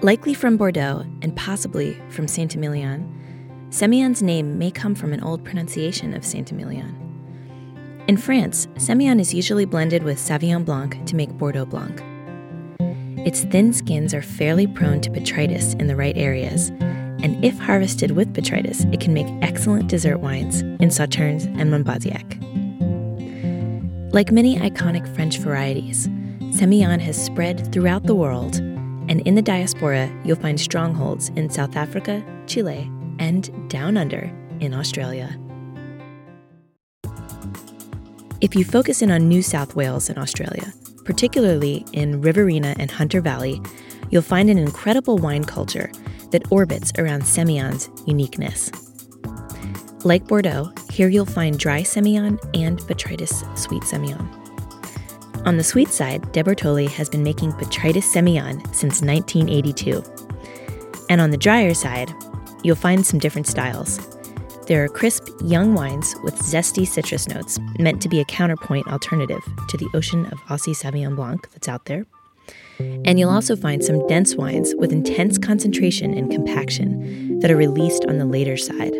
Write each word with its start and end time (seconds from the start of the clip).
Likely 0.00 0.32
from 0.32 0.56
Bordeaux 0.56 1.04
and 1.22 1.34
possibly 1.34 2.00
from 2.08 2.28
Saint 2.28 2.54
Emilion, 2.54 3.02
Semillon's 3.70 4.22
name 4.22 4.56
may 4.56 4.70
come 4.70 4.94
from 4.94 5.12
an 5.12 5.24
old 5.24 5.44
pronunciation 5.44 6.14
of 6.14 6.24
Saint 6.24 6.52
Emilion. 6.52 6.94
In 8.06 8.16
France, 8.16 8.68
Semillon 8.76 9.18
is 9.18 9.34
usually 9.34 9.64
blended 9.64 10.04
with 10.04 10.18
Sauvignon 10.18 10.64
Blanc 10.64 11.04
to 11.06 11.16
make 11.16 11.36
Bordeaux 11.36 11.66
Blanc. 11.66 12.00
Its 13.26 13.42
thin 13.42 13.72
skins 13.72 14.14
are 14.14 14.22
fairly 14.22 14.68
prone 14.68 15.00
to 15.00 15.10
botrytis 15.10 15.78
in 15.80 15.88
the 15.88 15.96
right 15.96 16.16
areas, 16.16 16.68
and 17.20 17.44
if 17.44 17.58
harvested 17.58 18.12
with 18.12 18.32
botrytis, 18.32 18.90
it 18.94 19.00
can 19.00 19.12
make 19.12 19.26
excellent 19.42 19.88
dessert 19.88 20.18
wines 20.18 20.60
in 20.60 20.90
Sauternes 20.90 21.46
and 21.58 21.72
Monbazillac. 21.72 22.36
Like 24.14 24.30
many 24.30 24.58
iconic 24.58 25.12
French 25.16 25.38
varieties, 25.38 26.06
Semillon 26.52 27.00
has 27.00 27.22
spread 27.22 27.72
throughout 27.72 28.04
the 28.04 28.14
world, 28.14 28.62
and 29.08 29.20
in 29.22 29.34
the 29.34 29.42
diaspora, 29.42 30.10
you'll 30.24 30.36
find 30.36 30.60
strongholds 30.60 31.30
in 31.30 31.50
South 31.50 31.76
Africa, 31.76 32.24
Chile, 32.46 32.90
and 33.18 33.68
down 33.68 33.96
under 33.96 34.30
in 34.60 34.74
Australia. 34.74 35.38
If 38.40 38.54
you 38.54 38.64
focus 38.64 39.02
in 39.02 39.10
on 39.10 39.28
New 39.28 39.42
South 39.42 39.74
Wales 39.74 40.08
in 40.08 40.18
Australia, 40.18 40.72
particularly 41.04 41.84
in 41.92 42.20
Riverina 42.20 42.76
and 42.78 42.90
Hunter 42.90 43.20
Valley, 43.20 43.60
you'll 44.10 44.22
find 44.22 44.48
an 44.48 44.58
incredible 44.58 45.18
wine 45.18 45.44
culture 45.44 45.90
that 46.30 46.52
orbits 46.52 46.92
around 46.98 47.22
Semillon's 47.22 47.90
uniqueness. 48.06 48.70
Like 50.04 50.28
Bordeaux, 50.28 50.72
here 50.92 51.08
you'll 51.08 51.26
find 51.26 51.58
dry 51.58 51.82
Semillon 51.82 52.38
and 52.54 52.78
botrytis 52.80 53.58
sweet 53.58 53.82
Semillon. 53.82 54.47
On 55.48 55.56
the 55.56 55.64
sweet 55.64 55.88
side, 55.88 56.30
De 56.32 56.44
Bortoli 56.44 56.90
has 56.90 57.08
been 57.08 57.22
making 57.22 57.52
botrytis 57.52 58.04
Semillon 58.04 58.60
since 58.74 59.00
1982. 59.00 60.04
And 61.08 61.22
on 61.22 61.30
the 61.30 61.38
drier 61.38 61.72
side, 61.72 62.12
you'll 62.62 62.76
find 62.76 63.06
some 63.06 63.18
different 63.18 63.46
styles. 63.46 63.98
There 64.66 64.84
are 64.84 64.88
crisp, 64.88 65.26
young 65.42 65.72
wines 65.72 66.14
with 66.22 66.34
zesty 66.34 66.86
citrus 66.86 67.28
notes, 67.28 67.58
meant 67.78 68.02
to 68.02 68.10
be 68.10 68.20
a 68.20 68.26
counterpoint 68.26 68.88
alternative 68.88 69.40
to 69.68 69.78
the 69.78 69.88
ocean 69.94 70.26
of 70.26 70.38
Aussie 70.50 70.76
Sauvignon 70.76 71.16
Blanc 71.16 71.50
that's 71.52 71.66
out 71.66 71.86
there. 71.86 72.04
And 72.78 73.18
you'll 73.18 73.30
also 73.30 73.56
find 73.56 73.82
some 73.82 74.06
dense 74.06 74.34
wines 74.34 74.74
with 74.76 74.92
intense 74.92 75.38
concentration 75.38 76.12
and 76.12 76.30
compaction 76.30 77.38
that 77.38 77.50
are 77.50 77.56
released 77.56 78.04
on 78.04 78.18
the 78.18 78.26
later 78.26 78.58
side. 78.58 78.92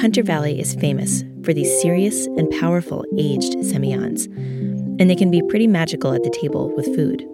Hunter 0.00 0.24
Valley 0.24 0.58
is 0.58 0.74
famous 0.74 1.22
for 1.44 1.52
these 1.52 1.80
serious 1.80 2.26
and 2.26 2.50
powerful 2.58 3.04
aged 3.16 3.52
semillons, 3.58 4.26
and 5.00 5.08
they 5.08 5.16
can 5.16 5.30
be 5.30 5.42
pretty 5.48 5.66
magical 5.66 6.12
at 6.12 6.22
the 6.22 6.30
table 6.30 6.72
with 6.76 6.84
food. 6.94 7.26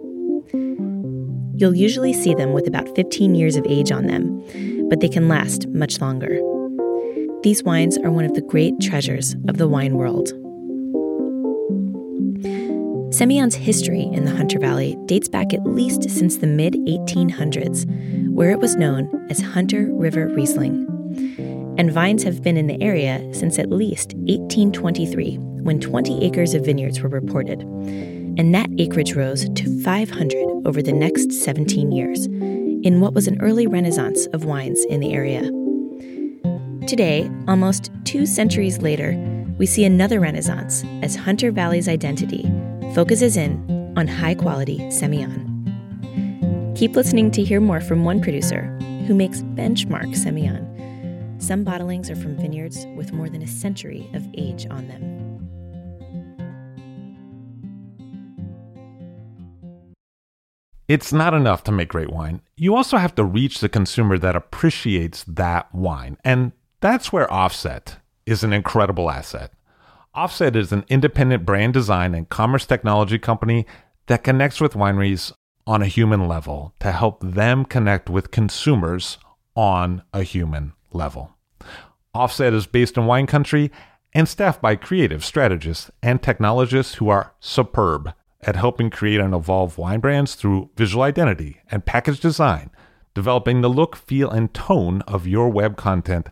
You'll 1.59 1.75
usually 1.75 2.13
see 2.13 2.33
them 2.33 2.53
with 2.53 2.67
about 2.67 2.95
15 2.95 3.35
years 3.35 3.57
of 3.57 3.65
age 3.67 3.91
on 3.91 4.07
them, 4.07 4.87
but 4.89 5.01
they 5.01 5.09
can 5.09 5.27
last 5.27 5.67
much 5.67 5.99
longer. 5.99 6.39
These 7.43 7.63
wines 7.63 7.97
are 7.97 8.09
one 8.09 8.25
of 8.25 8.33
the 8.33 8.41
great 8.41 8.79
treasures 8.79 9.35
of 9.47 9.57
the 9.57 9.67
wine 9.67 9.95
world. 9.95 10.29
Semillon's 13.13 13.55
history 13.55 14.03
in 14.03 14.25
the 14.25 14.35
Hunter 14.35 14.59
Valley 14.59 14.97
dates 15.05 15.27
back 15.27 15.53
at 15.53 15.65
least 15.65 16.09
since 16.09 16.37
the 16.37 16.47
mid 16.47 16.73
1800s, 16.73 17.85
where 18.31 18.51
it 18.51 18.59
was 18.59 18.75
known 18.75 19.27
as 19.29 19.41
Hunter 19.41 19.89
River 19.91 20.27
Riesling. 20.27 20.96
And 21.77 21.91
vines 21.91 22.23
have 22.23 22.41
been 22.41 22.57
in 22.57 22.67
the 22.67 22.81
area 22.81 23.21
since 23.33 23.59
at 23.59 23.69
least 23.69 24.13
1823, 24.13 25.37
when 25.37 25.79
20 25.79 26.25
acres 26.25 26.53
of 26.53 26.65
vineyards 26.65 26.99
were 27.01 27.09
reported. 27.09 27.61
And 27.61 28.53
that 28.53 28.69
acreage 28.77 29.13
rose 29.13 29.49
to 29.49 29.83
500 29.83 30.67
over 30.67 30.81
the 30.81 30.91
next 30.91 31.31
17 31.31 31.91
years, 31.91 32.25
in 32.25 32.99
what 32.99 33.13
was 33.13 33.27
an 33.27 33.41
early 33.41 33.67
renaissance 33.67 34.27
of 34.27 34.45
wines 34.45 34.83
in 34.85 34.99
the 34.99 35.13
area. 35.13 35.41
Today, 36.87 37.29
almost 37.47 37.91
two 38.05 38.25
centuries 38.25 38.79
later, 38.79 39.15
we 39.57 39.65
see 39.65 39.83
another 39.83 40.19
renaissance 40.19 40.83
as 41.01 41.15
Hunter 41.15 41.51
Valley's 41.51 41.89
identity 41.89 42.43
focuses 42.93 43.35
in 43.37 43.93
on 43.97 44.07
high 44.07 44.35
quality 44.35 44.77
Semillon. 44.89 45.43
Keep 46.77 46.95
listening 46.95 47.31
to 47.31 47.43
hear 47.43 47.59
more 47.59 47.81
from 47.81 48.05
one 48.05 48.21
producer 48.21 48.65
who 49.07 49.15
makes 49.15 49.41
benchmark 49.41 50.13
Semillon. 50.15 50.76
Some 51.39 51.63
bottlings 51.63 52.09
are 52.09 52.15
from 52.15 52.35
vineyards 52.35 52.85
with 52.95 53.13
more 53.13 53.29
than 53.29 53.43
a 53.43 53.47
century 53.47 54.09
of 54.13 54.27
age 54.35 54.65
on 54.69 54.87
them. 54.87 55.27
It's 60.87 61.13
not 61.13 61.33
enough 61.33 61.63
to 61.65 61.71
make 61.71 61.89
great 61.89 62.09
wine. 62.09 62.41
You 62.55 62.75
also 62.75 62.97
have 62.97 63.13
to 63.15 63.23
reach 63.23 63.59
the 63.59 63.69
consumer 63.69 64.17
that 64.17 64.35
appreciates 64.35 65.23
that 65.25 65.73
wine. 65.75 66.17
And 66.23 66.53
that's 66.79 67.11
where 67.11 67.31
Offset 67.31 67.97
is 68.25 68.43
an 68.43 68.53
incredible 68.53 69.11
asset. 69.11 69.51
Offset 70.15 70.55
is 70.55 70.71
an 70.71 70.85
independent 70.87 71.45
brand 71.45 71.73
design 71.73 72.15
and 72.15 72.29
commerce 72.29 72.65
technology 72.65 73.19
company 73.19 73.65
that 74.07 74.23
connects 74.23 74.59
with 74.59 74.73
wineries 74.73 75.33
on 75.67 75.81
a 75.81 75.87
human 75.87 76.27
level 76.27 76.73
to 76.79 76.91
help 76.91 77.21
them 77.21 77.65
connect 77.65 78.09
with 78.09 78.31
consumers 78.31 79.17
on 79.55 80.01
a 80.13 80.23
human 80.23 80.73
level. 80.91 81.35
Offset 82.13 82.53
is 82.53 82.67
based 82.67 82.97
in 82.97 83.05
wine 83.05 83.27
country 83.27 83.71
and 84.13 84.27
staffed 84.27 84.61
by 84.61 84.75
creative 84.75 85.23
strategists 85.23 85.91
and 86.01 86.21
technologists 86.21 86.95
who 86.95 87.09
are 87.09 87.33
superb 87.39 88.13
at 88.41 88.55
helping 88.55 88.89
create 88.89 89.19
and 89.19 89.33
evolve 89.33 89.77
wine 89.77 89.99
brands 89.99 90.35
through 90.35 90.69
visual 90.75 91.03
identity 91.03 91.61
and 91.69 91.85
package 91.85 92.19
design, 92.19 92.71
developing 93.13 93.61
the 93.61 93.69
look, 93.69 93.95
feel, 93.95 94.29
and 94.29 94.53
tone 94.53 95.01
of 95.03 95.27
your 95.27 95.49
web 95.49 95.75
content, 95.75 96.29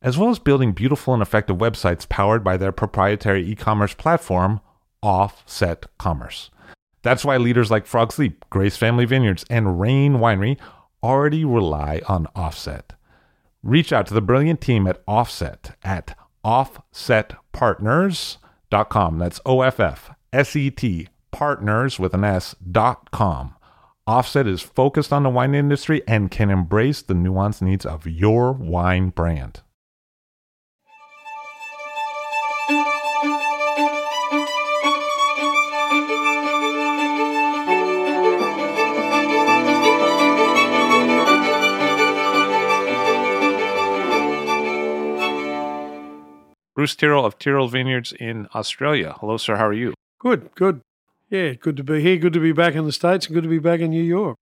as 0.00 0.16
well 0.16 0.30
as 0.30 0.38
building 0.38 0.72
beautiful 0.72 1.12
and 1.12 1.22
effective 1.22 1.56
websites 1.56 2.08
powered 2.08 2.42
by 2.42 2.56
their 2.56 2.72
proprietary 2.72 3.48
e 3.48 3.54
commerce 3.54 3.94
platform, 3.94 4.60
Offset 5.02 5.86
Commerce. 5.98 6.50
That's 7.02 7.24
why 7.24 7.36
leaders 7.36 7.70
like 7.70 7.86
Frog 7.86 8.12
Sleep, 8.12 8.44
Grace 8.50 8.76
Family 8.76 9.04
Vineyards, 9.04 9.44
and 9.48 9.80
Rain 9.80 10.14
Winery 10.14 10.58
already 11.02 11.44
rely 11.44 12.02
on 12.08 12.26
Offset. 12.34 12.94
Reach 13.62 13.92
out 13.92 14.06
to 14.06 14.14
the 14.14 14.20
brilliant 14.20 14.60
team 14.60 14.86
at 14.86 15.02
Offset 15.06 15.76
at 15.82 16.16
offsetpartners.com. 16.44 19.18
That's 19.18 19.40
O 19.44 19.62
F 19.62 19.80
F 19.80 20.12
S 20.32 20.54
E 20.56 20.70
T 20.70 21.08
partners 21.30 21.98
with 21.98 22.14
an 22.14 22.24
S 22.24 22.54
dot 22.70 23.10
com. 23.10 23.54
Offset 24.06 24.46
is 24.46 24.62
focused 24.62 25.12
on 25.12 25.24
the 25.24 25.28
wine 25.28 25.54
industry 25.54 26.00
and 26.08 26.30
can 26.30 26.48
embrace 26.50 27.02
the 27.02 27.12
nuanced 27.14 27.60
needs 27.60 27.84
of 27.84 28.06
your 28.06 28.52
wine 28.52 29.10
brand. 29.10 29.60
Bruce 46.78 46.94
Tyrrell 46.94 47.26
of 47.26 47.40
Tyrrell 47.40 47.66
Vineyards 47.66 48.12
in 48.12 48.46
Australia. 48.54 49.16
Hello, 49.18 49.36
sir. 49.36 49.56
How 49.56 49.66
are 49.66 49.72
you? 49.72 49.94
Good, 50.20 50.54
good. 50.54 50.80
Yeah, 51.28 51.54
good 51.54 51.76
to 51.78 51.82
be 51.82 52.00
here. 52.00 52.18
Good 52.18 52.34
to 52.34 52.40
be 52.40 52.52
back 52.52 52.76
in 52.76 52.84
the 52.84 52.92
States 52.92 53.26
and 53.26 53.34
good 53.34 53.42
to 53.42 53.48
be 53.48 53.58
back 53.58 53.80
in 53.80 53.90
New 53.90 54.00
York. 54.00 54.36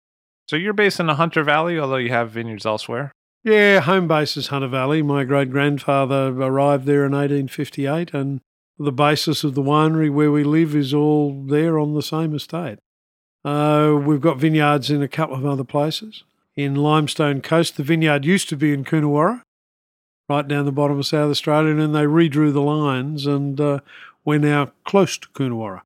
So 0.46 0.56
you're 0.56 0.74
based 0.74 1.00
in 1.00 1.06
the 1.06 1.14
Hunter 1.14 1.42
Valley, 1.42 1.78
although 1.78 1.96
you 1.96 2.10
have 2.10 2.32
vineyards 2.32 2.66
elsewhere? 2.66 3.10
Yeah, 3.42 3.80
home 3.80 4.06
base 4.06 4.36
is 4.36 4.48
Hunter 4.48 4.68
Valley. 4.68 5.00
My 5.00 5.24
great 5.24 5.50
grandfather 5.50 6.26
arrived 6.26 6.84
there 6.84 7.06
in 7.06 7.12
1858, 7.12 8.12
and 8.12 8.42
the 8.78 8.92
basis 8.92 9.42
of 9.42 9.54
the 9.54 9.62
winery 9.62 10.12
where 10.12 10.30
we 10.30 10.44
live 10.44 10.76
is 10.76 10.92
all 10.92 11.42
there 11.42 11.78
on 11.78 11.94
the 11.94 12.02
same 12.02 12.34
estate. 12.34 12.78
Uh, 13.46 13.98
we've 13.98 14.20
got 14.20 14.36
vineyards 14.36 14.90
in 14.90 15.00
a 15.00 15.08
couple 15.08 15.36
of 15.36 15.46
other 15.46 15.64
places. 15.64 16.22
In 16.54 16.74
Limestone 16.74 17.40
Coast, 17.40 17.78
the 17.78 17.82
vineyard 17.82 18.26
used 18.26 18.50
to 18.50 18.58
be 18.58 18.74
in 18.74 18.84
Coonawarra, 18.84 19.40
right 20.28 20.46
down 20.46 20.64
the 20.64 20.72
bottom 20.72 20.98
of 20.98 21.06
South 21.06 21.30
Australia, 21.30 21.70
and 21.70 21.80
then 21.80 21.92
they 21.92 22.04
redrew 22.04 22.52
the 22.52 22.60
lines, 22.60 23.26
and 23.26 23.60
uh, 23.60 23.80
we're 24.24 24.38
now 24.38 24.72
close 24.84 25.16
to 25.18 25.28
Coonawarra. 25.28 25.82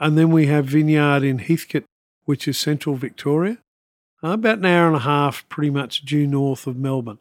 And 0.00 0.18
then 0.18 0.30
we 0.30 0.46
have 0.46 0.66
Vineyard 0.66 1.22
in 1.22 1.38
Heathcote, 1.38 1.84
which 2.24 2.48
is 2.48 2.58
central 2.58 2.96
Victoria, 2.96 3.58
about 4.22 4.58
an 4.58 4.66
hour 4.66 4.86
and 4.86 4.96
a 4.96 5.00
half, 5.00 5.48
pretty 5.48 5.70
much 5.70 6.04
due 6.04 6.26
north 6.26 6.66
of 6.66 6.76
Melbourne. 6.76 7.18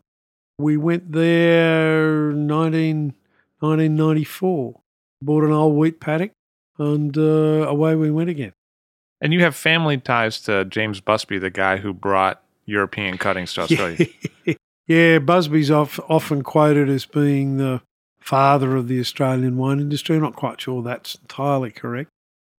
We 0.58 0.78
went 0.78 1.12
there 1.12 2.32
19, 2.32 3.14
1994, 3.60 4.80
bought 5.22 5.44
an 5.44 5.52
old 5.52 5.76
wheat 5.76 6.00
paddock, 6.00 6.32
and 6.78 7.18
uh, 7.18 7.68
away 7.68 7.96
we 7.96 8.10
went 8.10 8.30
again. 8.30 8.54
And 9.20 9.34
you 9.34 9.42
have 9.42 9.56
family 9.56 9.98
ties 9.98 10.42
to 10.42 10.66
James 10.66 11.00
Busby, 11.00 11.38
the 11.38 11.50
guy 11.50 11.78
who 11.78 11.94
brought 11.94 12.44
European 12.66 13.18
cuttings 13.18 13.54
to 13.54 13.62
Australia. 13.62 14.08
Yeah, 14.88 15.20
Busby's 15.20 15.72
off, 15.72 16.00
often 16.10 16.42
quoted 16.42 16.90
as 16.90 17.06
being 17.06 17.58
the 17.58 17.82
father 18.20 18.76
of 18.76 18.88
the 18.88 19.00
Australian 19.00 19.58
wine 19.58 19.80
industry. 19.80 20.16
I'm 20.16 20.22
not 20.22 20.36
quite 20.36 20.62
sure 20.62 20.82
that's 20.82 21.16
entirely 21.16 21.72
correct. 21.72 22.10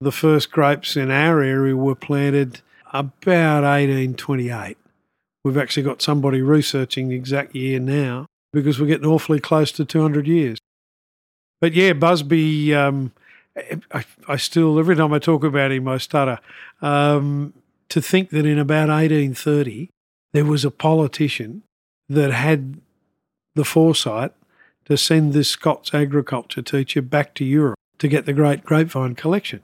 The 0.01 0.13
first 0.13 0.51
grapes 0.51 0.97
in 0.97 1.11
our 1.11 1.41
area 1.41 1.77
were 1.77 1.95
planted 1.95 2.61
about 2.93 3.65
1828. 3.65 4.77
We've 5.45 5.59
actually 5.59 5.83
got 5.83 6.01
somebody 6.01 6.41
researching 6.41 7.09
the 7.09 7.17
exact 7.17 7.55
year 7.55 7.79
now 7.79 8.27
because 8.53 8.81
we're 8.81 8.87
getting 8.87 9.07
awfully 9.07 9.41
close 9.41 9.73
to 9.73 9.85
200 9.85 10.27
years. 10.27 10.59
But 11.61 11.75
yeah, 11.75 11.93
Busby, 11.93 12.75
um, 12.75 13.13
I, 13.93 14.05
I, 14.29 14.37
still, 14.37 14.79
every 14.79 14.97
time 14.97 15.13
I 15.13 15.19
talk 15.19 15.45
about 15.45 15.73
him, 15.73 15.89
I 15.89 15.99
stutter. 15.99 16.39
Um, 16.81 17.53
to 17.91 18.01
think 18.01 18.31
that 18.31 18.47
in 18.47 18.59
about 18.59 18.89
1830, 18.89 19.91
there 20.33 20.45
was 20.45 20.65
a 20.65 20.71
politician 20.71 21.63
that 22.09 22.33
had 22.33 22.81
the 23.55 23.65
foresight 23.65 24.33
to 24.87 24.97
send 24.97 25.33
this 25.33 25.49
Scots 25.49 25.95
agriculture 25.95 26.63
teacher 26.63 27.03
back 27.03 27.35
to 27.35 27.45
Europe 27.45 27.79
to 27.99 28.09
get 28.09 28.27
the 28.27 28.33
great 28.33 28.65
grapevine 28.65 29.15
collection. 29.15 29.63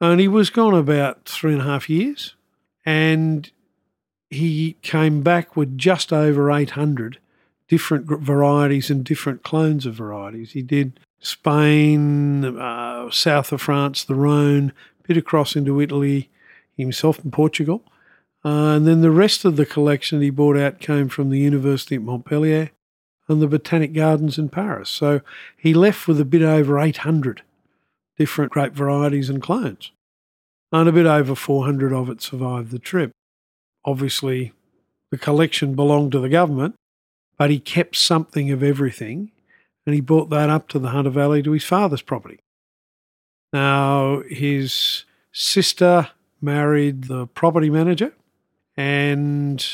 And 0.00 0.20
he 0.20 0.28
was 0.28 0.50
gone 0.50 0.74
about 0.74 1.24
three 1.24 1.52
and 1.52 1.62
a 1.62 1.66
half 1.66 1.88
years, 1.88 2.34
and 2.84 3.50
he 4.28 4.76
came 4.82 5.22
back 5.22 5.56
with 5.56 5.78
just 5.78 6.12
over 6.12 6.50
800 6.50 7.18
different 7.68 8.06
varieties 8.06 8.90
and 8.90 9.04
different 9.04 9.42
clones 9.42 9.86
of 9.86 9.94
varieties. 9.94 10.52
He 10.52 10.62
did 10.62 11.00
Spain, 11.20 12.44
uh, 12.44 13.10
south 13.10 13.52
of 13.52 13.62
France, 13.62 14.04
the 14.04 14.14
Rhone, 14.14 14.72
bit 15.06 15.16
across 15.16 15.56
into 15.56 15.80
Italy, 15.80 16.28
himself 16.76 17.24
in 17.24 17.30
Portugal. 17.30 17.82
Uh, 18.46 18.76
and 18.76 18.86
then 18.86 19.00
the 19.00 19.10
rest 19.10 19.44
of 19.44 19.56
the 19.56 19.66
collection 19.66 20.20
he 20.20 20.30
bought 20.30 20.56
out 20.56 20.78
came 20.78 21.08
from 21.08 21.30
the 21.30 21.38
University 21.40 21.96
at 21.96 22.02
Montpellier 22.02 22.70
and 23.26 23.42
the 23.42 23.48
Botanic 23.48 23.92
Gardens 23.92 24.38
in 24.38 24.48
Paris. 24.50 24.88
So 24.88 25.20
he 25.56 25.74
left 25.74 26.06
with 26.06 26.20
a 26.20 26.24
bit 26.24 26.42
over 26.42 26.78
800 26.78 27.42
different 28.16 28.52
grape 28.52 28.72
varieties 28.72 29.28
and 29.28 29.42
clones. 29.42 29.90
And 30.70 30.88
a 30.88 30.92
bit 30.92 31.06
over 31.06 31.34
400 31.34 31.92
of 31.92 32.08
it 32.08 32.22
survived 32.22 32.70
the 32.70 32.78
trip. 32.78 33.10
Obviously, 33.84 34.52
the 35.10 35.18
collection 35.18 35.74
belonged 35.74 36.12
to 36.12 36.20
the 36.20 36.28
government, 36.28 36.76
but 37.36 37.50
he 37.50 37.58
kept 37.58 37.96
something 37.96 38.52
of 38.52 38.62
everything 38.62 39.32
and 39.84 39.92
he 39.92 40.00
brought 40.00 40.30
that 40.30 40.50
up 40.50 40.68
to 40.68 40.78
the 40.78 40.90
Hunter 40.90 41.10
Valley 41.10 41.42
to 41.42 41.50
his 41.50 41.64
father's 41.64 42.02
property. 42.02 42.38
Now, 43.52 44.22
his 44.30 45.04
sister 45.32 46.10
married 46.40 47.04
the 47.08 47.26
property 47.26 47.70
manager 47.70 48.12
and 48.76 49.66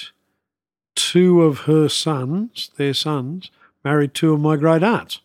two 0.95 1.43
of 1.43 1.61
her 1.61 1.89
sons, 1.89 2.71
their 2.77 2.95
sons, 2.95 3.51
married 3.85 4.15
two 4.15 4.33
of 4.33 4.41
my 4.41 4.57
great 4.57 4.83
aunts. 4.83 5.21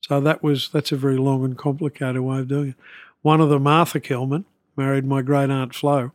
So 0.00 0.20
that 0.20 0.42
was 0.42 0.68
that's 0.70 0.92
a 0.92 0.96
very 0.96 1.18
long 1.18 1.44
and 1.44 1.58
complicated 1.58 2.22
way 2.22 2.38
of 2.38 2.48
doing 2.48 2.70
it. 2.70 2.74
One 3.22 3.40
of 3.40 3.50
them, 3.50 3.66
Arthur 3.66 4.00
Kelman, 4.00 4.44
married 4.76 5.04
my 5.04 5.22
great 5.22 5.50
aunt 5.50 5.74
Flo, 5.74 6.12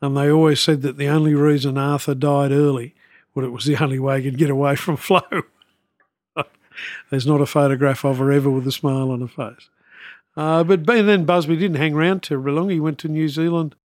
and 0.00 0.16
they 0.16 0.30
always 0.30 0.60
said 0.60 0.82
that 0.82 0.96
the 0.96 1.08
only 1.08 1.34
reason 1.34 1.76
Arthur 1.76 2.14
died 2.14 2.52
early, 2.52 2.94
well, 3.34 3.44
it 3.44 3.52
was 3.52 3.64
the 3.64 3.82
only 3.82 3.98
way 3.98 4.22
he 4.22 4.30
could 4.30 4.38
get 4.38 4.50
away 4.50 4.76
from 4.76 4.96
Flo. 4.96 5.22
There's 7.10 7.26
not 7.26 7.40
a 7.40 7.46
photograph 7.46 8.04
of 8.04 8.18
her 8.18 8.30
ever 8.30 8.50
with 8.50 8.66
a 8.66 8.72
smile 8.72 9.10
on 9.10 9.20
her 9.20 9.28
face. 9.28 9.68
Uh, 10.36 10.64
but 10.64 10.86
then 10.86 11.24
Busby 11.24 11.56
didn't 11.56 11.76
hang 11.76 11.94
around 11.94 12.22
too 12.22 12.40
long. 12.40 12.70
He 12.70 12.80
went 12.80 12.98
to 13.00 13.08
New 13.08 13.28
Zealand 13.28 13.76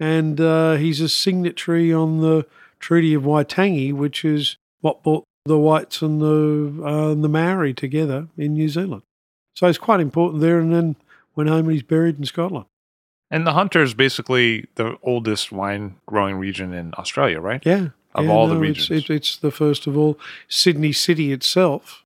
and 0.00 0.40
uh, 0.40 0.74
he's 0.76 1.02
a 1.02 1.08
signatory 1.08 1.92
on 1.92 2.22
the 2.22 2.46
Treaty 2.80 3.12
of 3.12 3.22
Waitangi, 3.24 3.92
which 3.92 4.24
is 4.24 4.56
what 4.80 5.02
brought 5.02 5.24
the 5.44 5.58
whites 5.58 6.00
and 6.00 6.20
the 6.20 6.82
uh, 6.82 7.12
and 7.12 7.22
the 7.22 7.28
Maori 7.28 7.74
together 7.74 8.28
in 8.36 8.54
New 8.54 8.68
Zealand. 8.68 9.02
So 9.54 9.66
it's 9.66 9.78
quite 9.78 10.00
important 10.00 10.40
there. 10.40 10.58
And 10.58 10.74
then 10.74 10.96
went 11.36 11.50
home 11.50 11.66
and 11.66 11.72
he's 11.72 11.82
buried 11.82 12.18
in 12.18 12.24
Scotland. 12.24 12.64
And 13.30 13.46
the 13.46 13.52
Hunter 13.52 13.82
is 13.82 13.94
basically 13.94 14.66
the 14.74 14.96
oldest 15.02 15.52
wine 15.52 15.96
growing 16.06 16.36
region 16.36 16.72
in 16.72 16.94
Australia, 16.98 17.40
right? 17.40 17.64
Yeah. 17.64 17.88
Of 18.12 18.24
yeah, 18.24 18.32
all 18.32 18.48
no, 18.48 18.54
the 18.54 18.60
regions. 18.60 18.90
It's, 18.90 19.08
it, 19.08 19.14
it's, 19.14 19.36
the 19.36 19.52
first 19.52 19.86
of 19.86 19.96
all. 19.96 20.18
Sydney 20.48 20.92
City 20.92 21.30
itself, 21.30 22.04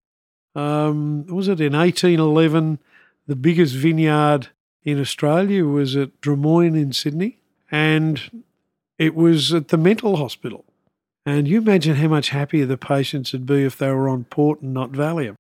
um, 0.55 1.25
was 1.27 1.49
it 1.49 1.61
in 1.61 1.73
1811? 1.73 2.79
The 3.27 3.37
biggest 3.37 3.75
vineyard 3.75 4.49
in 4.83 5.01
Australia 5.01 5.65
was 5.65 5.97
at 5.97 6.21
Drummoyne 6.21 6.77
in 6.77 6.93
Sydney 6.93 7.39
and 7.71 8.45
it 8.99 9.15
was 9.15 9.53
at 9.53 9.69
the 9.69 9.77
mental 9.77 10.17
hospital. 10.17 10.65
And 11.27 11.49
you 11.49 11.59
imagine 11.59 11.97
how 11.97 12.09
much 12.09 12.31
happier 12.31 12.67
the 12.67 12.77
patients 12.77 13.33
would 13.33 13.47
be 13.47 13.65
if 13.65 13.79
they 13.79 13.91
were 13.91 14.09
on 14.09 14.25
port 14.25 14.61
and 14.61 14.75
not 14.75 14.93
Valium. 14.93 15.37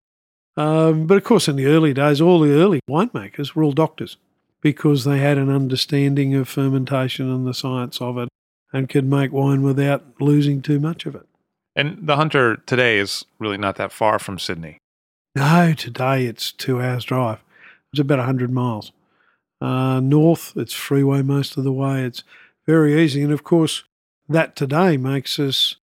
Um, 0.56 1.06
but 1.06 1.18
of 1.18 1.24
course, 1.24 1.48
in 1.48 1.56
the 1.56 1.66
early 1.66 1.92
days, 1.92 2.20
all 2.20 2.40
the 2.40 2.52
early 2.52 2.80
winemakers 2.88 3.54
were 3.54 3.62
all 3.62 3.72
doctors 3.72 4.16
because 4.60 5.04
they 5.04 5.18
had 5.18 5.36
an 5.36 5.50
understanding 5.50 6.34
of 6.34 6.48
fermentation 6.48 7.30
and 7.30 7.46
the 7.46 7.52
science 7.52 8.00
of 8.00 8.16
it 8.16 8.28
and 8.72 8.88
could 8.88 9.04
make 9.04 9.32
wine 9.32 9.62
without 9.62 10.02
losing 10.20 10.62
too 10.62 10.80
much 10.80 11.06
of 11.06 11.14
it. 11.14 11.26
And 11.76 12.06
the 12.06 12.16
Hunter 12.16 12.56
today 12.66 12.98
is 12.98 13.24
really 13.38 13.58
not 13.58 13.76
that 13.76 13.92
far 13.92 14.18
from 14.18 14.38
Sydney. 14.38 14.78
No, 15.34 15.74
today 15.74 16.26
it's 16.26 16.52
two 16.52 16.80
hours' 16.80 17.04
drive. 17.04 17.40
It's 17.92 18.00
about 18.00 18.18
100 18.18 18.50
miles. 18.50 18.92
Uh, 19.60 20.00
north, 20.00 20.52
it's 20.56 20.72
freeway 20.72 21.22
most 21.22 21.56
of 21.56 21.64
the 21.64 21.72
way. 21.72 22.02
It's 22.02 22.22
very 22.66 23.02
easy. 23.02 23.22
And 23.22 23.32
of 23.32 23.44
course, 23.44 23.84
that 24.28 24.56
today 24.56 24.96
makes 24.96 25.38
us 25.38 25.76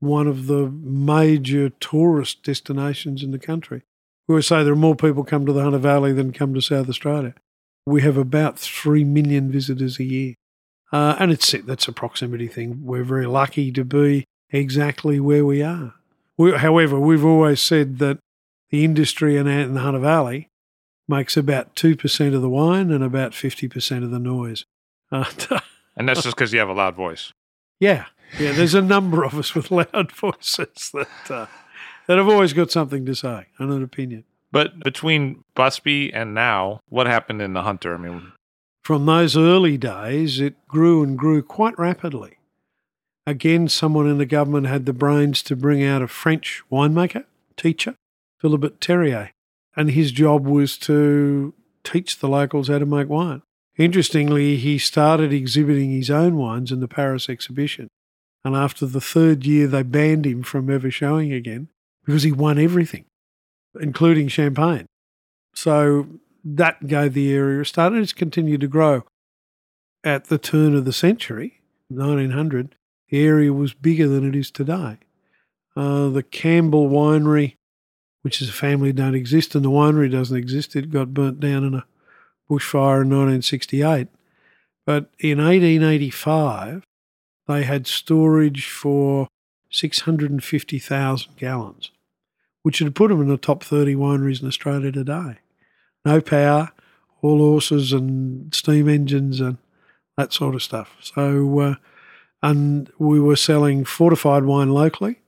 one 0.00 0.26
of 0.26 0.46
the 0.46 0.70
major 0.70 1.68
tourist 1.68 2.42
destinations 2.42 3.22
in 3.22 3.30
the 3.30 3.38
country. 3.38 3.82
We 4.26 4.34
always 4.34 4.46
say 4.46 4.62
there 4.62 4.72
are 4.72 4.76
more 4.76 4.96
people 4.96 5.24
come 5.24 5.44
to 5.46 5.52
the 5.52 5.62
Hunter 5.62 5.78
Valley 5.78 6.12
than 6.12 6.32
come 6.32 6.54
to 6.54 6.60
South 6.60 6.88
Australia. 6.88 7.34
We 7.86 8.02
have 8.02 8.16
about 8.16 8.58
3 8.58 9.04
million 9.04 9.50
visitors 9.50 9.98
a 9.98 10.04
year. 10.04 10.34
Uh, 10.92 11.16
and 11.18 11.30
it's 11.30 11.52
that's 11.64 11.88
a 11.88 11.92
proximity 11.92 12.48
thing. 12.48 12.80
We're 12.82 13.04
very 13.04 13.26
lucky 13.26 13.70
to 13.72 13.84
be 13.84 14.24
exactly 14.50 15.20
where 15.20 15.44
we 15.44 15.62
are. 15.62 15.94
We, 16.36 16.52
however, 16.52 16.98
we've 16.98 17.24
always 17.24 17.60
said 17.60 17.98
that 17.98 18.18
the 18.70 18.84
industry 18.84 19.36
in, 19.36 19.46
in 19.46 19.74
the 19.74 19.80
Hunter 19.80 20.00
Valley 20.00 20.48
makes 21.10 21.36
about 21.36 21.76
2% 21.76 22.34
of 22.34 22.40
the 22.40 22.48
wine 22.48 22.90
and 22.90 23.04
about 23.04 23.32
50% 23.32 24.04
of 24.04 24.10
the 24.10 24.18
noise. 24.18 24.64
Uh, 25.12 25.24
and 25.96 26.08
that's 26.08 26.22
just 26.22 26.36
because 26.36 26.52
you 26.52 26.60
have 26.60 26.68
a 26.68 26.72
loud 26.72 26.94
voice. 26.94 27.32
Yeah. 27.80 28.04
Yeah. 28.38 28.52
There's 28.52 28.74
a 28.74 28.80
number 28.80 29.24
of 29.24 29.34
us 29.34 29.56
with 29.56 29.70
loud 29.72 30.12
voices 30.12 30.92
that, 30.94 31.08
uh, 31.28 31.46
that 32.06 32.16
have 32.16 32.28
always 32.28 32.52
got 32.52 32.70
something 32.70 33.04
to 33.06 33.14
say 33.16 33.46
and 33.58 33.72
an 33.72 33.82
opinion. 33.82 34.22
But 34.52 34.78
between 34.78 35.42
Busby 35.56 36.14
and 36.14 36.32
now, 36.32 36.78
what 36.88 37.08
happened 37.08 37.42
in 37.42 37.54
the 37.54 37.62
Hunter? 37.62 37.92
I 37.92 37.98
mean, 37.98 38.30
from 38.84 39.06
those 39.06 39.36
early 39.36 39.76
days, 39.76 40.38
it 40.38 40.54
grew 40.68 41.02
and 41.02 41.18
grew 41.18 41.42
quite 41.42 41.76
rapidly. 41.76 42.38
Again, 43.26 43.68
someone 43.68 44.08
in 44.08 44.18
the 44.18 44.26
government 44.26 44.68
had 44.68 44.86
the 44.86 44.92
brains 44.92 45.42
to 45.42 45.56
bring 45.56 45.82
out 45.82 46.02
a 46.02 46.08
French 46.08 46.62
winemaker, 46.70 47.24
teacher, 47.56 47.96
Philibert 48.42 48.80
Terrier, 48.80 49.30
and 49.76 49.90
his 49.90 50.12
job 50.12 50.46
was 50.46 50.76
to 50.78 51.54
teach 51.84 52.18
the 52.18 52.28
locals 52.28 52.68
how 52.68 52.78
to 52.78 52.86
make 52.86 53.08
wine. 53.08 53.42
Interestingly, 53.76 54.56
he 54.56 54.78
started 54.78 55.32
exhibiting 55.32 55.90
his 55.90 56.10
own 56.10 56.36
wines 56.36 56.70
in 56.70 56.80
the 56.80 56.88
Paris 56.88 57.28
exhibition. 57.28 57.88
And 58.44 58.56
after 58.56 58.86
the 58.86 59.00
third 59.00 59.46
year, 59.46 59.66
they 59.66 59.82
banned 59.82 60.26
him 60.26 60.42
from 60.42 60.70
ever 60.70 60.90
showing 60.90 61.32
again 61.32 61.68
because 62.04 62.22
he 62.22 62.32
won 62.32 62.58
everything, 62.58 63.04
including 63.80 64.28
champagne. 64.28 64.86
So 65.54 66.08
that 66.44 66.86
gave 66.86 67.14
the 67.14 67.32
area 67.32 67.60
a 67.60 67.64
start 67.64 67.92
and 67.92 68.02
it's 68.02 68.12
continued 68.12 68.60
to 68.62 68.68
grow. 68.68 69.04
At 70.02 70.26
the 70.26 70.38
turn 70.38 70.74
of 70.74 70.86
the 70.86 70.92
century, 70.92 71.60
1900, 71.88 72.74
the 73.10 73.20
area 73.20 73.52
was 73.52 73.74
bigger 73.74 74.08
than 74.08 74.26
it 74.26 74.34
is 74.34 74.50
today. 74.50 74.98
Uh, 75.76 76.08
the 76.08 76.22
Campbell 76.22 76.88
Winery, 76.88 77.56
which 78.22 78.42
is 78.42 78.48
a 78.48 78.52
family 78.52 78.92
don't 78.92 79.14
exist, 79.14 79.54
and 79.54 79.64
the 79.64 79.70
winery 79.70 80.10
doesn't 80.10 80.36
exist. 80.36 80.76
It 80.76 80.90
got 80.90 81.14
burnt 81.14 81.40
down 81.40 81.64
in 81.64 81.74
a 81.74 81.86
bushfire 82.48 83.02
in 83.02 83.10
1968. 83.10 84.08
But 84.86 85.10
in 85.18 85.38
1885, 85.38 86.84
they 87.46 87.62
had 87.64 87.86
storage 87.86 88.68
for 88.68 89.28
650,000 89.70 91.36
gallons, 91.36 91.90
which 92.62 92.80
would 92.80 92.94
put 92.94 93.08
them 93.08 93.22
in 93.22 93.28
the 93.28 93.36
top 93.36 93.62
30 93.62 93.94
wineries 93.94 94.42
in 94.42 94.48
Australia 94.48 94.90
today. 94.90 95.38
No 96.04 96.20
power, 96.20 96.72
all 97.22 97.38
horses 97.38 97.92
and 97.92 98.52
steam 98.54 98.88
engines 98.88 99.40
and 99.40 99.58
that 100.16 100.32
sort 100.32 100.54
of 100.54 100.62
stuff. 100.62 100.96
So, 101.00 101.60
uh, 101.60 101.74
and 102.42 102.90
we 102.98 103.20
were 103.20 103.36
selling 103.36 103.84
fortified 103.84 104.44
wine 104.44 104.70
locally, 104.70 105.20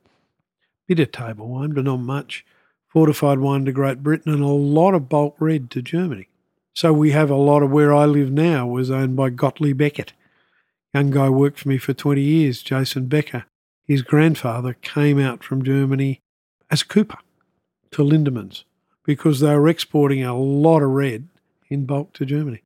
bit 0.88 1.00
of 1.00 1.12
table 1.12 1.49
wine, 1.49 1.72
but 1.72 1.84
not 1.84 1.99
much. 1.99 2.44
Fortified 2.92 3.38
wine 3.38 3.64
to 3.64 3.72
Great 3.72 4.02
Britain 4.02 4.34
and 4.34 4.42
a 4.42 4.49
lot 4.49 4.92
of 4.92 5.08
bulk 5.08 5.37
red 5.38 5.70
to 5.70 5.80
Germany. 5.80 6.28
So 6.75 6.92
we 6.92 7.12
have 7.12 7.30
a 7.30 7.37
lot 7.37 7.62
of 7.62 7.70
where 7.70 7.94
I 7.94 8.04
live 8.04 8.30
now 8.30 8.66
was 8.66 8.90
owned 8.90 9.16
by 9.16 9.30
Gottlieb 9.30 9.78
Beckett. 9.78 10.12
Young 10.92 11.11
guy 11.11 11.30
worked 11.30 11.61
for 11.61 11.70
me 11.70 11.78
for 11.78 11.94
20 11.94 12.20
years, 12.20 12.62
Jason 12.62 13.06
Becker. 13.06 13.46
His 13.87 14.02
grandfather 14.02 14.75
came 14.75 15.18
out 15.18 15.42
from 15.42 15.64
Germany 15.64 16.20
as 16.70 16.82
a 16.82 16.87
cooper 16.87 17.18
to 17.92 18.02
Lindeman's 18.02 18.64
because 19.04 19.40
they 19.40 19.54
were 19.56 19.68
exporting 19.68 20.22
a 20.22 20.37
lot 20.37 20.82
of 20.82 20.90
red 20.90 21.28
in 21.70 21.87
bulk 21.87 22.12
to 22.14 22.26
Germany. 22.26 22.62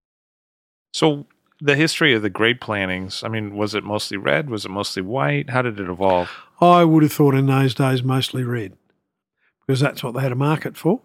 So 0.92 1.26
the 1.60 1.76
history 1.76 2.14
of 2.14 2.22
the 2.22 2.30
grape 2.30 2.60
plantings, 2.60 3.22
I 3.22 3.28
mean, 3.28 3.56
was 3.56 3.76
it 3.76 3.84
mostly 3.84 4.16
red? 4.16 4.50
Was 4.50 4.64
it 4.64 4.70
mostly 4.70 5.02
white? 5.02 5.50
How 5.50 5.62
did 5.62 5.78
it 5.78 5.88
evolve? 5.88 6.30
I 6.60 6.82
would 6.82 7.04
have 7.04 7.12
thought 7.12 7.34
in 7.34 7.46
those 7.46 7.74
days 7.74 8.02
mostly 8.02 8.42
red 8.42 8.76
because 9.66 9.80
that's 9.80 10.02
what 10.02 10.14
they 10.14 10.20
had 10.20 10.32
a 10.32 10.36
market 10.36 10.76
for. 10.76 11.00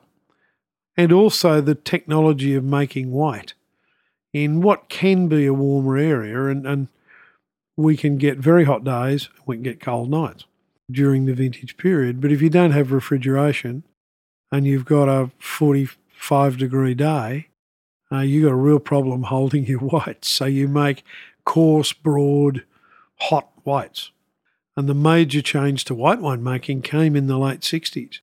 And 0.98 1.12
also 1.12 1.62
the 1.62 1.76
technology 1.76 2.54
of 2.54 2.64
making 2.64 3.12
white 3.12 3.54
in 4.34 4.62
what 4.62 4.90
can 4.90 5.28
be 5.28 5.46
a 5.46 5.54
warmer 5.54 5.98
area. 5.98 6.46
And, 6.46 6.66
and 6.66 6.88
we 7.76 7.98
can 7.98 8.18
get 8.18 8.38
very 8.38 8.66
hot 8.66 8.84
days, 8.84 9.30
we 9.46 9.56
can 9.56 9.64
get 9.64 9.80
cold 9.80 10.10
nights 10.10 10.46
during 10.90 11.26
the 11.26 11.34
vintage 11.34 11.78
period. 11.78 12.22
But 12.22 12.32
if 12.32 12.42
you 12.42 12.50
don't 12.50 12.72
have 12.72 12.92
refrigeration 12.92 13.84
and 14.52 14.66
you've 14.66 14.86
got 14.86 15.08
a 15.08 15.32
45 15.40 16.58
degree 16.58 16.94
day, 16.94 17.48
uh, 18.12 18.20
you've 18.20 18.44
got 18.44 18.54
a 18.54 18.58
real 18.58 18.80
problem 18.80 19.24
holding 19.24 19.66
your 19.66 19.80
whites. 19.80 20.28
So 20.28 20.46
you 20.46 20.68
make 20.68 21.04
coarse, 21.46 21.94
broad, 21.94 22.64
hot 23.20 23.50
whites. 23.64 24.12
And 24.78 24.88
the 24.88 24.94
major 24.94 25.42
change 25.42 25.86
to 25.86 25.96
white 25.96 26.22
wine 26.22 26.44
making 26.44 26.82
came 26.82 27.16
in 27.16 27.28
the 27.28 27.38
late 27.38 27.62
60s. 27.62 28.20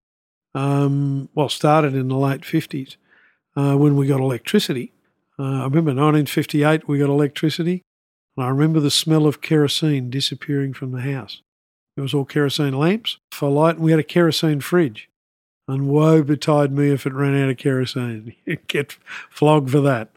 Um, 0.55 1.29
well, 1.35 1.49
started 1.49 1.95
in 1.95 2.09
the 2.09 2.17
late 2.17 2.43
50s 2.43 2.97
uh, 3.57 3.77
when 3.77 3.97
we 3.97 4.07
got 4.07 4.21
electricity. 4.21 4.93
Uh, 5.39 5.43
I 5.43 5.65
remember 5.65 5.91
1958 5.91 6.89
we 6.89 6.99
got 6.99 7.09
electricity, 7.09 7.85
and 8.37 8.47
I 8.47 8.49
remember 8.49 8.81
the 8.81 8.91
smell 8.91 9.27
of 9.27 9.41
kerosene 9.41 10.11
disappearing 10.11 10.75
from 10.75 10.93
the 10.93 11.03
house. 11.03 11.43
It 11.97 12.01
was 12.01 12.15
all 12.15 12.25
kerosene 12.25 12.75
lamps 12.75 13.19
for 13.33 13.51
light, 13.51 13.77
and 13.77 13.85
we 13.85 13.91
had 13.91 14.01
a 14.01 14.05
kerosene 14.05 14.61
fridge. 14.61 15.09
And 15.67 15.89
woe 15.89 16.23
betide 16.23 16.73
me 16.73 16.91
if 16.91 17.07
it 17.07 17.13
ran 17.13 17.41
out 17.41 17.51
of 17.51 17.59
kerosene. 17.59 18.35
You'd 18.47 18.67
get 18.69 18.97
flogged 19.29 19.71
for 19.71 19.81
that. 19.83 20.11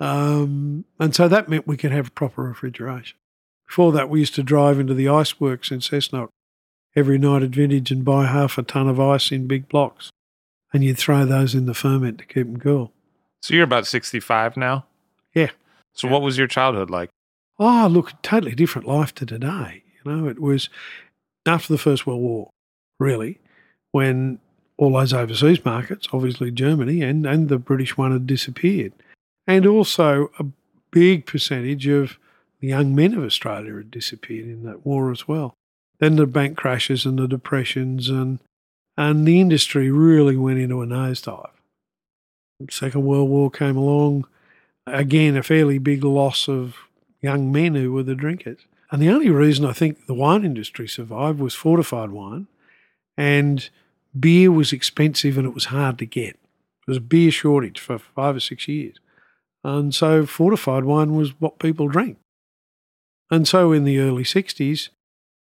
Um, 0.00 0.84
and 0.98 1.14
so 1.14 1.28
that 1.28 1.48
meant 1.48 1.66
we 1.66 1.76
could 1.76 1.92
have 1.92 2.14
proper 2.14 2.44
refrigeration. 2.44 3.18
Before 3.66 3.92
that, 3.92 4.08
we 4.08 4.20
used 4.20 4.34
to 4.36 4.42
drive 4.42 4.78
into 4.78 4.94
the 4.94 5.06
iceworks 5.06 5.70
in 5.70 5.80
Cessnock 5.80 6.28
every 6.96 7.18
night 7.18 7.42
at 7.42 7.50
vintage 7.50 7.90
and 7.90 8.04
buy 8.04 8.26
half 8.26 8.58
a 8.58 8.62
ton 8.62 8.88
of 8.88 8.98
ice 8.98 9.30
in 9.30 9.46
big 9.46 9.68
blocks. 9.68 10.10
And 10.72 10.82
you'd 10.82 10.98
throw 10.98 11.24
those 11.24 11.54
in 11.54 11.66
the 11.66 11.74
ferment 11.74 12.18
to 12.18 12.24
keep 12.24 12.46
them 12.46 12.58
cool. 12.58 12.92
So 13.42 13.54
you're 13.54 13.64
about 13.64 13.86
65 13.86 14.56
now? 14.56 14.86
Yeah. 15.34 15.50
So 15.94 16.08
what 16.08 16.22
was 16.22 16.36
your 16.36 16.48
childhood 16.48 16.90
like? 16.90 17.10
Oh, 17.58 17.86
look, 17.90 18.20
totally 18.22 18.54
different 18.54 18.88
life 18.88 19.14
to 19.16 19.26
today. 19.26 19.82
You 20.04 20.10
know, 20.10 20.28
it 20.28 20.40
was 20.40 20.68
after 21.46 21.72
the 21.72 21.78
First 21.78 22.06
World 22.06 22.20
War, 22.20 22.50
really, 22.98 23.38
when 23.92 24.40
all 24.76 24.92
those 24.92 25.12
overseas 25.12 25.64
markets, 25.64 26.08
obviously 26.12 26.50
Germany 26.50 27.02
and, 27.02 27.24
and 27.24 27.48
the 27.48 27.58
British 27.58 27.96
one 27.96 28.12
had 28.12 28.26
disappeared. 28.26 28.92
And 29.46 29.66
also 29.66 30.30
a 30.38 30.44
big 30.90 31.24
percentage 31.24 31.86
of 31.86 32.18
the 32.60 32.68
young 32.68 32.94
men 32.94 33.14
of 33.14 33.24
Australia 33.24 33.76
had 33.76 33.90
disappeared 33.90 34.46
in 34.46 34.64
that 34.64 34.84
war 34.84 35.10
as 35.10 35.28
well. 35.28 35.54
Then 35.98 36.16
the 36.16 36.26
bank 36.26 36.56
crashes 36.56 37.06
and 37.06 37.18
the 37.18 37.28
depressions 37.28 38.08
and 38.08 38.38
and 38.98 39.26
the 39.26 39.40
industry 39.40 39.90
really 39.90 40.36
went 40.36 40.58
into 40.58 40.80
a 40.80 40.86
nosedive. 40.86 41.50
Second 42.70 43.04
World 43.04 43.28
War 43.28 43.50
came 43.50 43.76
along, 43.76 44.26
again 44.86 45.36
a 45.36 45.42
fairly 45.42 45.78
big 45.78 46.02
loss 46.02 46.48
of 46.48 46.76
young 47.20 47.52
men 47.52 47.74
who 47.74 47.92
were 47.92 48.02
the 48.02 48.14
drinkers. 48.14 48.60
And 48.90 49.02
the 49.02 49.10
only 49.10 49.30
reason 49.30 49.64
I 49.64 49.72
think 49.72 50.06
the 50.06 50.14
wine 50.14 50.44
industry 50.44 50.88
survived 50.88 51.40
was 51.40 51.54
fortified 51.54 52.10
wine 52.10 52.46
and 53.16 53.68
beer 54.18 54.50
was 54.50 54.72
expensive 54.72 55.36
and 55.36 55.46
it 55.46 55.54
was 55.54 55.66
hard 55.66 55.98
to 55.98 56.06
get. 56.06 56.38
There 56.86 56.92
was 56.92 56.98
a 56.98 57.00
beer 57.00 57.30
shortage 57.30 57.80
for 57.80 57.98
five 57.98 58.36
or 58.36 58.40
six 58.40 58.68
years. 58.68 58.96
And 59.64 59.94
so 59.94 60.24
fortified 60.24 60.84
wine 60.84 61.16
was 61.16 61.40
what 61.40 61.58
people 61.58 61.88
drank. 61.88 62.18
And 63.30 63.48
so 63.48 63.72
in 63.72 63.82
the 63.82 63.98
early 63.98 64.22
60s, 64.22 64.90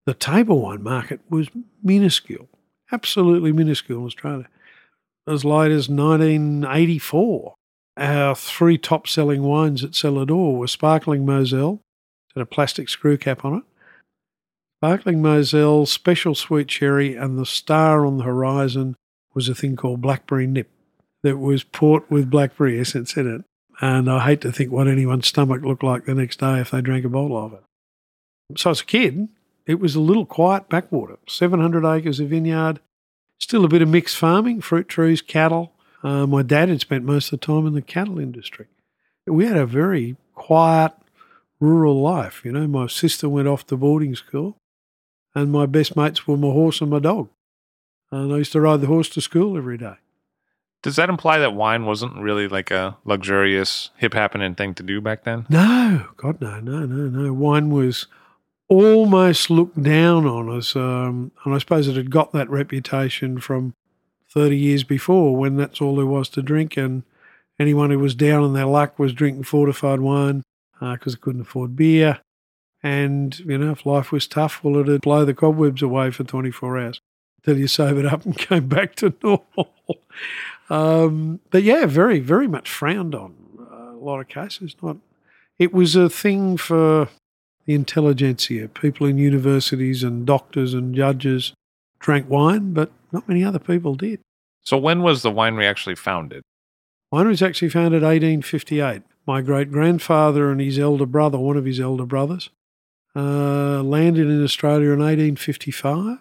the 0.07 0.15
table 0.15 0.61
wine 0.61 0.83
market 0.83 1.21
was 1.31 1.49
minuscule, 1.83 2.49
absolutely 2.91 3.53
minuscule 3.53 4.01
in 4.01 4.07
Australia. 4.07 4.49
As 5.27 5.45
late 5.45 5.71
as 5.71 5.89
1984, 5.89 7.55
our 7.97 8.35
three 8.35 8.79
top 8.79 9.07
selling 9.07 9.43
wines 9.43 9.85
at 9.85 9.95
Cellar 9.95 10.27
Door 10.27 10.57
were 10.57 10.67
Sparkling 10.67 11.25
Moselle, 11.25 11.81
had 12.35 12.43
a 12.43 12.47
plastic 12.47 12.89
screw 12.89 13.17
cap 13.17 13.45
on 13.45 13.59
it, 13.59 13.63
Sparkling 14.83 15.23
Moselle, 15.23 15.87
Special 15.87 16.35
Sweet 16.35 16.67
Cherry, 16.67 17.15
and 17.15 17.39
the 17.39 17.47
star 17.47 18.05
on 18.05 18.19
the 18.19 18.25
horizon 18.25 18.97
was 19.33 19.49
a 19.49 19.55
thing 19.55 19.77
called 19.77 20.01
Blackberry 20.01 20.49
Nip 20.49 20.69
that 21.23 21.39
was 21.39 21.63
port 21.63 22.11
with 22.11 22.31
blackberry 22.31 22.81
essence 22.81 23.17
in 23.17 23.33
it. 23.33 23.45
And 23.81 24.11
I 24.11 24.25
hate 24.25 24.41
to 24.41 24.51
think 24.51 24.73
what 24.73 24.89
anyone's 24.89 25.29
stomach 25.29 25.63
looked 25.63 25.85
like 25.85 26.05
the 26.05 26.17
next 26.17 26.41
day 26.41 26.59
if 26.59 26.73
they 26.73 26.81
drank 26.81 27.05
a 27.05 27.09
bottle 27.09 27.37
of 27.37 27.53
it. 27.53 27.63
So 28.57 28.71
as 28.71 28.81
a 28.81 28.85
kid, 28.85 29.29
it 29.66 29.81
was 29.81 29.95
a 29.95 30.00
little 30.00 30.26
quiet 30.26 30.69
backwater, 30.69 31.19
700 31.28 31.85
acres 31.85 32.21
of 32.21 32.28
vineyard, 32.28 32.81
still 33.38 33.64
a 33.64 33.69
bit 33.69 33.83
of 33.83 33.88
mixed 33.88 34.16
farming, 34.16 34.61
fruit 34.61 34.88
trees, 34.88 35.23
cattle. 35.23 35.73
Uh, 36.02 36.26
my 36.26 36.42
dad 36.42 36.69
had 36.69 36.81
spent 36.81 37.04
most 37.04 37.33
of 37.33 37.40
the 37.40 37.47
time 37.47 37.66
in 37.66 37.75
the 37.75 37.83
cattle 37.83 38.19
industry. 38.19 38.66
We 39.26 39.47
had 39.47 39.57
a 39.57 39.66
very 39.66 40.16
quiet 40.35 40.92
rural 41.61 42.00
life. 42.00 42.45
You 42.45 42.52
know, 42.52 42.66
my 42.66 42.88
sister 42.88 43.28
went 43.28 43.49
off 43.49 43.66
to 43.69 43.76
boarding 43.76 44.16
school 44.16 44.57
and 45.35 45.52
my 45.52 45.66
best 45.66 45.97
mates 45.97 46.26
were 46.26 46.37
my 46.37 46.50
horse 46.50 46.81
and 46.81 46.90
my 46.90 46.99
dog. 46.99 47.28
And 48.11 48.33
I 48.33 48.38
used 48.38 48.52
to 48.52 48.61
ride 48.61 48.81
the 48.81 48.88
horse 48.88 49.09
to 49.11 49.21
school 49.21 49.57
every 49.57 49.78
day. 49.78 49.95
Does 50.83 50.97
that 50.97 51.09
imply 51.09 51.38
that 51.38 51.54
wine 51.54 51.87
wasn't 51.87 52.16
really 52.16 52.49
like 52.49 52.73
a 52.73 52.97
luxurious, 53.04 53.90
hip 53.97 54.14
happening 54.14 54.57
thing 54.57 54.75
to 54.75 54.83
do 54.83 55.00
back 55.00 55.23
then? 55.23 55.47
No, 55.49 56.09
God, 56.16 56.40
no, 56.40 56.59
no, 56.59 56.85
no, 56.85 57.09
no. 57.09 57.33
Wine 57.33 57.71
was 57.71 58.09
almost 58.73 59.50
looked 59.50 59.83
down 59.83 60.26
on 60.26 60.49
us. 60.49 60.75
Um, 60.75 61.31
and 61.45 61.55
I 61.55 61.59
suppose 61.59 61.88
it 61.88 61.97
had 61.97 62.11
got 62.11 62.33
that 62.33 62.49
reputation 62.49 63.38
from 63.38 63.75
30 64.31 64.57
years 64.57 64.83
before 64.83 65.37
when 65.37 65.57
that's 65.57 65.81
all 65.81 65.97
there 65.97 66.07
was 66.07 66.31
to 66.31 66.43
drink. 66.43 66.79
And 66.79 67.02
anyone 67.59 67.91
who 67.91 67.99
was 67.99 68.14
down 68.14 68.43
on 68.43 68.55
their 68.55 68.67
luck 68.67 68.99
was 68.99 69.12
drinking 69.12 69.45
fortified 69.45 70.00
wine 70.00 70.43
because 70.81 71.14
uh, 71.14 71.17
they 71.17 71.21
couldn't 71.21 71.43
afford 71.43 71.76
beer. 71.76 72.21
And, 72.83 73.38
you 73.41 73.59
know, 73.59 73.73
if 73.73 73.85
life 73.85 74.11
was 74.11 74.26
tough, 74.26 74.64
well, 74.64 74.79
it'd 74.79 75.02
blow 75.02 75.26
the 75.26 75.35
cobwebs 75.35 75.83
away 75.83 76.11
for 76.11 76.25
24 76.25 76.79
hours 76.79 77.00
until 77.38 77.61
you 77.61 77.69
sobered 77.69 78.07
up 78.07 78.25
and 78.25 78.37
came 78.38 78.69
back 78.69 78.95
to 78.97 79.14
normal. 79.23 79.75
um, 80.71 81.41
but 81.50 81.62
yeah, 81.62 81.85
very, 81.85 82.21
very 82.21 82.49
much 82.49 82.71
frowned 82.71 83.14
on 83.14 83.35
uh, 83.61 83.93
a 83.93 84.00
lot 84.02 84.21
of 84.21 84.29
cases. 84.29 84.75
Not, 84.83 84.97
it 85.59 85.75
was 85.75 85.95
a 85.95 86.09
thing 86.09 86.57
for 86.57 87.09
the 87.66 87.75
intelligentsia, 87.75 88.69
people 88.69 89.07
in 89.07 89.19
universities 89.19 90.02
and 90.02 90.26
doctors 90.26 90.75
and 90.75 90.95
judges 90.95 91.52
drank 91.99 92.28
wine, 92.28 92.73
but 92.73 92.90
not 93.12 93.28
many 93.28 93.45
other 93.45 93.59
people 93.59 93.95
did. 93.95 94.21
So 94.62 94.76
when 94.76 95.02
was 95.02 95.23
the 95.23 95.31
winery 95.31 95.69
actually 95.69 95.95
founded? 95.95 96.42
Winery 97.12 97.28
was 97.28 97.42
actually 97.42 97.69
founded 97.69 98.02
1858. 98.02 99.02
My 99.26 99.40
great 99.40 99.71
grandfather 99.71 100.50
and 100.50 100.61
his 100.61 100.78
elder 100.78 101.07
brother, 101.07 101.38
one 101.38 101.57
of 101.57 101.64
his 101.64 101.78
elder 101.78 102.07
brothers, 102.07 102.50
uh, 103.14 103.83
landed 103.83 104.28
in 104.28 104.42
Australia 104.42 104.90
in 104.90 104.99
1855. 104.99 106.19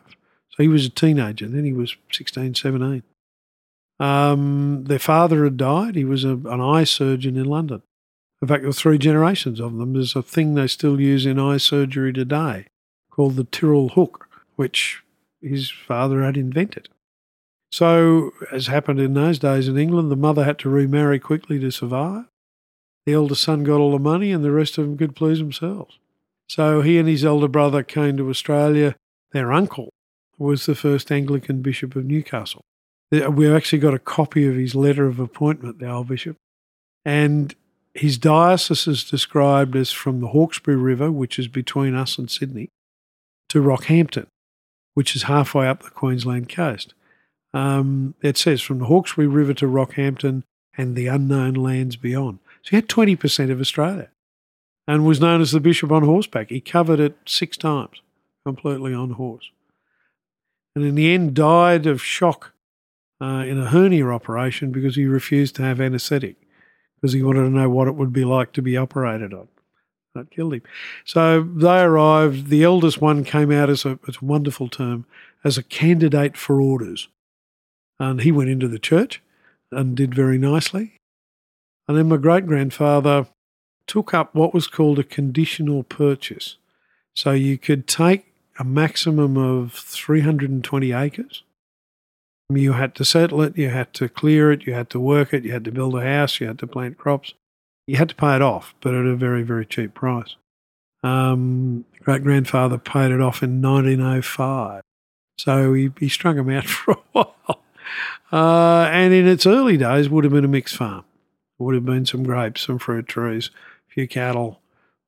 So 0.50 0.64
he 0.64 0.68
was 0.68 0.86
a 0.86 0.90
teenager. 0.90 1.48
Then 1.48 1.64
he 1.64 1.74
was 1.74 1.96
16, 2.12 2.56
17. 2.56 3.04
Um, 4.00 4.84
their 4.86 5.00
father 5.00 5.44
had 5.44 5.58
died. 5.58 5.96
He 5.96 6.04
was 6.04 6.24
a, 6.24 6.32
an 6.34 6.60
eye 6.60 6.84
surgeon 6.84 7.38
in 7.38 7.46
London. 7.46 7.82
In 8.42 8.48
fact, 8.48 8.62
there 8.62 8.70
were 8.70 8.74
three 8.74 8.98
generations 8.98 9.60
of 9.60 9.78
them. 9.78 9.94
There's 9.94 10.16
a 10.16 10.24
thing 10.24 10.56
they 10.56 10.68
still 10.68 11.00
use 11.00 11.26
in 11.26 11.40
eye 11.40 11.58
surgery 11.58 12.12
today 12.12 12.66
called 13.12 13.36
the 13.36 13.44
Tyrrell 13.44 13.90
hook, 13.90 14.28
which 14.56 15.04
his 15.42 15.70
father 15.70 16.24
had 16.24 16.38
invented. 16.38 16.90
So, 17.72 18.32
as 18.52 18.68
happened 18.68 19.00
in 19.00 19.14
those 19.14 19.40
days 19.40 19.68
in 19.68 19.78
England, 19.78 20.12
the 20.12 20.16
mother 20.16 20.44
had 20.44 20.60
to 20.60 20.70
remarry 20.70 21.20
quickly 21.20 21.60
to 21.60 21.72
survive. 21.72 22.26
The 23.06 23.14
eldest 23.14 23.44
son 23.44 23.64
got 23.64 23.80
all 23.80 23.92
the 23.92 24.00
money, 24.00 24.32
and 24.32 24.44
the 24.44 24.52
rest 24.52 24.78
of 24.78 24.86
them 24.86 24.98
could 24.98 25.16
please 25.16 25.40
themselves. 25.40 25.98
So, 26.50 26.82
he 26.82 26.98
and 26.98 27.08
his 27.08 27.24
elder 27.24 27.48
brother 27.48 27.84
came 27.84 28.18
to 28.18 28.30
Australia. 28.30 28.96
Their 29.32 29.54
uncle 29.54 29.90
was 30.38 30.66
the 30.66 30.76
first 30.76 31.12
Anglican 31.12 31.62
bishop 31.62 31.96
of 31.96 32.06
Newcastle. 32.06 32.66
We've 33.12 33.54
actually 33.54 33.80
got 33.80 33.94
a 33.94 34.00
copy 34.00 34.48
of 34.48 34.56
his 34.56 34.76
letter 34.76 35.06
of 35.06 35.20
appointment, 35.20 35.80
the 35.80 35.90
old 35.90 36.08
bishop. 36.08 36.38
And 37.06 37.56
his 37.94 38.18
diocese 38.18 38.88
is 38.88 39.04
described 39.04 39.76
as 39.76 39.92
from 39.92 40.22
the 40.22 40.28
Hawkesbury 40.28 40.78
River, 40.78 41.12
which 41.12 41.38
is 41.38 41.48
between 41.48 41.94
us 41.94 42.18
and 42.18 42.30
Sydney, 42.30 42.70
to 43.50 43.62
Rockhampton, 43.62 44.28
which 44.94 45.16
is 45.16 45.24
halfway 45.24 45.68
up 45.68 45.84
the 45.84 45.90
Queensland 45.90 46.50
coast. 46.50 46.94
Um, 47.54 48.16
it 48.22 48.38
says 48.38 48.62
from 48.62 48.80
the 48.80 48.86
Hawkesbury 48.86 49.28
River 49.28 49.54
to 49.56 49.66
Rockhampton 49.66 50.44
and 50.78 50.96
the 50.96 51.08
unknown 51.08 51.54
lands 51.56 51.98
beyond. 51.98 52.40
So 52.64 52.70
he 52.72 52.76
had 52.78 52.88
20% 52.88 53.52
of 53.52 53.60
Australia 53.60 54.10
and 54.88 55.06
was 55.06 55.20
known 55.20 55.42
as 55.42 55.52
the 55.52 55.60
Bishop 55.60 55.92
on 55.92 56.04
horseback. 56.04 56.50
He 56.50 56.62
covered 56.62 57.00
it 57.00 57.18
six 57.26 57.58
times, 57.58 58.02
completely 58.46 58.94
on 58.94 59.12
horse. 59.12 59.52
And 60.76 60.86
in 60.86 60.96
the 60.96 61.14
end, 61.14 61.34
died 61.34 61.86
of 61.86 62.02
shock 62.02 62.54
uh, 63.22 63.44
in 63.46 63.60
a 63.60 63.70
hernia 63.70 64.08
operation 64.08 64.72
because 64.72 64.96
he 64.96 65.06
refused 65.06 65.56
to 65.58 65.64
have 65.64 65.82
anaesthetic 65.82 66.38
because 67.02 67.14
he 67.14 67.24
wanted 67.24 67.42
to 67.42 67.50
know 67.50 67.70
what 67.70 67.88
it 67.88 67.96
would 67.96 68.14
be 68.14 68.26
like 68.26 68.54
to 68.54 68.62
be 68.62 68.78
operated 68.78 69.34
on. 69.34 69.48
That 70.14 70.30
killed 70.30 70.54
him. 70.54 70.64
So 71.06 71.42
they 71.42 71.82
arrived. 71.82 72.48
The 72.48 72.64
eldest 72.64 73.02
one 73.02 73.24
came 73.24 73.52
out 73.52 73.70
as 73.70 73.86
a, 73.86 73.98
it's 74.08 74.22
a 74.22 74.26
wonderful 74.26 74.68
term, 74.68 75.06
as 75.44 75.58
a 75.58 75.64
candidate 75.64 76.38
for 76.38 76.62
orders. 76.62 77.08
And 78.00 78.22
he 78.22 78.32
went 78.32 78.50
into 78.50 78.68
the 78.68 78.80
church 78.80 79.22
and 79.72 79.96
did 79.96 80.14
very 80.14 80.38
nicely. 80.38 80.98
And 81.88 81.98
then 81.98 82.10
my 82.10 82.18
great 82.18 82.46
grandfather 82.46 83.28
took 83.88 84.14
up 84.14 84.36
what 84.36 84.54
was 84.54 84.68
called 84.68 85.00
a 85.00 85.04
conditional 85.04 85.84
purchase. 85.84 86.58
So 87.14 87.32
you 87.32 87.58
could 87.58 87.88
take 87.88 88.34
a 88.60 88.64
maximum 88.64 89.38
of 89.38 89.74
320 89.74 90.92
acres. 90.92 91.44
You 92.56 92.74
had 92.74 92.96
to 92.96 93.06
settle 93.06 93.42
it, 93.42 93.58
you 93.58 93.70
had 93.70 93.94
to 93.96 94.10
clear 94.10 94.52
it, 94.52 94.66
you 94.66 94.74
had 94.74 94.90
to 94.92 95.00
work 95.00 95.34
it, 95.34 95.44
you 95.44 95.52
had 95.52 95.66
to 95.66 95.72
build 95.72 95.96
a 95.96 96.02
house, 96.02 96.40
you 96.40 96.48
had 96.48 96.60
to 96.60 96.68
plant 96.68 96.98
crops. 96.98 97.34
You 97.88 97.98
had 97.98 98.10
to 98.10 98.16
pay 98.16 98.36
it 98.36 98.42
off, 98.42 98.76
but 98.82 98.94
at 98.94 99.06
a 99.06 99.16
very, 99.16 99.44
very 99.44 99.66
cheap 99.66 99.94
price. 99.94 100.36
Um, 101.04 101.86
great 102.04 102.24
grandfather 102.24 102.78
paid 102.78 103.12
it 103.12 103.22
off 103.22 103.42
in 103.42 103.62
1905. 103.62 104.82
So 105.38 105.74
he, 105.74 105.92
he 106.00 106.08
strung 106.08 106.36
them 106.36 106.50
out 106.50 106.66
for 106.68 106.94
a 106.94 106.98
while. 107.12 107.64
Uh, 108.32 108.88
and 108.92 109.14
in 109.14 109.28
its 109.28 109.46
early 109.46 109.78
days, 109.78 110.10
would 110.10 110.24
have 110.24 110.34
been 110.34 110.46
a 110.46 110.50
mixed 110.50 110.78
farm. 110.78 111.04
Would 111.60 111.76
have 111.76 111.86
been 111.86 112.06
some 112.06 112.24
grapes, 112.24 112.62
some 112.62 112.80
fruit 112.80 113.08
trees, 113.08 113.50
a 113.90 113.94
few 113.94 114.08
cattle, 114.08 114.62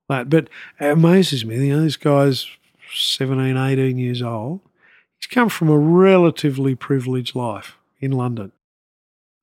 that. 0.10 0.30
But 0.30 0.50
it 0.80 0.92
amazes 0.92 1.46
me, 1.46 1.68
you 1.68 1.76
know, 1.76 1.84
this 1.84 1.98
guy's 1.98 2.48
17, 2.94 3.58
18 3.58 3.98
years 3.98 4.22
old. 4.22 4.62
He's 5.24 5.34
come 5.34 5.48
from 5.48 5.70
a 5.70 5.78
relatively 5.78 6.76
privileged 6.76 7.34
life 7.34 7.78
in 8.02 8.12
London. 8.12 8.52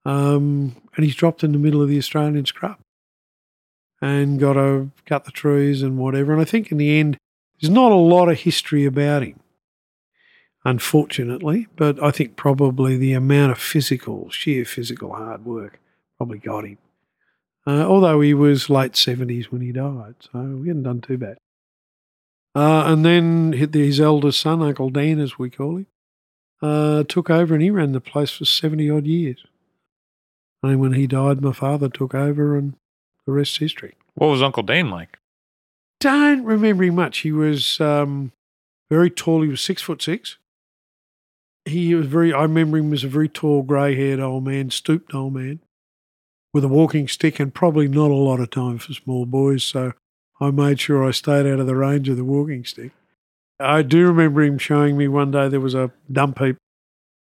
Um, 0.05 0.77
and 0.95 1.05
he's 1.05 1.15
dropped 1.15 1.43
in 1.43 1.53
the 1.53 1.59
middle 1.59 1.81
of 1.81 1.89
the 1.89 1.97
Australian 1.97 2.45
scrub 2.45 2.77
and 4.03 4.39
got 4.39 4.55
to 4.55 4.91
cut 5.07 5.25
the 5.25 5.31
trees 5.31 5.83
and 5.83 5.97
whatever. 5.97 6.33
And 6.33 6.41
I 6.41 6.45
think 6.45 6.71
in 6.71 6.77
the 6.77 6.99
end, 6.99 7.17
there's 7.61 7.73
not 7.73 7.93
a 7.93 7.97
lot 7.97 8.29
of 8.29 8.41
history 8.41 8.85
about 8.85 9.23
him 9.23 9.41
unfortunately. 10.65 11.67
But 11.77 12.03
I 12.03 12.11
think 12.11 12.37
probably 12.37 12.97
the 12.97 13.13
amount 13.13 13.53
of 13.53 13.59
physical, 13.59 14.31
sheer 14.31 14.65
physical 14.65 15.15
hard 15.15 15.45
work 15.45 15.81
probably 16.17 16.39
got 16.39 16.65
him. 16.65 16.79
Uh, 17.67 17.85
although 17.85 18.21
he 18.21 18.35
was 18.35 18.71
late 18.71 18.93
70s 18.93 19.47
when 19.47 19.61
he 19.61 19.73
died, 19.73 20.15
so 20.21 20.61
he 20.63 20.69
hadn't 20.69 20.83
done 20.83 21.01
too 21.01 21.19
bad. 21.19 21.37
Uh, 22.55 22.85
and 22.87 23.05
then 23.05 23.53
his 23.53 24.01
eldest 24.01 24.41
son, 24.41 24.63
Uncle 24.63 24.91
Dan, 24.91 25.21
as 25.21 25.39
we 25.39 25.51
call 25.51 25.77
him, 25.77 25.87
uh, 26.63 27.05
took 27.05 27.31
over 27.31 27.55
and 27.55 27.63
he 27.63 27.71
ran 27.71 27.93
the 27.93 28.01
place 28.01 28.31
for 28.31 28.45
70 28.45 28.91
odd 28.91 29.07
years. 29.07 29.45
And 30.63 30.81
when 30.81 30.93
he 30.93 31.07
died, 31.07 31.41
my 31.41 31.53
father 31.53 31.89
took 31.89 32.15
over 32.15 32.57
and 32.57 32.75
the 33.25 33.33
rest's 33.33 33.59
history. 33.59 33.95
What 34.15 34.29
was 34.29 34.43
Uncle 34.43 34.63
Dane 34.63 34.91
like? 34.91 35.19
Don't 36.01 36.45
remember 36.45 36.85
him 36.85 36.97
much. 36.97 37.19
He 37.19 37.33
was 37.33 37.81
um, 37.81 38.33
very 38.91 39.11
tall. 39.11 39.43
He 39.43 39.49
was 39.49 39.61
six 39.61 39.81
foot 39.81 40.03
six 40.03 40.39
he 41.65 41.95
was 41.95 42.07
very, 42.07 42.33
I 42.33 42.43
remember 42.43 42.79
him 42.79 42.93
as 42.93 43.05
a 43.05 43.09
very 43.09 43.29
tall, 43.29 43.63
grey 43.63 43.95
haired 43.95 44.21
old 44.21 44.45
man, 44.45 44.71
stooped 44.71 45.15
old 45.15 45.35
man 45.35 45.61
with 46.53 46.65
a 46.65 46.69
walking 46.69 47.07
stick 47.07 47.39
and 47.39 47.55
probably 47.55 47.89
not 47.89 48.11
a 48.11 48.15
lot 48.15 48.41
of 48.41 48.51
time 48.51 48.79
for 48.79 48.93
small 48.93 49.27
boys. 49.27 49.63
So 49.63 49.93
I 50.41 50.51
made 50.51 50.81
sure 50.81 51.07
I 51.07 51.11
stayed 51.11 51.47
out 51.47 51.61
of 51.61 51.67
the 51.67 51.77
range 51.77 52.09
of 52.09 52.17
the 52.17 52.25
walking 52.25 52.65
stick. 52.65 52.93
I 53.59 53.83
do 53.83 54.07
remember 54.07 54.43
him 54.43 54.59
showing 54.59 54.97
me 54.97 55.07
one 55.07 55.31
day 55.31 55.49
there 55.49 55.61
was 55.61 55.75
a 55.75 55.91
dump 56.11 56.39
heap, 56.39 56.57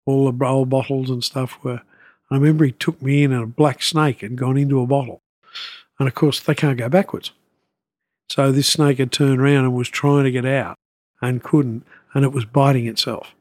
all 0.05 0.31
the 0.31 0.45
old 0.45 0.69
bottles 0.69 1.09
and 1.09 1.23
stuff 1.23 1.59
were. 1.63 1.81
I 2.31 2.35
remember 2.35 2.65
he 2.65 2.71
took 2.71 2.99
me 3.01 3.23
in 3.23 3.31
and 3.31 3.43
a 3.43 3.47
black 3.47 3.83
snake 3.83 4.21
had 4.21 4.35
gone 4.35 4.57
into 4.57 4.81
a 4.81 4.87
bottle. 4.87 5.21
And 5.99 6.07
of 6.07 6.15
course, 6.15 6.39
they 6.39 6.55
can't 6.55 6.77
go 6.77 6.89
backwards. 6.89 7.31
So 8.29 8.51
this 8.51 8.67
snake 8.67 8.97
had 8.97 9.11
turned 9.11 9.39
around 9.39 9.65
and 9.65 9.75
was 9.75 9.89
trying 9.89 10.23
to 10.23 10.31
get 10.31 10.45
out 10.45 10.75
and 11.21 11.43
couldn't, 11.43 11.85
and 12.13 12.25
it 12.25 12.33
was 12.33 12.45
biting 12.45 12.87
itself 12.87 13.35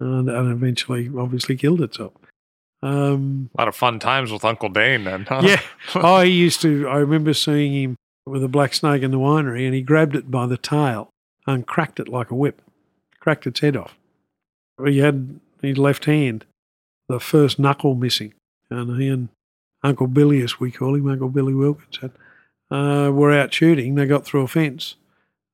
and, 0.00 0.28
and 0.28 0.50
eventually 0.50 1.10
obviously 1.16 1.56
killed 1.56 1.82
itself. 1.82 2.12
Um, 2.82 3.50
a 3.56 3.62
lot 3.62 3.68
of 3.68 3.76
fun 3.76 3.98
times 3.98 4.30
with 4.30 4.44
Uncle 4.44 4.68
Dane 4.68 5.04
then, 5.04 5.24
huh? 5.26 5.42
Yeah. 5.44 5.60
oh, 5.94 6.20
he 6.20 6.30
used 6.30 6.60
to, 6.62 6.88
I 6.88 6.96
remember 6.96 7.32
seeing 7.32 7.72
him 7.72 7.96
with 8.26 8.42
a 8.42 8.48
black 8.48 8.74
snake 8.74 9.02
in 9.02 9.10
the 9.10 9.18
winery 9.18 9.64
and 9.64 9.74
he 9.74 9.82
grabbed 9.82 10.16
it 10.16 10.30
by 10.30 10.46
the 10.46 10.56
tail 10.56 11.10
and 11.46 11.66
cracked 11.66 12.00
it 12.00 12.08
like 12.08 12.30
a 12.30 12.34
whip, 12.34 12.62
cracked 13.20 13.46
its 13.46 13.60
head 13.60 13.76
off. 13.76 13.94
He 14.84 14.98
had 14.98 15.40
his 15.62 15.78
left 15.78 16.06
hand, 16.06 16.44
the 17.08 17.20
first 17.20 17.58
knuckle 17.58 17.94
missing. 17.94 18.34
And 18.70 19.00
he 19.00 19.08
and 19.08 19.28
Uncle 19.82 20.06
Billy, 20.06 20.40
as 20.40 20.58
we 20.58 20.70
call 20.70 20.94
him, 20.94 21.08
Uncle 21.08 21.28
Billy 21.28 21.54
Wilkinson, 21.54 22.12
uh, 22.70 23.10
were 23.12 23.32
out 23.32 23.52
shooting. 23.52 23.94
They 23.94 24.06
got 24.06 24.24
through 24.24 24.42
a 24.42 24.48
fence 24.48 24.96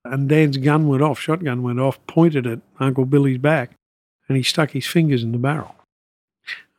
and 0.05 0.29
Dan's 0.29 0.57
gun 0.57 0.89
went 0.89 1.03
off, 1.03 1.19
shotgun 1.19 1.63
went 1.63 1.81
off, 1.81 2.05
pointed 2.07 2.47
at 2.47 2.61
Uncle 2.79 3.05
Billy's 3.05 3.39
back 3.39 3.73
and 4.29 4.37
he 4.37 4.43
stuck 4.43 4.71
his 4.71 4.87
fingers 4.87 5.23
in 5.23 5.33
the 5.33 5.39
barrel. 5.39 5.75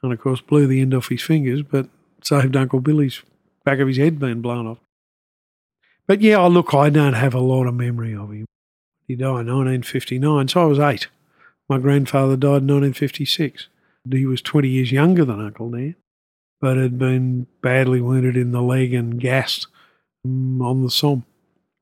And 0.01 0.11
of 0.11 0.19
course, 0.19 0.41
blew 0.41 0.65
the 0.67 0.81
end 0.81 0.93
off 0.93 1.09
his 1.09 1.21
fingers, 1.21 1.61
but 1.61 1.87
saved 2.23 2.55
Uncle 2.55 2.79
Billy's 2.79 3.21
back 3.63 3.79
of 3.79 3.87
his 3.87 3.97
head 3.97 4.19
being 4.19 4.41
blown 4.41 4.65
off. 4.65 4.79
But 6.07 6.21
yeah, 6.21 6.39
look, 6.45 6.73
I 6.73 6.89
don't 6.89 7.13
have 7.13 7.33
a 7.33 7.39
lot 7.39 7.67
of 7.67 7.73
memory 7.73 8.15
of 8.15 8.31
him. 8.31 8.45
He 9.07 9.15
died 9.15 9.47
in 9.47 9.47
1959, 9.47 10.47
so 10.47 10.61
I 10.61 10.65
was 10.65 10.79
eight. 10.79 11.07
My 11.69 11.77
grandfather 11.77 12.35
died 12.35 12.63
in 12.63 12.67
1956. 12.67 13.67
He 14.09 14.25
was 14.25 14.41
20 14.41 14.67
years 14.67 14.91
younger 14.91 15.25
than 15.25 15.39
Uncle 15.39 15.69
Dan, 15.69 15.95
but 16.59 16.77
had 16.77 16.97
been 16.97 17.47
badly 17.61 18.01
wounded 18.01 18.35
in 18.35 18.51
the 18.51 18.61
leg 18.61 18.93
and 18.93 19.19
gassed 19.19 19.67
um, 20.25 20.61
on 20.61 20.83
the 20.83 20.89
Somme, 20.89 21.25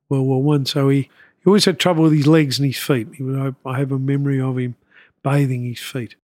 World 0.10 0.28
War 0.28 0.44
One. 0.44 0.66
So 0.66 0.90
he, 0.90 1.02
he 1.02 1.46
always 1.48 1.66
had 1.66 1.80
trouble 1.80 2.04
with 2.04 2.14
his 2.14 2.28
legs 2.28 2.60
and 2.60 2.66
his 2.66 2.78
feet. 2.78 3.08
He 3.16 3.24
I 3.66 3.78
have 3.80 3.92
a 3.92 4.00
memory 4.00 4.42
of 4.42 4.58
him 4.58 4.76
bathing 5.24 5.66
his 5.66 5.80
feet. 5.80 6.16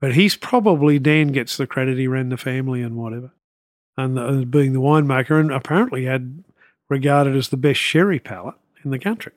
But 0.00 0.14
he's 0.14 0.36
probably, 0.36 0.98
Dan 0.98 1.28
gets 1.28 1.56
the 1.56 1.66
credit, 1.66 1.96
he 1.96 2.08
ran 2.08 2.28
the 2.28 2.36
family 2.36 2.82
and 2.82 2.96
whatever. 2.96 3.32
And 3.96 4.16
the, 4.16 4.46
being 4.46 4.72
the 4.72 4.80
winemaker, 4.80 5.38
and 5.38 5.52
apparently 5.52 6.06
had 6.06 6.42
regarded 6.92 7.34
as 7.34 7.48
the 7.48 7.56
best 7.56 7.80
sherry 7.80 8.18
palate 8.18 8.54
in 8.84 8.90
the 8.90 8.98
country 8.98 9.32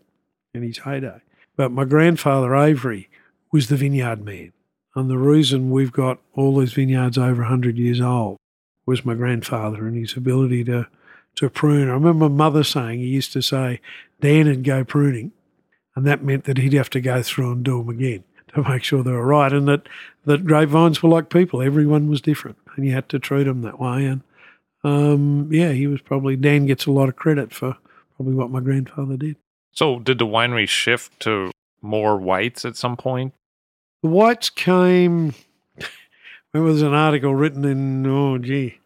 in 0.54 0.62
his 0.62 0.80
heyday. 0.80 1.22
But 1.56 1.72
my 1.72 1.86
grandfather, 1.86 2.54
Avery, 2.54 3.10
was 3.52 3.70
the 3.70 3.78
vineyard 3.78 4.24
man. 4.24 4.52
And 4.94 5.10
the 5.10 5.18
reason 5.18 5.72
we've 5.72 5.92
got 5.92 6.20
all 6.34 6.58
these 6.58 6.74
vineyards 6.74 7.18
over 7.18 7.42
100 7.44 7.78
years 7.78 8.02
old 8.02 8.38
was 8.86 9.06
my 9.06 9.14
grandfather 9.14 9.88
and 9.88 9.96
his 9.98 10.16
ability 10.16 10.66
to, 10.66 10.88
to 11.36 11.50
prune. 11.50 11.90
I 11.90 11.94
remember 11.94 12.30
my 12.30 12.36
mother 12.36 12.64
saying 12.64 13.00
he 13.00 13.08
used 13.08 13.34
to 13.34 13.42
say 13.42 13.80
Dan 14.20 14.48
would 14.48 14.64
go 14.64 14.84
pruning, 14.84 15.32
and 15.96 16.06
that 16.06 16.24
meant 16.24 16.44
that 16.44 16.58
he'd 16.58 16.74
have 16.74 16.90
to 16.92 17.02
go 17.02 17.22
through 17.24 17.54
and 17.54 17.64
do 17.64 17.80
them 17.80 17.90
again 17.90 18.24
to 18.54 18.64
make 18.70 18.84
sure 18.84 19.02
they 19.02 19.12
were 19.12 19.26
right, 19.26 19.52
and 19.52 19.68
that 19.68 19.88
that 20.26 20.46
grapevines 20.46 21.02
were 21.02 21.10
like 21.10 21.30
people; 21.30 21.62
everyone 21.62 22.10
was 22.10 22.22
different, 22.22 22.58
and 22.76 22.86
you 22.86 22.94
had 22.94 23.10
to 23.10 23.20
treat 23.20 23.44
them 23.44 23.64
that 23.64 23.80
way. 23.80 24.06
And 24.06 24.22
um, 24.86 25.50
yeah, 25.52 25.72
he 25.72 25.88
was 25.88 26.00
probably 26.02 26.36
Dan 26.36 26.68
gets 26.68 26.86
a 26.86 26.92
lot 26.92 27.10
of 27.10 27.16
credit 27.16 27.52
for 27.52 27.76
probably 28.16 28.36
what 28.36 28.52
my 28.52 28.60
grandfather 28.60 29.18
did. 29.18 29.36
So, 29.72 29.98
did 30.00 30.20
the 30.20 30.28
winery 30.28 30.68
shift 30.68 31.20
to 31.22 31.50
more 31.82 32.18
whites 32.18 32.66
at 32.66 32.78
some 32.78 32.96
point? 32.96 33.34
The 34.04 34.10
whites 34.10 34.50
came. 34.50 35.34
There 36.54 36.64
was 36.64 36.82
an 36.82 36.94
article 36.94 37.36
written 37.36 37.66
in 37.66 38.08
oh 38.08 38.38
gee, 38.38 38.80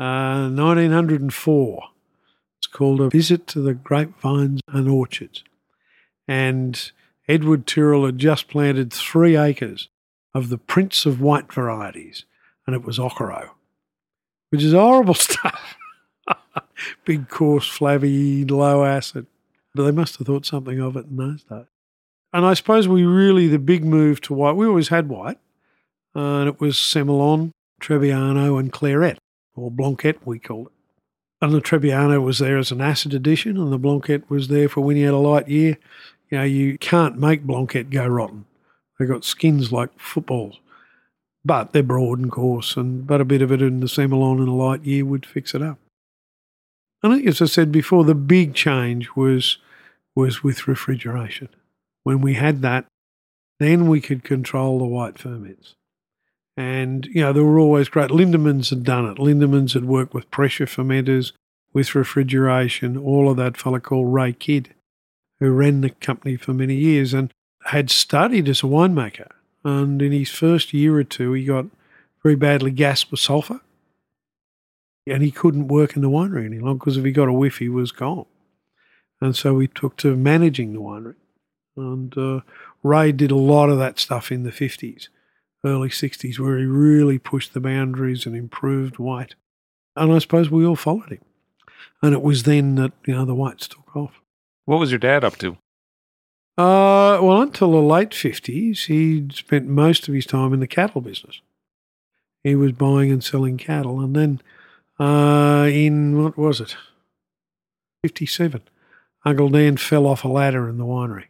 uh, 0.00 0.50
1904. 0.50 1.90
It's 2.58 2.66
called 2.66 3.00
A 3.00 3.08
Visit 3.08 3.46
to 3.48 3.60
the 3.60 3.72
Grapevines 3.72 4.60
and 4.66 4.88
Orchards. 4.88 5.44
And 6.26 6.90
Edward 7.28 7.68
Tyrrell 7.68 8.04
had 8.04 8.18
just 8.18 8.48
planted 8.48 8.92
three 8.92 9.36
acres 9.36 9.88
of 10.34 10.48
the 10.48 10.58
Prince 10.58 11.06
of 11.06 11.20
White 11.20 11.52
varieties, 11.52 12.24
and 12.66 12.74
it 12.74 12.84
was 12.84 12.98
Aucerot, 12.98 13.50
which 14.50 14.62
is 14.62 14.72
horrible 14.72 15.14
stuff. 15.14 15.76
Big, 17.04 17.28
coarse, 17.28 17.68
flabby, 17.68 18.44
low 18.44 18.84
acid. 18.84 19.26
But 19.74 19.84
they 19.84 19.90
must 19.90 20.16
have 20.16 20.26
thought 20.26 20.46
something 20.46 20.80
of 20.80 20.96
it 20.96 21.06
in 21.06 21.16
those 21.16 21.42
days. 21.44 21.66
And 22.32 22.44
I 22.44 22.54
suppose 22.54 22.86
we 22.86 23.04
really, 23.04 23.48
the 23.48 23.58
big 23.58 23.84
move 23.84 24.20
to 24.22 24.34
white, 24.34 24.56
we 24.56 24.66
always 24.66 24.88
had 24.88 25.08
white, 25.08 25.38
and 26.14 26.48
it 26.48 26.60
was 26.60 26.76
Semillon, 26.76 27.52
Trebbiano, 27.80 28.58
and 28.58 28.72
Clairette, 28.72 29.18
or 29.56 29.70
Blanquette, 29.70 30.26
we 30.26 30.38
called 30.38 30.66
it. 30.66 30.72
And 31.40 31.54
the 31.54 31.60
Trebbiano 31.60 32.22
was 32.22 32.38
there 32.38 32.58
as 32.58 32.70
an 32.70 32.80
acid 32.80 33.14
addition, 33.14 33.56
and 33.56 33.72
the 33.72 33.78
Blanquette 33.78 34.28
was 34.28 34.48
there 34.48 34.68
for 34.68 34.82
when 34.82 34.96
you 34.96 35.06
had 35.06 35.14
a 35.14 35.18
light 35.18 35.48
year. 35.48 35.78
You 36.30 36.38
know, 36.38 36.44
you 36.44 36.76
can't 36.76 37.18
make 37.18 37.44
Blanquette 37.44 37.90
go 37.90 38.06
rotten. 38.06 38.44
They've 38.98 39.08
got 39.08 39.24
skins 39.24 39.72
like 39.72 39.98
footballs, 39.98 40.58
but 41.44 41.72
they're 41.72 41.82
broad 41.82 42.18
and 42.18 42.30
coarse, 42.30 42.76
and 42.76 43.06
but 43.06 43.20
a 43.20 43.24
bit 43.24 43.42
of 43.42 43.52
it 43.52 43.62
in 43.62 43.80
the 43.80 43.86
Semillon 43.86 44.42
in 44.42 44.48
a 44.48 44.54
light 44.54 44.84
year 44.84 45.04
would 45.04 45.26
fix 45.26 45.54
it 45.54 45.62
up. 45.62 45.78
I 47.02 47.14
think, 47.14 47.26
as 47.26 47.40
I 47.40 47.46
said 47.46 47.70
before, 47.70 48.04
the 48.04 48.14
big 48.14 48.54
change 48.54 49.10
was 49.14 49.58
was 50.14 50.42
with 50.42 50.66
refrigeration. 50.66 51.48
When 52.02 52.20
we 52.20 52.34
had 52.34 52.62
that, 52.62 52.86
then 53.60 53.88
we 53.88 54.00
could 54.00 54.24
control 54.24 54.78
the 54.78 54.84
white 54.84 55.18
ferments. 55.18 55.74
And, 56.56 57.06
you 57.06 57.20
know, 57.20 57.32
they 57.32 57.40
were 57.40 57.60
always 57.60 57.88
great. 57.88 58.10
Lindemans 58.10 58.70
had 58.70 58.82
done 58.82 59.06
it. 59.06 59.18
Lindemans 59.18 59.74
had 59.74 59.84
worked 59.84 60.12
with 60.12 60.30
pressure 60.30 60.66
fermenters, 60.66 61.32
with 61.72 61.94
refrigeration, 61.94 62.96
all 62.96 63.30
of 63.30 63.36
that 63.36 63.56
fella 63.56 63.78
called 63.78 64.12
Ray 64.12 64.32
Kidd, 64.32 64.74
who 65.38 65.52
ran 65.52 65.82
the 65.82 65.90
company 65.90 66.36
for 66.36 66.52
many 66.52 66.74
years 66.74 67.14
and 67.14 67.32
had 67.66 67.90
studied 67.90 68.48
as 68.48 68.64
a 68.64 68.66
winemaker. 68.66 69.30
And 69.64 70.00
in 70.00 70.12
his 70.12 70.30
first 70.30 70.72
year 70.72 70.96
or 70.96 71.04
two, 71.04 71.32
he 71.32 71.44
got 71.44 71.66
very 72.22 72.36
badly 72.36 72.70
gassed 72.70 73.10
with 73.10 73.20
sulphur. 73.20 73.60
And 75.06 75.22
he 75.22 75.30
couldn't 75.30 75.68
work 75.68 75.96
in 75.96 76.02
the 76.02 76.10
winery 76.10 76.44
any 76.44 76.58
longer 76.58 76.80
because 76.80 76.96
if 76.96 77.04
he 77.04 77.12
got 77.12 77.28
a 77.28 77.32
whiff, 77.32 77.58
he 77.58 77.68
was 77.68 77.92
gone. 77.92 78.26
And 79.20 79.34
so 79.34 79.58
he 79.58 79.66
took 79.66 79.96
to 79.98 80.16
managing 80.16 80.72
the 80.72 80.80
winery. 80.80 81.16
And 81.76 82.16
uh, 82.16 82.40
Ray 82.82 83.12
did 83.12 83.30
a 83.30 83.36
lot 83.36 83.70
of 83.70 83.78
that 83.78 83.98
stuff 83.98 84.30
in 84.30 84.42
the 84.42 84.50
50s 84.50 85.08
early 85.64 85.88
60s 85.88 86.38
where 86.38 86.58
he 86.58 86.64
really 86.64 87.18
pushed 87.18 87.54
the 87.54 87.60
boundaries 87.60 88.26
and 88.26 88.36
improved 88.36 88.98
white. 88.98 89.34
And 89.96 90.12
I 90.12 90.18
suppose 90.18 90.50
we 90.50 90.64
all 90.64 90.76
followed 90.76 91.10
him. 91.10 91.20
And 92.02 92.14
it 92.14 92.22
was 92.22 92.44
then 92.44 92.76
that, 92.76 92.92
you 93.06 93.14
know, 93.14 93.24
the 93.24 93.34
whites 93.34 93.66
took 93.66 93.96
off. 93.96 94.20
What 94.66 94.78
was 94.78 94.90
your 94.90 94.98
dad 94.98 95.24
up 95.24 95.36
to? 95.38 95.56
Uh, 96.58 97.20
well, 97.22 97.40
until 97.40 97.70
the 97.70 97.76
late 97.80 98.10
50s, 98.10 98.86
he 98.86 99.28
spent 99.32 99.68
most 99.68 100.08
of 100.08 100.14
his 100.14 100.26
time 100.26 100.52
in 100.52 100.58
the 100.58 100.66
cattle 100.66 101.00
business. 101.00 101.40
He 102.42 102.56
was 102.56 102.72
buying 102.72 103.12
and 103.12 103.22
selling 103.22 103.58
cattle. 103.58 104.00
And 104.00 104.16
then 104.16 104.40
uh, 104.98 105.68
in, 105.70 106.20
what 106.20 106.36
was 106.36 106.60
it? 106.60 106.76
57, 108.02 108.60
Uncle 109.24 109.48
Dan 109.50 109.76
fell 109.76 110.04
off 110.04 110.24
a 110.24 110.28
ladder 110.28 110.68
in 110.68 110.78
the 110.78 110.84
winery. 110.84 111.26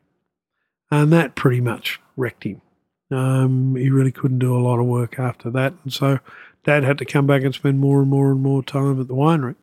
And 0.90 1.12
that 1.12 1.34
pretty 1.34 1.60
much 1.60 2.00
wrecked 2.16 2.44
him. 2.44 2.62
Um, 3.10 3.76
he 3.76 3.90
really 3.90 4.12
couldn't 4.12 4.38
do 4.38 4.56
a 4.56 4.64
lot 4.64 4.80
of 4.80 4.86
work 4.86 5.18
after 5.18 5.50
that. 5.50 5.74
And 5.84 5.92
so 5.92 6.20
Dad 6.64 6.84
had 6.84 6.96
to 6.98 7.04
come 7.04 7.26
back 7.26 7.42
and 7.42 7.54
spend 7.54 7.80
more 7.80 8.00
and 8.00 8.08
more 8.08 8.30
and 8.30 8.40
more 8.40 8.62
time 8.62 8.98
at 8.98 9.08
the 9.08 9.14
winery. 9.14 9.56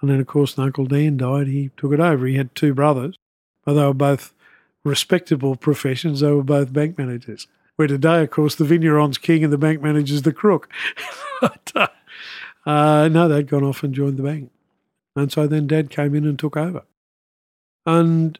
And 0.00 0.08
then, 0.08 0.20
of 0.20 0.28
course, 0.28 0.56
Uncle 0.56 0.86
Dan 0.86 1.16
died, 1.16 1.48
he 1.48 1.70
took 1.76 1.92
it 1.92 1.98
over. 1.98 2.24
He 2.26 2.36
had 2.36 2.54
two 2.54 2.72
brothers, 2.72 3.16
but 3.64 3.74
they 3.74 3.84
were 3.84 3.94
both 3.94 4.32
respectable 4.84 5.56
professions. 5.56 6.20
They 6.20 6.30
were 6.30 6.42
both 6.42 6.72
bank 6.72 6.98
managers. 6.98 7.46
Where 7.76 7.88
today, 7.88 8.22
of 8.22 8.30
course, 8.30 8.54
the 8.54 8.64
vigneron's 8.64 9.18
king 9.18 9.42
and 9.42 9.52
the 9.52 9.58
bank 9.58 9.80
manager's 9.80 10.22
the 10.22 10.32
crook. 10.32 10.68
but, 11.40 11.72
uh, 11.74 11.88
uh, 12.66 13.08
no, 13.08 13.28
they'd 13.28 13.48
gone 13.48 13.64
off 13.64 13.82
and 13.82 13.94
joined 13.94 14.18
the 14.18 14.22
bank. 14.22 14.50
And 15.16 15.32
so 15.32 15.46
then 15.46 15.66
Dad 15.66 15.90
came 15.90 16.14
in 16.14 16.26
and 16.26 16.38
took 16.38 16.56
over. 16.56 16.82
And 17.86 18.38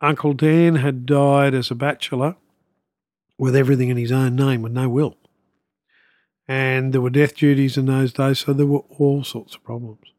Uncle 0.00 0.34
Dan 0.34 0.76
had 0.76 1.06
died 1.06 1.54
as 1.54 1.70
a 1.70 1.74
bachelor 1.74 2.36
with 3.38 3.56
everything 3.56 3.88
in 3.88 3.96
his 3.96 4.12
own 4.12 4.36
name 4.36 4.62
with 4.62 4.72
no 4.72 4.88
will. 4.88 5.16
And 6.48 6.92
there 6.92 7.00
were 7.00 7.10
death 7.10 7.36
duties 7.36 7.78
in 7.78 7.86
those 7.86 8.12
days, 8.12 8.40
so 8.40 8.52
there 8.52 8.66
were 8.66 8.84
all 8.98 9.24
sorts 9.24 9.54
of 9.54 9.62
problems. 9.62 10.12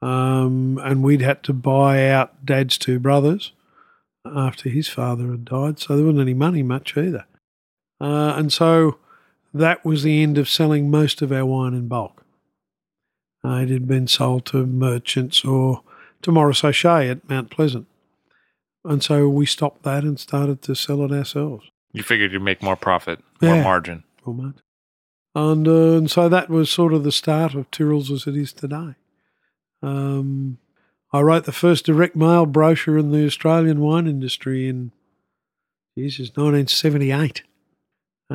Um, 0.00 0.78
and 0.82 1.02
we'd 1.02 1.22
had 1.22 1.42
to 1.44 1.52
buy 1.52 2.08
out 2.08 2.46
Dad's 2.46 2.78
two 2.78 2.98
brothers 2.98 3.52
after 4.34 4.68
his 4.68 4.88
father 4.88 5.30
had 5.30 5.44
died, 5.44 5.78
so 5.78 5.96
there 5.96 6.04
wasn't 6.04 6.20
any 6.22 6.34
money 6.34 6.62
much 6.62 6.96
either. 6.96 7.26
Uh, 8.00 8.34
and 8.36 8.52
so 8.52 8.98
that 9.54 9.84
was 9.84 10.02
the 10.02 10.22
end 10.22 10.38
of 10.38 10.48
selling 10.48 10.90
most 10.90 11.22
of 11.22 11.32
our 11.32 11.46
wine 11.46 11.74
in 11.74 11.88
bulk. 11.88 12.24
Uh, 13.44 13.56
it 13.62 13.68
had 13.70 13.86
been 13.86 14.06
sold 14.08 14.44
to 14.46 14.66
merchants 14.66 15.44
or 15.44 15.82
to 16.22 16.32
Maurice 16.32 16.64
O'Shea 16.64 17.08
at 17.10 17.28
Mount 17.28 17.50
Pleasant. 17.50 17.86
And 18.84 19.02
so 19.02 19.28
we 19.28 19.46
stopped 19.46 19.82
that 19.84 20.02
and 20.04 20.18
started 20.18 20.62
to 20.62 20.74
sell 20.74 21.02
it 21.04 21.12
ourselves. 21.12 21.66
You 21.92 22.02
figured 22.02 22.32
you'd 22.32 22.42
make 22.42 22.62
more 22.62 22.76
profit, 22.76 23.20
more 23.40 23.56
Yeah. 23.56 23.62
margin. 23.62 24.02
almost. 24.24 24.58
And, 25.34 25.68
uh, 25.68 25.96
and 25.98 26.10
so 26.10 26.28
that 26.28 26.48
was 26.50 26.68
sort 26.70 26.92
of 26.92 27.04
the 27.04 27.12
start 27.12 27.54
of 27.54 27.70
Tyrrell's 27.70 28.10
as 28.10 28.26
it 28.26 28.34
is 28.36 28.52
today. 28.52 28.94
Um, 29.82 30.58
I 31.12 31.20
wrote 31.20 31.44
the 31.44 31.52
first 31.52 31.86
direct 31.86 32.16
mail 32.16 32.46
brochure 32.46 32.98
in 32.98 33.12
the 33.12 33.26
Australian 33.26 33.80
wine 33.80 34.06
industry 34.06 34.68
in, 34.68 34.92
Jesus, 35.96 36.28
1978. 36.30 37.42
Uh, 38.28 38.34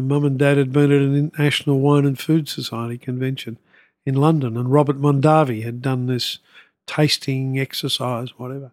Mum 0.00 0.24
and 0.24 0.38
Dad 0.38 0.58
had 0.58 0.72
been 0.72 0.92
at 0.92 1.00
an 1.00 1.16
International 1.16 1.80
Wine 1.80 2.04
and 2.04 2.18
Food 2.18 2.48
Society 2.48 2.98
convention 2.98 3.58
in 4.04 4.14
London, 4.14 4.56
and 4.56 4.70
Robert 4.70 5.00
Mondavi 5.00 5.64
had 5.64 5.82
done 5.82 6.06
this 6.06 6.38
tasting 6.86 7.58
exercise, 7.58 8.30
whatever. 8.38 8.70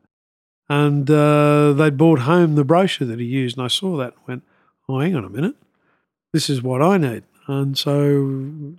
And 0.70 1.10
uh, 1.10 1.74
they'd 1.74 1.98
brought 1.98 2.20
home 2.20 2.56
the 2.56 2.66
brochure 2.66 3.08
that 3.08 3.20
he 3.20 3.26
used, 3.26 3.58
and 3.58 3.64
I 3.64 3.70
saw 3.70 3.96
that 3.98 4.14
and 4.14 4.28
went, 4.28 4.44
oh, 4.90 5.00
hang 5.00 5.16
on 5.16 5.24
a 5.24 5.30
minute 5.30 5.56
this 6.34 6.50
is 6.50 6.62
what 6.62 6.82
I 6.82 6.98
need. 6.98 7.24
And 7.48 7.78
so 7.78 8.28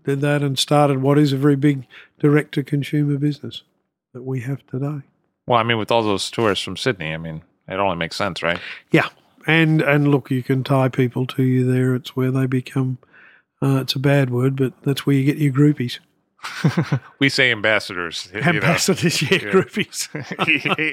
did 0.05 0.21
that 0.21 0.43
and 0.43 0.59
started 0.59 1.03
what 1.03 1.19
is 1.19 1.33
a 1.33 1.37
very 1.37 1.57
big 1.57 1.87
direct 2.19 2.53
to 2.55 2.63
consumer 2.63 3.17
business 3.17 3.63
that 4.13 4.23
we 4.23 4.41
have 4.41 4.67
today. 4.67 5.03
Well, 5.47 5.59
I 5.59 5.63
mean, 5.63 5.79
with 5.79 5.91
all 5.91 6.03
those 6.03 6.31
tourists 6.31 6.65
from 6.65 6.77
Sydney, 6.77 7.13
I 7.15 7.17
mean, 7.17 7.43
it 7.69 7.75
only 7.75 7.97
makes 7.97 8.17
sense, 8.17 8.43
right? 8.43 8.59
Yeah. 8.91 9.09
And 9.47 9.81
and 9.81 10.09
look, 10.09 10.31
you 10.31 10.43
can 10.43 10.63
tie 10.65 10.89
people 10.89 11.27
to 11.29 11.43
you 11.43 11.71
there. 11.71 11.95
It's 11.95 12.15
where 12.15 12.31
they 12.31 12.47
become 12.47 12.99
uh, 13.63 13.79
it's 13.83 13.95
a 13.95 13.99
bad 13.99 14.31
word, 14.31 14.57
but 14.57 14.73
that's 14.83 15.07
where 15.07 15.17
you 15.17 15.25
get 15.25 15.39
your 15.39 15.53
groupies. 15.53 15.99
We 17.19 17.29
say 17.29 17.51
ambassadors. 17.51 18.29
you 18.33 18.41
know. 18.41 18.47
Ambassadors, 18.49 19.21
yeah, 19.23 19.29
Yeah. 19.43 19.51
groupies. 19.51 20.09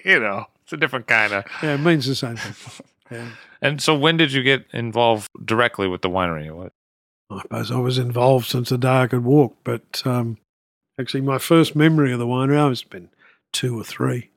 you 0.06 0.20
know, 0.20 0.46
it's 0.64 0.74
a 0.74 0.78
different 0.78 1.06
kind 1.08 1.34
of. 1.34 1.46
Yeah, 1.62 1.76
it 1.76 1.80
means 1.80 2.08
the 2.08 2.16
same 2.16 2.38
thing. 2.38 2.86
Yeah. 3.12 3.30
And 3.62 3.82
so, 3.82 3.96
when 3.98 4.18
did 4.18 4.32
you 4.32 4.44
get 4.44 4.66
involved 4.74 5.30
directly 5.44 5.88
with 5.88 6.02
the 6.02 6.10
winery? 6.10 6.54
What? 6.54 6.72
I 7.32 7.42
suppose 7.42 7.72
I 7.72 7.78
was 7.78 7.98
involved 7.98 8.46
since 8.48 8.70
the 8.70 8.78
day 8.78 9.02
I 9.04 9.08
could 9.08 9.24
walk, 9.24 9.56
but 9.64 10.02
um, 10.06 10.38
actually, 11.00 11.22
my 11.22 11.38
first 11.38 11.76
memory 11.76 12.12
of 12.12 12.20
the 12.20 12.28
winery, 12.28 12.58
I 12.58 12.68
was 12.68 12.84
been 12.84 13.10
two 13.52 13.80
or 13.80 13.84
three, 13.84 14.30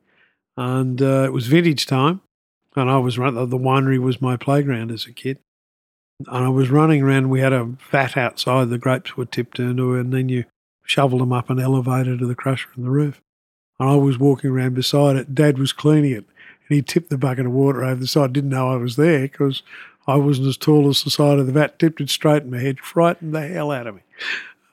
and 0.56 1.00
uh, 1.00 1.24
it 1.24 1.32
was 1.32 1.46
vintage 1.46 1.86
time, 1.86 2.20
and 2.76 2.90
I 2.90 2.98
was 2.98 3.18
run. 3.18 3.34
The 3.34 3.58
winery 3.58 3.98
was 3.98 4.20
my 4.20 4.36
playground 4.36 4.90
as 4.90 5.06
a 5.06 5.12
kid, 5.12 5.38
and 6.20 6.44
I 6.44 6.48
was 6.48 6.70
running 6.70 7.02
around. 7.02 7.30
We 7.30 7.40
had 7.40 7.52
a 7.52 7.64
vat 7.90 8.16
outside; 8.16 8.70
the 8.70 8.78
grapes 8.78 9.16
were 9.16 9.26
tipped 9.26 9.58
into, 9.58 9.94
and 9.94 10.12
then 10.12 10.28
you 10.28 10.44
shoveled 10.84 11.20
them 11.20 11.32
up 11.32 11.50
an 11.50 11.60
elevator 11.60 12.16
to 12.16 12.26
the 12.26 12.34
crusher 12.34 12.68
in 12.76 12.82
the 12.82 12.90
roof. 12.90 13.20
And 13.78 13.88
I 13.88 13.96
was 13.96 14.18
walking 14.18 14.50
around 14.50 14.74
beside 14.74 15.16
it. 15.16 15.34
Dad 15.34 15.58
was 15.58 15.72
cleaning 15.72 16.12
it, 16.12 16.24
and 16.26 16.76
he 16.76 16.82
tipped 16.82 17.10
the 17.10 17.18
bucket 17.18 17.46
of 17.46 17.52
water 17.52 17.84
over 17.84 18.00
the 18.00 18.06
side. 18.06 18.32
Didn't 18.32 18.50
know 18.50 18.72
I 18.72 18.76
was 18.76 18.96
there 18.96 19.22
because 19.22 19.62
I 20.06 20.16
wasn't 20.16 20.48
as 20.48 20.56
tall 20.56 20.88
as 20.88 21.04
the 21.04 21.10
side 21.10 21.38
of 21.38 21.46
the 21.46 21.52
vat. 21.52 21.78
Tipped 21.78 22.00
it 22.00 22.10
straight 22.10 22.42
in 22.42 22.50
my 22.50 22.58
head, 22.58 22.80
frightened 22.80 23.34
the 23.34 23.46
hell 23.46 23.70
out 23.70 23.86
of 23.86 23.96
me. 23.96 24.00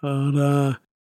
And 0.01 0.39
uh, 0.39 0.75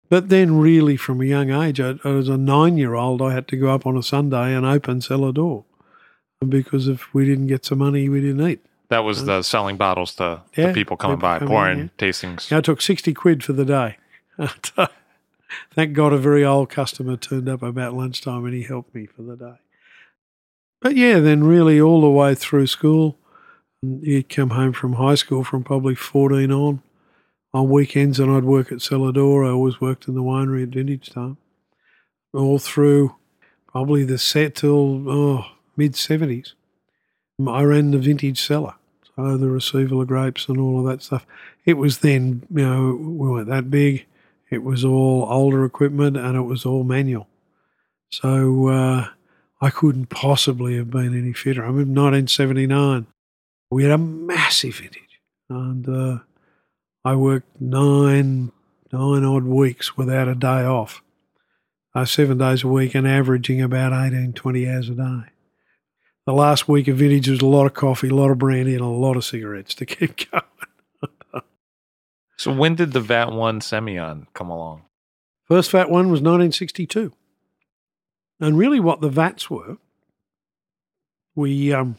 But 0.08 0.30
then, 0.30 0.58
really, 0.58 0.96
from 0.96 1.20
a 1.20 1.24
young 1.26 1.50
age, 1.50 1.80
I, 1.80 1.96
was 2.04 2.28
a 2.28 2.38
nine 2.38 2.78
year 2.78 2.94
old, 2.94 3.20
I 3.20 3.34
had 3.34 3.46
to 3.48 3.56
go 3.56 3.68
up 3.74 3.86
on 3.86 3.96
a 3.96 4.02
Sunday 4.02 4.54
and 4.54 4.64
open 4.64 5.00
cellar 5.00 5.32
door 5.32 5.64
because 6.46 6.88
if 6.88 7.12
we 7.12 7.24
didn't 7.24 7.48
get 7.48 7.64
some 7.64 7.78
money, 7.78 8.08
we 8.08 8.20
didn't 8.20 8.46
eat. 8.48 8.60
That 8.88 9.00
was 9.04 9.22
uh, 9.22 9.24
the 9.24 9.42
selling 9.42 9.76
bottles 9.76 10.14
to 10.16 10.42
Yeah, 10.56 10.68
the 10.68 10.72
people 10.72 10.96
coming 10.96 11.18
by, 11.18 11.38
coming 11.38 11.52
pouring 11.52 11.78
in, 11.78 11.90
tastings. 11.98 12.54
I 12.56 12.60
took 12.60 12.80
60 12.80 13.12
quid 13.14 13.44
for 13.44 13.52
the 13.52 13.64
day. 13.64 13.98
Thank 15.74 15.94
God 15.94 16.12
a 16.12 16.18
very 16.18 16.44
old 16.44 16.70
customer 16.70 17.16
turned 17.16 17.48
up 17.48 17.62
about 17.62 17.94
lunchtime 17.94 18.44
and 18.44 18.54
he 18.54 18.62
helped 18.62 18.94
me 18.94 19.06
for 19.06 19.22
the 19.22 19.36
day. 19.36 19.56
But 20.80 20.96
yeah, 20.96 21.18
then 21.18 21.44
really 21.44 21.80
all 21.80 22.00
the 22.00 22.10
way 22.10 22.34
through 22.34 22.68
school, 22.68 23.18
you'd 23.82 24.28
come 24.28 24.50
home 24.50 24.72
from 24.72 24.94
high 24.94 25.16
school 25.16 25.42
from 25.42 25.64
probably 25.64 25.94
14 25.94 26.52
on. 26.52 26.82
On 27.58 27.68
weekends, 27.68 28.20
and 28.20 28.30
I'd 28.30 28.44
work 28.44 28.70
at 28.70 28.80
cellar 28.80 29.10
door. 29.10 29.44
I 29.44 29.48
always 29.48 29.80
worked 29.80 30.06
in 30.06 30.14
the 30.14 30.22
winery 30.22 30.62
at 30.62 30.68
vintage 30.68 31.10
time. 31.10 31.38
All 32.32 32.60
through 32.60 33.16
probably 33.66 34.04
the 34.04 34.16
set 34.16 34.54
till 34.54 35.10
oh, 35.10 35.44
mid 35.76 35.94
70s. 35.94 36.52
I 37.44 37.64
ran 37.64 37.90
the 37.90 37.98
vintage 37.98 38.40
cellar, 38.40 38.74
so 39.02 39.36
the 39.36 39.50
receival 39.50 40.00
of 40.00 40.06
grapes 40.06 40.48
and 40.48 40.60
all 40.60 40.78
of 40.78 40.86
that 40.86 41.02
stuff. 41.02 41.26
It 41.64 41.74
was 41.74 41.98
then, 41.98 42.44
you 42.48 42.64
know, 42.64 42.94
we 42.94 43.28
weren't 43.28 43.48
that 43.48 43.72
big. 43.72 44.06
It 44.50 44.62
was 44.62 44.84
all 44.84 45.26
older 45.28 45.64
equipment 45.64 46.16
and 46.16 46.36
it 46.36 46.42
was 46.42 46.64
all 46.64 46.84
manual. 46.84 47.26
So 48.12 48.68
uh, 48.68 49.08
I 49.60 49.70
couldn't 49.70 50.10
possibly 50.10 50.76
have 50.76 50.90
been 50.90 51.18
any 51.18 51.32
fitter. 51.32 51.64
I 51.64 51.66
remember 51.66 52.02
1979, 52.02 53.08
we 53.68 53.82
had 53.82 53.90
a 53.90 53.98
massive 53.98 54.76
vintage, 54.76 55.20
and 55.50 55.88
uh, 55.88 56.18
I 57.08 57.14
worked 57.14 57.58
nine 57.58 58.52
nine 58.92 59.24
odd 59.24 59.44
weeks 59.44 59.96
without 59.96 60.28
a 60.28 60.34
day 60.34 60.62
off, 60.66 61.02
uh, 61.94 62.04
seven 62.04 62.36
days 62.36 62.64
a 62.64 62.68
week, 62.68 62.94
and 62.94 63.08
averaging 63.08 63.62
about 63.62 63.94
18, 63.94 64.34
20 64.34 64.68
hours 64.68 64.90
a 64.90 64.94
day. 64.94 65.22
The 66.26 66.34
last 66.34 66.68
week 66.68 66.86
of 66.86 66.98
vintage 66.98 67.30
was 67.30 67.40
a 67.40 67.46
lot 67.46 67.64
of 67.64 67.72
coffee, 67.72 68.10
a 68.10 68.14
lot 68.14 68.30
of 68.30 68.36
brandy, 68.36 68.74
and 68.74 68.82
a 68.82 68.88
lot 68.88 69.16
of 69.16 69.24
cigarettes 69.24 69.74
to 69.76 69.86
keep 69.86 70.30
going. 70.30 71.42
So 72.36 72.52
when 72.52 72.74
did 72.74 72.92
the 72.92 73.00
VAT 73.00 73.32
One 73.32 73.60
Semillon 73.60 74.26
come 74.34 74.50
along? 74.50 74.82
First 75.44 75.70
VAT 75.70 75.88
one 75.88 76.10
was 76.10 76.20
1962. 76.20 77.14
And 78.38 78.58
really, 78.58 78.80
what 78.80 79.00
the 79.00 79.08
VATs 79.08 79.48
were, 79.48 79.78
we, 81.34 81.72
um, 81.72 81.96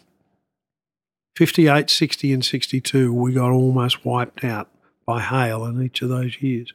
58, 1.36 1.90
60, 1.90 2.32
and 2.32 2.46
62, 2.46 3.12
we 3.12 3.34
got 3.34 3.50
almost 3.50 4.06
wiped 4.06 4.44
out 4.44 4.70
by 5.10 5.22
hail 5.22 5.66
in 5.66 5.82
each 5.82 6.04
of 6.04 6.10
those 6.10 6.40
years. 6.40 6.72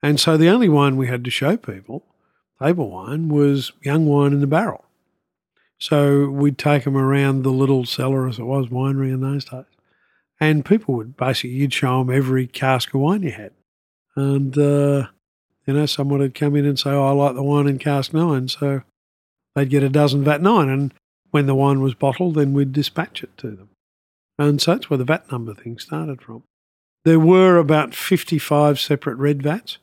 And 0.00 0.20
so 0.20 0.36
the 0.36 0.48
only 0.48 0.68
wine 0.68 0.96
we 0.96 1.08
had 1.08 1.24
to 1.24 1.30
show 1.30 1.56
people, 1.56 2.04
table 2.62 2.88
wine, 2.88 3.28
was 3.28 3.72
young 3.82 4.06
wine 4.06 4.32
in 4.32 4.40
the 4.40 4.46
barrel. 4.46 4.84
So 5.80 6.28
we'd 6.28 6.56
take 6.56 6.84
them 6.84 6.96
around 6.96 7.42
the 7.42 7.50
little 7.50 7.84
cellar, 7.84 8.28
as 8.28 8.38
it 8.38 8.44
was, 8.44 8.68
winery 8.68 9.12
in 9.12 9.22
those 9.22 9.44
days. 9.44 9.64
And 10.38 10.64
people 10.64 10.94
would 10.94 11.16
basically, 11.16 11.56
you'd 11.56 11.72
show 11.72 11.98
them 11.98 12.14
every 12.14 12.46
cask 12.46 12.94
of 12.94 13.00
wine 13.00 13.24
you 13.24 13.32
had. 13.32 13.50
And, 14.14 14.56
uh, 14.56 15.08
you 15.66 15.74
know, 15.74 15.86
someone 15.86 16.20
would 16.20 16.36
come 16.36 16.54
in 16.54 16.64
and 16.64 16.78
say, 16.78 16.90
oh, 16.90 17.08
I 17.08 17.10
like 17.10 17.34
the 17.34 17.42
wine 17.42 17.66
in 17.66 17.80
cask 17.80 18.14
nine. 18.14 18.46
So 18.46 18.82
they'd 19.56 19.68
get 19.68 19.82
a 19.82 19.88
dozen 19.88 20.22
VAT 20.22 20.42
nine. 20.42 20.68
And 20.68 20.94
when 21.32 21.46
the 21.46 21.56
wine 21.56 21.80
was 21.80 21.94
bottled, 21.94 22.36
then 22.36 22.52
we'd 22.52 22.72
dispatch 22.72 23.24
it 23.24 23.36
to 23.38 23.50
them. 23.50 23.70
And 24.38 24.62
so 24.62 24.74
that's 24.74 24.88
where 24.88 24.98
the 24.98 25.04
VAT 25.04 25.32
number 25.32 25.54
thing 25.54 25.80
started 25.80 26.22
from. 26.22 26.44
There 27.04 27.20
were 27.20 27.56
about 27.56 27.94
55 27.94 28.78
separate 28.78 29.16
red 29.16 29.42
vats. 29.42 29.78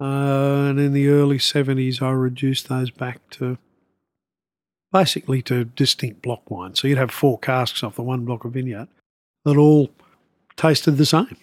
Uh, 0.00 0.68
and 0.68 0.80
in 0.80 0.92
the 0.92 1.08
early 1.08 1.38
70s, 1.38 2.02
I 2.02 2.10
reduced 2.10 2.68
those 2.68 2.90
back 2.90 3.18
to 3.30 3.58
basically 4.92 5.42
to 5.42 5.64
distinct 5.64 6.22
block 6.22 6.50
wines. 6.50 6.80
So 6.80 6.88
you'd 6.88 6.98
have 6.98 7.10
four 7.10 7.38
casks 7.38 7.82
off 7.82 7.96
the 7.96 8.02
one 8.02 8.24
block 8.24 8.44
of 8.44 8.52
vineyard 8.52 8.88
that 9.44 9.56
all 9.56 9.90
tasted 10.56 10.92
the 10.92 11.06
same. 11.06 11.36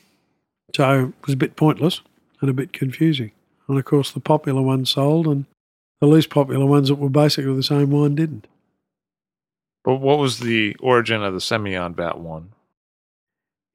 So 0.76 1.08
it 1.08 1.26
was 1.26 1.34
a 1.34 1.38
bit 1.38 1.56
pointless 1.56 2.02
and 2.40 2.50
a 2.50 2.54
bit 2.54 2.74
confusing. 2.74 3.32
And 3.68 3.78
of 3.78 3.86
course, 3.86 4.12
the 4.12 4.20
popular 4.20 4.62
ones 4.62 4.92
sold, 4.92 5.28
and 5.28 5.46
the 6.00 6.08
least 6.08 6.30
popular 6.30 6.66
ones 6.66 6.90
that 6.90 6.96
were 6.96 7.10
basically 7.10 7.56
the 7.56 7.64
same 7.64 7.92
wine 7.92 8.16
didn't. 8.16 8.48
But 9.84 9.96
what 9.96 10.20
was 10.20 10.40
the 10.40 10.76
origin 10.80 11.24
of 11.24 11.34
the 11.34 11.40
Semillon 11.40 11.96
VAT 11.96 12.20
One? 12.20 12.52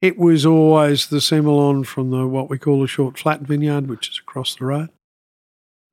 It 0.07 0.17
was 0.17 0.45
always 0.45 1.07
the 1.07 1.17
Semillon 1.17 1.85
from 1.85 2.11
the 2.11 2.25
what 2.25 2.49
we 2.49 2.57
call 2.57 2.81
a 2.81 2.87
short 2.87 3.19
flat 3.19 3.41
vineyard, 3.41 3.87
which 3.87 4.07
is 4.07 4.17
across 4.17 4.55
the 4.55 4.63
road. 4.63 4.89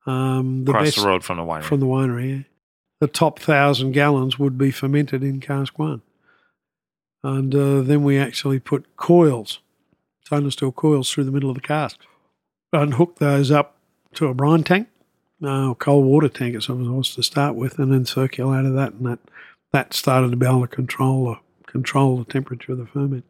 Um, 0.06 0.64
the 0.64 0.70
Across 0.70 0.84
best 0.84 0.96
the 0.98 1.08
road 1.08 1.24
from 1.24 1.38
the 1.38 1.42
winery. 1.42 1.64
from 1.64 1.80
the 1.80 1.86
winery. 1.86 2.36
Yeah. 2.36 2.42
The 3.00 3.08
top 3.08 3.40
thousand 3.40 3.90
gallons 3.90 4.38
would 4.38 4.56
be 4.56 4.70
fermented 4.70 5.24
in 5.24 5.40
cask 5.40 5.80
one, 5.80 6.02
and 7.24 7.52
uh, 7.56 7.80
then 7.82 8.04
we 8.04 8.16
actually 8.16 8.60
put 8.60 8.96
coils, 8.96 9.58
stainless 10.24 10.54
steel 10.54 10.70
coils, 10.70 11.10
through 11.10 11.24
the 11.24 11.32
middle 11.32 11.50
of 11.50 11.56
the 11.56 11.60
cask, 11.60 11.98
and 12.72 12.94
hooked 12.94 13.18
those 13.18 13.50
up 13.50 13.74
to 14.14 14.28
a 14.28 14.34
brine 14.34 14.62
tank, 14.62 14.86
uh, 15.42 15.74
cold 15.74 16.04
water 16.06 16.28
tank, 16.28 16.54
as 16.54 16.68
it 16.68 16.72
was 16.72 17.16
to 17.16 17.22
start 17.24 17.56
with, 17.56 17.80
and 17.80 17.92
then 17.92 18.04
circulated 18.04 18.76
that, 18.76 18.92
and 18.92 19.06
that 19.06 19.18
that 19.72 19.92
started 19.92 20.30
to 20.30 20.36
be 20.36 20.46
able 20.46 20.60
to 20.60 20.68
control 20.68 21.24
the 21.24 21.36
control 21.66 22.16
the 22.18 22.32
temperature 22.32 22.70
of 22.70 22.78
the 22.78 22.86
ferment, 22.86 23.24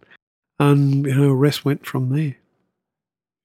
and 0.58 1.06
you 1.06 1.14
know, 1.14 1.32
rest 1.32 1.64
went 1.64 1.84
from 1.86 2.10
there. 2.10 2.36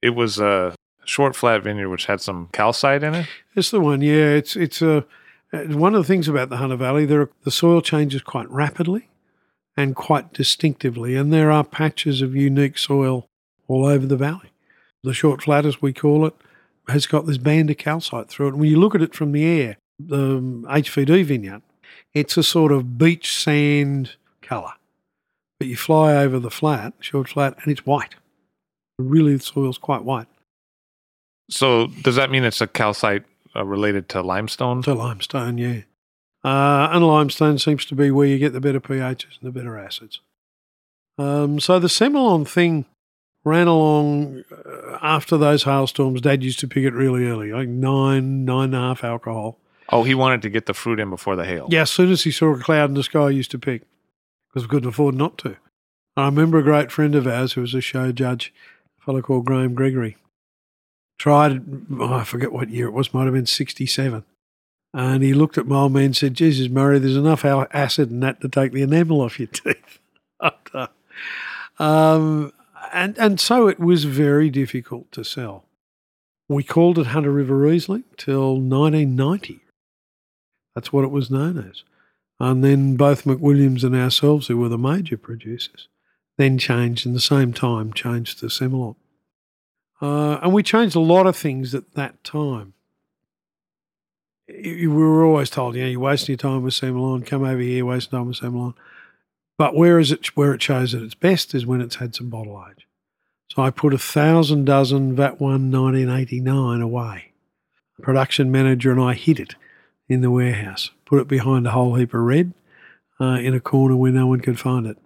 it 0.01 0.11
was 0.11 0.39
a 0.39 0.75
short 1.05 1.35
flat 1.35 1.63
vineyard 1.63 1.89
which 1.89 2.05
had 2.05 2.21
some 2.21 2.49
calcite 2.51 3.03
in 3.03 3.15
it. 3.15 3.27
It's 3.55 3.71
the 3.71 3.79
one, 3.79 4.01
yeah. 4.01 4.29
It's 4.29 4.55
it's 4.55 4.81
a 4.81 5.05
one 5.51 5.95
of 5.95 6.01
the 6.01 6.07
things 6.07 6.27
about 6.27 6.49
the 6.49 6.57
Hunter 6.57 6.75
Valley. 6.75 7.05
There, 7.05 7.21
are, 7.21 7.29
the 7.43 7.51
soil 7.51 7.81
changes 7.81 8.21
quite 8.21 8.49
rapidly 8.49 9.09
and 9.75 9.95
quite 9.95 10.33
distinctively, 10.33 11.15
and 11.15 11.33
there 11.33 11.51
are 11.51 11.63
patches 11.63 12.21
of 12.21 12.35
unique 12.35 12.77
soil 12.77 13.25
all 13.67 13.85
over 13.85 14.05
the 14.05 14.17
valley. 14.17 14.51
The 15.03 15.13
short 15.13 15.43
flat, 15.43 15.65
as 15.65 15.81
we 15.81 15.93
call 15.93 16.25
it, 16.25 16.35
has 16.87 17.07
got 17.07 17.25
this 17.25 17.37
band 17.37 17.69
of 17.69 17.77
calcite 17.77 18.29
through 18.29 18.47
it. 18.47 18.49
And 18.51 18.59
when 18.59 18.69
you 18.69 18.79
look 18.79 18.95
at 18.95 19.01
it 19.01 19.15
from 19.15 19.31
the 19.31 19.45
air, 19.45 19.77
the 19.97 20.37
um, 20.37 20.65
HVD 20.69 21.25
vineyard, 21.25 21.61
it's 22.13 22.37
a 22.37 22.43
sort 22.43 22.71
of 22.71 22.97
beach 22.97 23.35
sand 23.35 24.15
colour. 24.41 24.73
But 25.59 25.67
you 25.67 25.75
fly 25.75 26.15
over 26.15 26.39
the 26.39 26.49
flat, 26.49 26.93
short 26.99 27.29
flat, 27.29 27.55
and 27.61 27.71
it's 27.71 27.85
white. 27.85 28.15
Really, 28.97 29.35
the 29.35 29.43
soil's 29.43 29.77
quite 29.77 30.03
white. 30.03 30.27
So 31.49 31.87
does 31.87 32.15
that 32.15 32.31
mean 32.31 32.43
it's 32.43 32.61
a 32.61 32.67
calcite 32.67 33.23
uh, 33.55 33.65
related 33.65 34.07
to 34.09 34.21
limestone? 34.21 34.81
To 34.83 34.93
limestone, 34.93 35.57
yeah. 35.57 35.81
Uh, 36.43 36.89
and 36.91 37.05
limestone 37.05 37.57
seems 37.59 37.85
to 37.85 37.95
be 37.95 38.11
where 38.11 38.27
you 38.27 38.37
get 38.37 38.53
the 38.53 38.61
better 38.61 38.79
pHs 38.79 39.39
and 39.41 39.43
the 39.47 39.51
better 39.51 39.77
acids. 39.77 40.21
Um, 41.17 41.59
so 41.59 41.79
the 41.79 41.89
Semillon 41.89 42.47
thing 42.47 42.85
ran 43.43 43.67
along 43.67 44.43
uh, 44.51 44.97
after 45.01 45.37
those 45.37 45.63
hailstorms. 45.63 46.21
Dad 46.21 46.43
used 46.43 46.59
to 46.59 46.67
pick 46.67 46.85
it 46.85 46.93
really 46.93 47.25
early, 47.25 47.51
like 47.51 47.67
nine, 47.67 48.45
nine 48.45 48.65
and 48.65 48.75
a 48.75 48.79
half 48.79 49.03
alcohol. 49.03 49.57
oh, 49.89 50.03
he 50.03 50.15
wanted 50.15 50.41
to 50.43 50.49
get 50.49 50.65
the 50.65 50.73
fruit 50.73 50.99
in 50.99 51.09
before 51.09 51.35
the 51.35 51.45
hail. 51.45 51.67
Yeah, 51.69 51.81
as 51.81 51.89
soon 51.89 52.11
as 52.11 52.23
he 52.23 52.31
saw 52.31 52.53
a 52.53 52.59
cloud 52.59 52.89
in 52.89 52.95
the 52.95 53.03
sky, 53.03 53.31
he 53.31 53.37
used 53.37 53.51
to 53.51 53.59
pick 53.59 53.81
because 54.49 54.67
we 54.67 54.69
couldn't 54.69 54.89
afford 54.89 55.15
not 55.15 55.37
to. 55.39 55.57
I 56.17 56.25
remember 56.25 56.57
a 56.57 56.63
great 56.63 56.91
friend 56.91 57.15
of 57.15 57.27
ours 57.27 57.53
who 57.53 57.61
was 57.61 57.73
a 57.73 57.81
show 57.81 58.11
judge, 58.11 58.53
a 58.99 59.05
fellow 59.05 59.21
called 59.21 59.45
Graham 59.45 59.73
Gregory, 59.73 60.17
tried, 61.17 61.63
oh, 61.99 62.13
I 62.13 62.23
forget 62.23 62.51
what 62.51 62.69
year 62.69 62.87
it 62.87 62.93
was, 62.93 63.13
might 63.13 63.25
have 63.25 63.33
been 63.33 63.45
67. 63.45 64.23
And 64.93 65.23
he 65.23 65.33
looked 65.33 65.57
at 65.57 65.67
my 65.67 65.81
old 65.81 65.93
man 65.93 66.05
and 66.05 66.17
said, 66.17 66.33
Jesus, 66.33 66.67
Murray, 66.69 66.97
there's 66.97 67.15
enough 67.15 67.45
acid 67.45 68.09
in 68.09 68.21
that 68.21 68.41
to 68.41 68.49
take 68.49 68.71
the 68.71 68.81
enamel 68.81 69.21
off 69.21 69.39
your 69.39 69.47
teeth. 69.53 69.99
um, 71.77 72.51
and, 72.91 73.17
and 73.17 73.39
so 73.39 73.67
it 73.67 73.79
was 73.79 74.05
very 74.05 74.49
difficult 74.49 75.11
to 75.11 75.23
sell. 75.23 75.65
We 76.47 76.63
called 76.63 76.97
it 76.97 77.07
Hunter 77.07 77.31
River 77.31 77.55
Riesling 77.55 78.05
till 78.17 78.53
1990. 78.55 79.59
That's 80.73 80.91
what 80.91 81.03
it 81.03 81.11
was 81.11 81.29
known 81.29 81.59
as. 81.59 81.83
And 82.39 82.63
then 82.63 82.95
both 82.95 83.25
McWilliams 83.25 83.83
and 83.83 83.95
ourselves, 83.95 84.47
who 84.47 84.57
were 84.57 84.69
the 84.69 84.77
major 84.77 85.17
producers, 85.17 85.89
then 86.37 86.57
changed 86.57 87.05
in 87.05 87.13
the 87.13 87.19
same 87.19 87.51
time, 87.51 87.91
changed 87.91 88.39
to 88.39 88.45
Semillon. 88.45 88.95
Uh, 90.01 90.35
and 90.41 90.53
we 90.53 90.63
changed 90.63 90.95
a 90.95 91.01
lot 91.01 91.27
of 91.27 91.35
things 91.35 91.75
at 91.75 91.93
that 91.95 92.23
time. 92.23 92.73
We 94.47 94.87
were 94.87 95.25
always 95.25 95.49
told, 95.49 95.75
you 95.75 95.83
know, 95.83 95.89
you're 95.89 95.99
wasting 95.99 96.33
your 96.33 96.37
time 96.37 96.63
with 96.63 96.73
Semillon, 96.73 97.25
come 97.25 97.43
over 97.43 97.61
here, 97.61 97.85
wasting 97.85 98.17
time 98.17 98.27
with 98.27 98.39
Semillon. 98.39 98.73
But 99.57 99.75
where 99.75 99.99
is 99.99 100.11
it? 100.11 100.25
Where 100.37 100.53
it 100.53 100.61
shows 100.61 100.95
at 100.95 101.01
its 101.01 101.15
best 101.15 101.53
is 101.53 101.65
when 101.65 101.81
it's 101.81 101.97
had 101.97 102.15
some 102.15 102.29
bottle 102.29 102.63
age. 102.69 102.87
So 103.51 103.61
I 103.61 103.71
put 103.71 103.93
a 103.93 103.97
thousand 103.97 104.63
dozen 104.65 105.15
VAT 105.15 105.41
One 105.41 105.69
1989 105.69 106.81
away. 106.81 107.33
Production 108.01 108.49
manager 108.49 108.91
and 108.91 109.01
I 109.01 109.13
hid 109.13 109.41
it 109.41 109.55
in 110.09 110.21
the 110.21 110.31
warehouse, 110.31 110.89
put 111.05 111.21
it 111.21 111.27
behind 111.27 111.67
a 111.67 111.71
whole 111.71 111.95
heap 111.95 112.13
of 112.13 112.21
red 112.21 112.53
uh, 113.21 113.37
in 113.41 113.53
a 113.53 113.59
corner 113.59 113.95
where 113.95 114.11
no 114.11 114.27
one 114.27 114.41
could 114.41 114.59
find 114.59 114.85
it. 114.87 114.97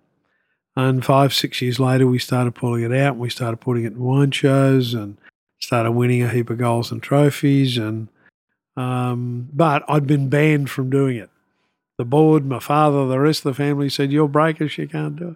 And 0.76 1.06
five, 1.06 1.34
six 1.34 1.62
years 1.62 1.80
later, 1.80 2.08
we 2.08 2.18
started 2.18 2.56
pulling 2.56 2.84
it 2.84 2.92
out 2.92 3.14
and 3.14 3.20
we 3.20 3.30
started 3.30 3.58
putting 3.58 3.84
it 3.84 3.94
in 3.94 4.00
wine 4.00 4.32
shows 4.32 4.94
and 4.96 5.18
started 5.60 5.92
winning 5.92 6.24
a 6.24 6.30
heap 6.30 6.50
of 6.50 6.58
goals 6.58 6.92
and 6.92 7.04
trophies. 7.04 7.78
And 7.78 8.08
um, 8.76 9.50
but 9.54 9.84
I'd 9.88 10.08
been 10.08 10.30
banned 10.30 10.70
from 10.72 10.90
doing 10.90 11.18
it. 11.18 11.30
The 12.00 12.06
board, 12.06 12.46
my 12.46 12.58
father, 12.60 13.06
the 13.06 13.20
rest 13.20 13.46
of 13.46 13.56
the 13.56 13.64
family 13.64 13.88
said, 13.88 14.12
"You're 14.12 14.28
breakers, 14.28 14.78
you 14.80 14.88
can't 14.88 15.16
do 15.16 15.30
it." 15.30 15.36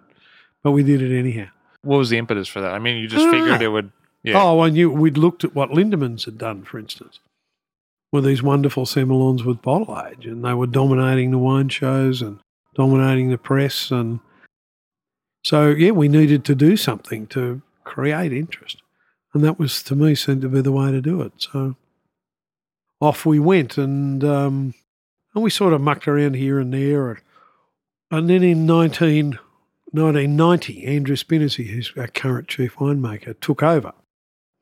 But 0.64 0.72
we 0.72 0.82
did 0.82 1.00
it 1.02 1.16
anyhow. 1.16 1.46
What 1.82 1.98
was 1.98 2.10
the 2.10 2.18
impetus 2.18 2.48
for 2.48 2.60
that? 2.60 2.74
I 2.74 2.80
mean, 2.80 2.96
you 2.96 3.06
just 3.06 3.24
Ah. 3.24 3.30
figured 3.30 3.62
it 3.62 3.68
would. 3.68 3.92
Yeah. 4.24 4.42
Oh, 4.42 4.60
and 4.62 4.76
you, 4.76 4.90
we'd 4.90 5.16
looked 5.16 5.44
at 5.44 5.54
what 5.54 5.70
Lindemans 5.70 6.24
had 6.24 6.36
done, 6.36 6.64
for 6.64 6.80
instance, 6.80 7.20
with 8.12 8.24
these 8.24 8.42
wonderful 8.42 8.86
Semillons 8.86 9.44
with 9.44 9.62
bottle 9.62 10.00
age, 10.06 10.26
and 10.26 10.44
they 10.44 10.54
were 10.54 10.66
dominating 10.66 11.30
the 11.30 11.38
wine 11.38 11.68
shows 11.68 12.22
and 12.22 12.40
dominating 12.74 13.30
the 13.30 13.38
press, 13.38 13.90
and 13.90 14.20
so 15.44 15.68
yeah, 15.68 15.90
we 15.90 16.08
needed 16.08 16.44
to 16.46 16.54
do 16.54 16.76
something 16.76 17.26
to 17.28 17.62
create 17.84 18.32
interest, 18.32 18.82
and 19.34 19.44
that 19.44 19.58
was 19.58 19.82
to 19.84 19.94
me 19.94 20.14
seemed 20.14 20.42
to 20.42 20.48
be 20.48 20.60
the 20.60 20.72
way 20.72 20.90
to 20.90 21.00
do 21.00 21.22
it. 21.22 21.32
So 21.38 21.76
off 23.00 23.26
we 23.26 23.38
went, 23.38 23.78
and 23.78 24.24
um, 24.24 24.74
and 25.34 25.44
we 25.44 25.50
sort 25.50 25.72
of 25.72 25.80
mucked 25.80 26.08
around 26.08 26.34
here 26.34 26.58
and 26.58 26.72
there, 26.72 27.10
and, 27.10 27.20
and 28.10 28.30
then 28.30 28.42
in 28.42 28.66
19, 28.66 29.38
1990, 29.90 30.86
Andrew 30.86 31.16
Spinaze, 31.16 31.66
who's 31.66 31.92
our 31.96 32.08
current 32.08 32.48
chief 32.48 32.76
winemaker, 32.76 33.38
took 33.40 33.62
over 33.62 33.92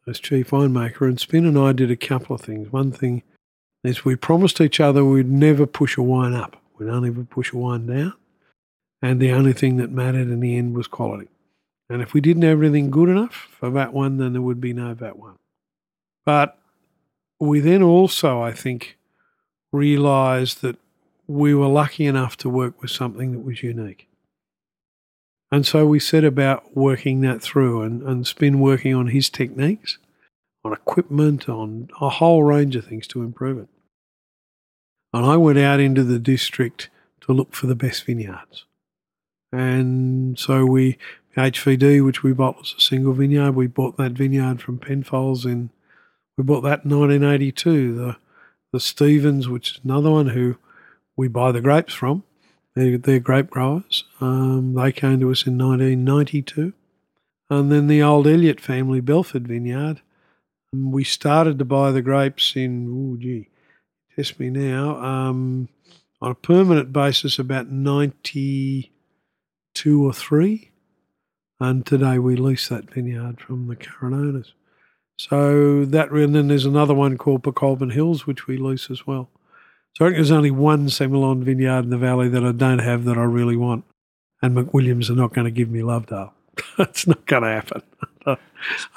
as 0.06 0.20
chief 0.20 0.50
winemaker, 0.50 1.02
and 1.02 1.18
Spin 1.18 1.46
and 1.46 1.58
I 1.58 1.72
did 1.72 1.90
a 1.90 1.96
couple 1.96 2.36
of 2.36 2.42
things. 2.42 2.70
One 2.70 2.92
thing 2.92 3.22
is 3.86 4.04
we 4.04 4.16
promised 4.16 4.60
each 4.60 4.80
other 4.80 5.04
we'd 5.04 5.30
never 5.30 5.66
push 5.66 5.96
a 5.96 6.02
wine 6.02 6.34
up, 6.34 6.56
we'd 6.78 6.88
only 6.88 7.08
ever 7.08 7.24
push 7.24 7.52
a 7.52 7.56
wine 7.56 7.86
down, 7.86 8.14
and 9.02 9.20
the 9.20 9.32
only 9.32 9.52
thing 9.52 9.76
that 9.76 9.90
mattered 9.90 10.28
in 10.28 10.40
the 10.40 10.56
end 10.56 10.74
was 10.74 10.86
quality. 10.86 11.28
And 11.88 12.02
if 12.02 12.12
we 12.12 12.20
didn't 12.20 12.42
have 12.42 12.52
everything 12.52 12.90
good 12.90 13.08
enough 13.08 13.48
for 13.50 13.70
that 13.70 13.92
one, 13.92 14.18
then 14.18 14.32
there 14.32 14.42
would 14.42 14.60
be 14.60 14.72
no 14.72 14.94
that 14.94 15.18
one. 15.18 15.36
But 16.24 16.58
we 17.38 17.60
then 17.60 17.82
also, 17.82 18.42
I 18.42 18.52
think, 18.52 18.96
realised 19.72 20.62
that 20.62 20.76
we 21.28 21.54
were 21.54 21.68
lucky 21.68 22.06
enough 22.06 22.36
to 22.38 22.48
work 22.48 22.80
with 22.80 22.90
something 22.90 23.32
that 23.32 23.44
was 23.44 23.62
unique. 23.62 24.08
And 25.50 25.64
so 25.64 25.86
we 25.86 26.00
set 26.00 26.24
about 26.24 26.76
working 26.76 27.20
that 27.20 27.40
through 27.40 27.82
and, 27.82 28.02
and 28.02 28.26
Spin 28.26 28.58
working 28.58 28.94
on 28.94 29.08
his 29.08 29.30
techniques, 29.30 29.98
on 30.64 30.72
equipment, 30.72 31.48
on 31.48 31.88
a 32.00 32.08
whole 32.08 32.42
range 32.42 32.74
of 32.74 32.84
things 32.84 33.06
to 33.08 33.22
improve 33.22 33.58
it. 33.58 33.68
And 35.16 35.24
I 35.24 35.38
went 35.38 35.58
out 35.58 35.80
into 35.80 36.04
the 36.04 36.18
district 36.18 36.90
to 37.22 37.32
look 37.32 37.54
for 37.54 37.66
the 37.66 37.74
best 37.74 38.04
vineyards. 38.04 38.66
And 39.50 40.38
so 40.38 40.66
we, 40.66 40.98
HVD, 41.38 42.04
which 42.04 42.22
we 42.22 42.34
bought 42.34 42.58
as 42.60 42.74
a 42.76 42.80
single 42.82 43.14
vineyard, 43.14 43.52
we 43.52 43.66
bought 43.66 43.96
that 43.96 44.12
vineyard 44.12 44.60
from 44.60 44.78
Penfolds 44.78 45.46
in, 45.46 45.70
we 46.36 46.44
bought 46.44 46.60
that 46.64 46.84
in 46.84 46.90
1982. 46.90 47.94
The, 47.94 48.16
the 48.74 48.78
Stevens, 48.78 49.48
which 49.48 49.70
is 49.70 49.80
another 49.82 50.10
one 50.10 50.28
who 50.28 50.58
we 51.16 51.28
buy 51.28 51.50
the 51.50 51.62
grapes 51.62 51.94
from, 51.94 52.22
they're, 52.74 52.98
they're 52.98 53.18
grape 53.18 53.48
growers. 53.48 54.04
Um, 54.20 54.74
they 54.74 54.92
came 54.92 55.20
to 55.20 55.30
us 55.30 55.46
in 55.46 55.56
1992. 55.56 56.74
And 57.48 57.72
then 57.72 57.86
the 57.86 58.02
old 58.02 58.26
Elliott 58.26 58.60
family, 58.60 59.00
Belford 59.00 59.48
Vineyard, 59.48 60.02
um, 60.74 60.92
we 60.92 61.04
started 61.04 61.58
to 61.58 61.64
buy 61.64 61.90
the 61.90 62.02
grapes 62.02 62.54
in, 62.54 63.14
oh, 63.14 63.16
gee, 63.16 63.48
test 64.16 64.40
me 64.40 64.50
now, 64.50 64.96
um, 64.96 65.68
on 66.20 66.32
a 66.32 66.34
permanent 66.34 66.92
basis 66.92 67.38
about 67.38 67.68
92 67.68 70.06
or 70.06 70.12
3. 70.12 70.72
And 71.58 71.86
today 71.86 72.18
we 72.18 72.36
lease 72.36 72.68
that 72.68 72.90
vineyard 72.90 73.40
from 73.40 73.68
the 73.68 73.76
current 73.76 74.14
owners. 74.14 74.52
So 75.18 75.86
that, 75.86 76.10
and 76.10 76.34
then 76.34 76.48
there's 76.48 76.66
another 76.66 76.94
one 76.94 77.16
called 77.16 77.42
Pokolbin 77.42 77.92
Hills, 77.92 78.26
which 78.26 78.46
we 78.46 78.58
lease 78.58 78.90
as 78.90 79.06
well. 79.06 79.30
So 79.96 80.04
I 80.04 80.08
think 80.08 80.16
there's 80.16 80.30
only 80.30 80.50
one 80.50 80.88
Semillon 80.88 81.42
vineyard 81.42 81.84
in 81.84 81.90
the 81.90 81.96
valley 81.96 82.28
that 82.28 82.44
I 82.44 82.52
don't 82.52 82.80
have 82.80 83.04
that 83.04 83.16
I 83.16 83.22
really 83.22 83.56
want. 83.56 83.84
And 84.42 84.54
McWilliams 84.54 85.08
are 85.08 85.14
not 85.14 85.32
going 85.32 85.46
to 85.46 85.50
give 85.50 85.70
me 85.70 85.80
Lovedale. 85.80 86.32
That's 86.78 87.06
not 87.06 87.24
going 87.24 87.44
to 87.44 87.48
happen. 87.48 87.82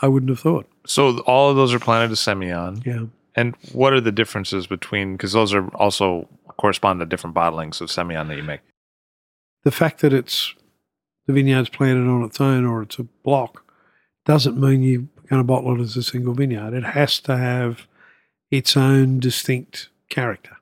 I 0.01 0.07
wouldn't 0.09 0.29
have 0.29 0.41
thought. 0.41 0.67
So 0.85 1.19
all 1.19 1.49
of 1.49 1.55
those 1.55 1.73
are 1.73 1.79
planted 1.79 2.09
to 2.09 2.15
Semillon. 2.15 2.85
Yeah. 2.85 3.05
And 3.39 3.55
what 3.71 3.93
are 3.93 4.01
the 4.01 4.11
differences 4.11 4.67
between? 4.67 5.13
Because 5.13 5.31
those 5.31 5.53
are 5.53 5.69
also 5.75 6.27
correspond 6.57 6.99
to 6.99 7.05
different 7.05 7.37
bottlings 7.37 7.79
of 7.79 7.87
Semillon 7.87 8.27
that 8.27 8.35
you 8.35 8.43
make. 8.43 8.59
The 9.63 9.71
fact 9.71 10.01
that 10.01 10.11
it's 10.11 10.53
the 11.25 11.31
vineyard's 11.31 11.69
planted 11.69 12.05
on 12.09 12.23
its 12.23 12.41
own 12.41 12.65
or 12.65 12.81
it's 12.81 12.99
a 12.99 13.03
block 13.03 13.63
doesn't 14.25 14.59
mean 14.59 14.83
you're 14.83 15.07
going 15.29 15.39
to 15.39 15.45
bottle 15.45 15.79
it 15.79 15.81
as 15.81 15.95
a 15.95 16.03
single 16.03 16.33
vineyard. 16.33 16.73
It 16.73 16.83
has 16.83 17.21
to 17.21 17.37
have 17.37 17.87
its 18.51 18.75
own 18.75 19.21
distinct 19.21 19.87
character. 20.09 20.57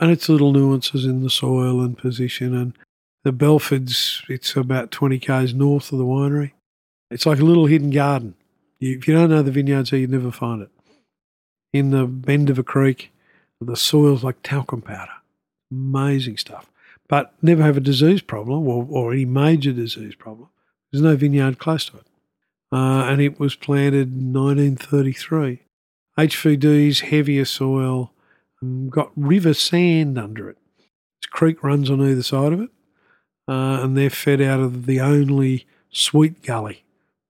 And 0.00 0.10
its 0.10 0.30
little 0.30 0.52
nuances 0.52 1.04
in 1.04 1.22
the 1.22 1.28
soil 1.28 1.82
and 1.82 1.98
position. 1.98 2.56
And 2.56 2.72
the 3.24 3.32
Belfords, 3.32 4.22
it's 4.30 4.56
about 4.56 4.90
20 4.90 5.18
k's 5.18 5.52
north 5.52 5.92
of 5.92 5.98
the 5.98 6.06
winery. 6.06 6.52
It's 7.10 7.26
like 7.26 7.40
a 7.40 7.44
little 7.44 7.66
hidden 7.66 7.90
garden. 7.90 8.36
You, 8.78 8.96
if 8.96 9.06
you 9.06 9.12
don't 9.12 9.28
know 9.28 9.42
the 9.42 9.52
vineyards 9.52 9.90
here, 9.90 9.98
you'd 9.98 10.10
never 10.10 10.30
find 10.30 10.62
it. 10.62 10.70
In 11.74 11.90
the 11.90 12.06
bend 12.06 12.50
of 12.50 12.58
a 12.58 12.62
creek, 12.62 13.10
the 13.60 13.76
soil's 13.76 14.22
like 14.22 14.36
talcum 14.44 14.80
powder. 14.80 15.10
Amazing 15.72 16.36
stuff. 16.36 16.70
But 17.08 17.34
never 17.42 17.64
have 17.64 17.76
a 17.76 17.80
disease 17.80 18.22
problem 18.22 18.68
or, 18.68 18.86
or 18.88 19.12
any 19.12 19.24
major 19.24 19.72
disease 19.72 20.14
problem. 20.14 20.48
There's 20.92 21.02
no 21.02 21.16
vineyard 21.16 21.58
close 21.58 21.86
to 21.86 21.96
it. 21.96 22.06
Uh, 22.72 23.06
and 23.08 23.20
it 23.20 23.40
was 23.40 23.56
planted 23.56 24.12
in 24.12 24.32
1933. 24.32 25.62
HVD's 26.16 27.00
heavier 27.00 27.44
soil 27.44 28.12
um, 28.62 28.88
got 28.88 29.10
river 29.16 29.52
sand 29.52 30.16
under 30.16 30.48
it. 30.48 30.58
This 30.78 31.28
creek 31.30 31.64
runs 31.64 31.90
on 31.90 32.00
either 32.00 32.22
side 32.22 32.52
of 32.52 32.60
it, 32.60 32.70
uh, 33.48 33.80
and 33.82 33.96
they're 33.96 34.10
fed 34.10 34.40
out 34.40 34.60
of 34.60 34.86
the 34.86 35.00
only 35.00 35.66
sweet 35.90 36.42
gully 36.42 36.84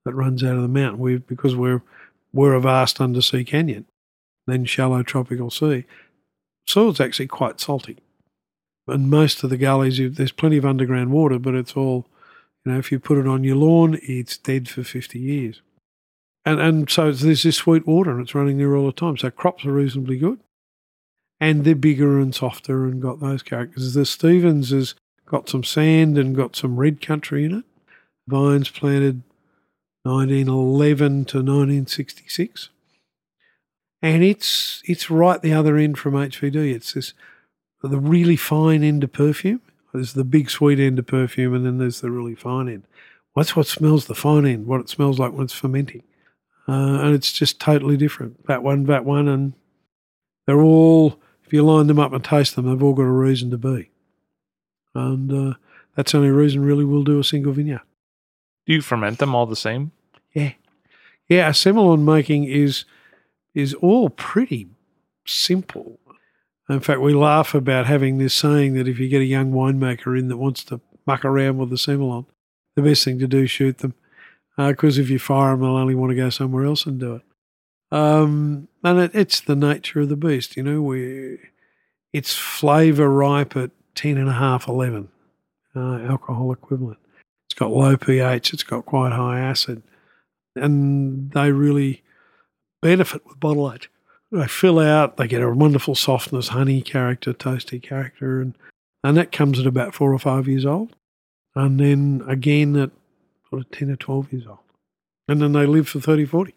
that 0.05 0.15
runs 0.15 0.45
out 0.45 0.57
of 0.57 0.63
the 0.63 0.69
mountain. 0.69 1.01
We 1.01 1.17
because 1.17 1.57
we're 1.57 1.81
we're 2.33 2.53
a 2.53 2.61
vast 2.61 3.01
undersea 3.01 3.45
canyon, 3.45 3.87
then 4.47 4.65
shallow 4.65 5.03
tropical 5.03 5.51
sea. 5.51 5.85
Soil's 6.67 7.01
actually 7.01 7.27
quite 7.27 7.61
salty, 7.61 7.99
and 8.87 9.11
most 9.11 9.45
of 9.45 9.51
the 9.51 9.57
gullies 9.57 10.01
there's 10.15 10.33
plenty 10.33 10.57
of 10.57 10.65
underground 10.65 11.11
water, 11.11 11.39
but 11.39 11.55
it's 11.55 11.77
all 11.77 12.07
you 12.65 12.73
know. 12.73 12.79
If 12.79 12.91
you 12.91 12.99
put 12.99 13.19
it 13.19 13.27
on 13.27 13.45
your 13.45 13.57
lawn, 13.57 13.99
it's 14.03 14.39
dead 14.39 14.69
for 14.69 14.83
fifty 14.83 15.19
years. 15.19 15.61
And 16.45 16.61
and 16.61 16.91
so 16.91 17.11
there's 17.11 17.43
this 17.43 17.57
sweet 17.57 17.87
water 17.87 18.11
and 18.11 18.21
it's 18.21 18.35
running 18.35 18.59
there 18.59 18.77
all 18.77 18.87
the 18.87 18.93
time. 18.93 19.17
So 19.17 19.31
crops 19.31 19.65
are 19.65 19.73
reasonably 19.73 20.19
good. 20.19 20.41
And 21.41 21.65
they're 21.65 21.75
bigger 21.75 22.19
and 22.19 22.35
softer 22.35 22.85
and 22.85 23.03
got 23.03 23.21
those 23.21 23.43
characters. 23.43 23.95
The 23.95 24.07
Stevens 24.07 24.71
has 24.71 24.95
got 25.27 25.49
some 25.49 25.65
sand 25.65 26.17
and 26.17 26.37
got 26.37 26.55
some 26.55 26.77
red 26.77 27.01
country 27.01 27.45
in 27.45 27.59
it. 27.59 27.65
Vines 28.29 28.71
planted 28.71 29.23
1911 30.05 31.25
to 31.27 31.39
1966. 31.39 32.71
And 34.05 34.23
it's 34.23 34.83
it's 34.85 35.11
right 35.11 35.41
the 35.41 35.55
other 35.55 35.79
end 35.79 35.97
from 35.97 36.13
HVD. 36.13 36.75
It's 36.75 36.93
this 36.93 37.15
the 37.83 37.99
really 37.99 38.37
fine 38.37 38.85
end 38.85 39.03
of 39.03 39.15
perfume. 39.15 39.63
There's 39.95 40.13
the 40.13 40.25
big 40.25 40.51
sweet 40.51 40.79
end 40.79 40.99
of 40.99 41.07
perfume 41.07 41.55
and 41.55 41.65
then 41.65 41.79
there's 41.79 42.03
the 42.03 42.11
really 42.11 42.35
fine 42.35 42.69
end. 42.69 42.83
That's 43.35 43.57
what 43.57 43.67
smells 43.67 44.05
the 44.05 44.15
fine 44.15 44.45
end, 44.45 44.67
what 44.67 44.83
it 44.83 44.91
smells 44.91 45.19
like 45.19 45.33
when 45.33 45.45
it's 45.45 45.55
fermenting. 45.55 46.03
Uh, 46.69 47.01
and 47.01 47.15
it's 47.15 47.33
just 47.33 47.59
totally 47.59 47.97
different. 47.97 48.47
That 48.47 48.63
one, 48.63 48.85
that 48.85 49.07
one, 49.07 49.27
and 49.27 49.55
they're 50.47 50.61
all, 50.61 51.19
if 51.47 51.53
you 51.53 51.63
line 51.63 51.87
them 51.87 51.99
up 51.99 52.13
and 52.13 52.23
taste 52.23 52.57
them, 52.57 52.67
they've 52.67 52.83
all 52.83 52.93
got 52.93 53.05
a 53.05 53.11
reason 53.11 53.51
to 53.53 53.59
be. 53.59 53.91
And 54.95 55.33
uh, 55.33 55.55
that's 55.97 56.13
the 56.13 56.19
only 56.19 56.31
reason 56.31 56.63
really 56.63 56.85
we'll 56.85 57.05
do 57.05 57.19
a 57.19 57.25
single 57.25 57.53
vineyard. 57.53 57.83
Do 58.67 58.75
you 58.75 58.83
ferment 58.83 59.19
them 59.19 59.35
all 59.35 59.47
the 59.47 59.57
same? 59.57 59.93
Yeah. 60.35 60.53
Yeah, 61.29 61.49
a 61.49 61.53
Semillon 61.53 62.05
making 62.05 62.45
is 62.45 62.85
is 63.55 63.75
all 63.75 64.11
pretty 64.11 64.69
simple. 65.27 65.99
In 66.69 66.81
fact, 66.81 67.01
we 67.01 67.15
laugh 67.15 67.55
about 67.55 67.87
having 67.87 68.19
this 68.19 68.35
saying 68.35 68.75
that 68.75 68.89
if 68.89 68.99
you 68.99 69.09
get 69.09 69.21
a 69.21 69.27
young 69.27 69.53
winemaker 69.53 70.19
in 70.19 70.29
that 70.29 70.39
wants 70.39 70.65
to 70.65 70.81
muck 71.07 71.25
around 71.25 71.59
with 71.59 71.71
the 71.71 71.77
Semillon, 71.77 72.27
the 72.75 72.83
best 72.83 73.05
thing 73.05 73.19
to 73.19 73.27
do 73.27 73.43
is 73.43 73.51
shoot 73.51 73.79
them. 73.79 73.95
Because 74.57 74.99
if 74.99 75.11
you 75.11 75.19
fire 75.19 75.51
them, 75.51 75.61
they'll 75.61 75.77
only 75.77 75.95
want 75.95 76.11
to 76.11 76.17
go 76.17 76.31
somewhere 76.31 76.65
else 76.65 76.87
and 76.87 77.01
do 77.01 77.17
it. 77.17 77.23
Um, 77.91 78.69
and 78.83 78.99
it, 78.99 79.11
it's 79.15 79.41
the 79.41 79.57
nature 79.57 80.01
of 80.01 80.09
the 80.09 80.17
beast, 80.17 80.57
you 80.57 80.63
know. 80.63 80.81
We, 80.81 81.39
it's 82.13 82.35
flavour 82.35 83.09
ripe 83.09 83.57
at 83.57 83.73
10 83.95 84.17
and 84.17 84.29
a 84.29 84.33
half, 84.33 84.69
11, 84.69 85.09
uh, 85.77 85.99
alcohol 85.99 86.53
equivalent. 86.53 86.99
It's 87.47 87.59
got 87.59 87.71
low 87.71 87.97
pH, 87.97 88.53
it's 88.53 88.63
got 88.63 88.87
quite 88.87 89.13
high 89.13 89.41
acid, 89.41 89.83
and 90.57 91.31
they 91.33 91.53
really 91.53 92.04
benefit 92.85 93.27
with 93.27 93.41
bottle 93.41 93.73
age. 93.73 93.91
They 94.31 94.47
fill 94.47 94.79
out, 94.79 95.17
they 95.17 95.27
get 95.27 95.43
a 95.43 95.51
wonderful 95.51 95.95
softness, 95.95 96.49
honey 96.49 96.83
character, 96.83 97.33
toasty 97.33 97.83
character, 97.83 98.43
and, 98.43 98.55
and 99.03 99.17
that 99.17 99.33
comes 99.33 99.59
at 99.59 99.67
about 99.67 99.95
four 99.95 100.13
or 100.13 100.19
five 100.19 100.47
years 100.47 100.67
old. 100.67 100.95
And 101.55 101.81
then 101.81 102.23
again 102.29 102.77
at 102.77 102.91
sort 103.49 103.63
of 103.63 103.71
10 103.71 103.91
or 103.91 103.97
12 103.97 104.33
years 104.33 104.47
old. 104.47 104.59
And 105.29 105.41
then 105.41 105.53
they 105.53 105.65
live 105.65 105.89
for 105.89 105.99
30, 105.99 106.27
40. 106.27 106.55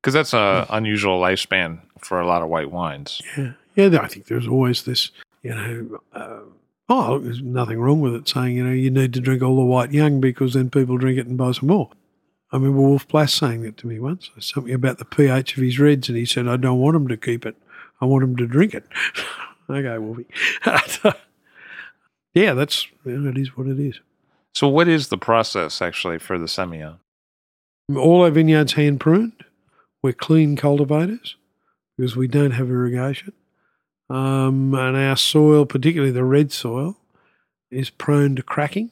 Because 0.00 0.14
that's 0.14 0.32
a 0.32 0.66
unusual 0.70 1.20
lifespan 1.20 1.80
for 1.98 2.20
a 2.20 2.26
lot 2.26 2.40
of 2.40 2.48
white 2.48 2.70
wines. 2.70 3.20
Yeah, 3.36 3.52
yeah. 3.74 4.00
I 4.00 4.06
think 4.06 4.26
there's 4.26 4.48
always 4.48 4.84
this, 4.84 5.10
you 5.42 5.50
know. 5.50 6.00
Uh, 6.14 6.40
oh, 6.88 7.18
there's 7.18 7.42
nothing 7.42 7.78
wrong 7.78 8.00
with 8.00 8.14
it 8.14 8.28
saying, 8.28 8.56
you 8.56 8.64
know, 8.64 8.72
you 8.72 8.90
need 8.90 9.12
to 9.12 9.20
drink 9.20 9.42
all 9.42 9.56
the 9.56 9.62
white 9.62 9.92
young 9.92 10.20
because 10.20 10.54
then 10.54 10.70
people 10.70 10.96
drink 10.96 11.18
it 11.18 11.26
and 11.26 11.36
buy 11.36 11.52
some 11.52 11.68
more. 11.68 11.90
I 12.52 12.56
remember 12.56 12.80
Wolf 12.80 13.06
Blass 13.06 13.32
saying 13.32 13.62
that 13.62 13.76
to 13.78 13.86
me 13.86 14.00
once. 14.00 14.30
Something 14.40 14.74
about 14.74 14.98
the 14.98 15.04
pH 15.04 15.56
of 15.56 15.62
his 15.62 15.78
reds, 15.78 16.08
and 16.08 16.18
he 16.18 16.24
said, 16.24 16.48
"I 16.48 16.56
don't 16.56 16.80
want 16.80 16.96
him 16.96 17.08
to 17.08 17.16
keep 17.16 17.46
it. 17.46 17.56
I 18.00 18.06
want 18.06 18.24
him 18.24 18.36
to 18.36 18.46
drink 18.46 18.74
it." 18.74 18.84
okay, 19.70 19.98
Wolfie. 19.98 20.26
yeah, 22.34 22.54
that's 22.54 22.88
you 23.04 23.28
it 23.28 23.38
is 23.38 23.56
what 23.56 23.68
it 23.68 23.78
is. 23.78 24.00
So, 24.52 24.66
what 24.66 24.88
is 24.88 25.08
the 25.08 25.18
process 25.18 25.80
actually 25.80 26.18
for 26.18 26.38
the 26.38 26.46
Semillon? 26.46 26.98
All 27.94 28.22
our 28.22 28.30
vineyards 28.30 28.72
hand 28.72 28.98
pruned. 29.00 29.44
We're 30.02 30.12
clean 30.12 30.56
cultivators 30.56 31.36
because 31.96 32.16
we 32.16 32.26
don't 32.26 32.52
have 32.52 32.68
irrigation. 32.68 33.32
Um, 34.08 34.74
and 34.74 34.96
our 34.96 35.16
soil, 35.16 35.66
particularly 35.66 36.12
the 36.12 36.24
red 36.24 36.50
soil, 36.50 36.96
is 37.70 37.90
prone 37.90 38.34
to 38.36 38.42
cracking. 38.42 38.90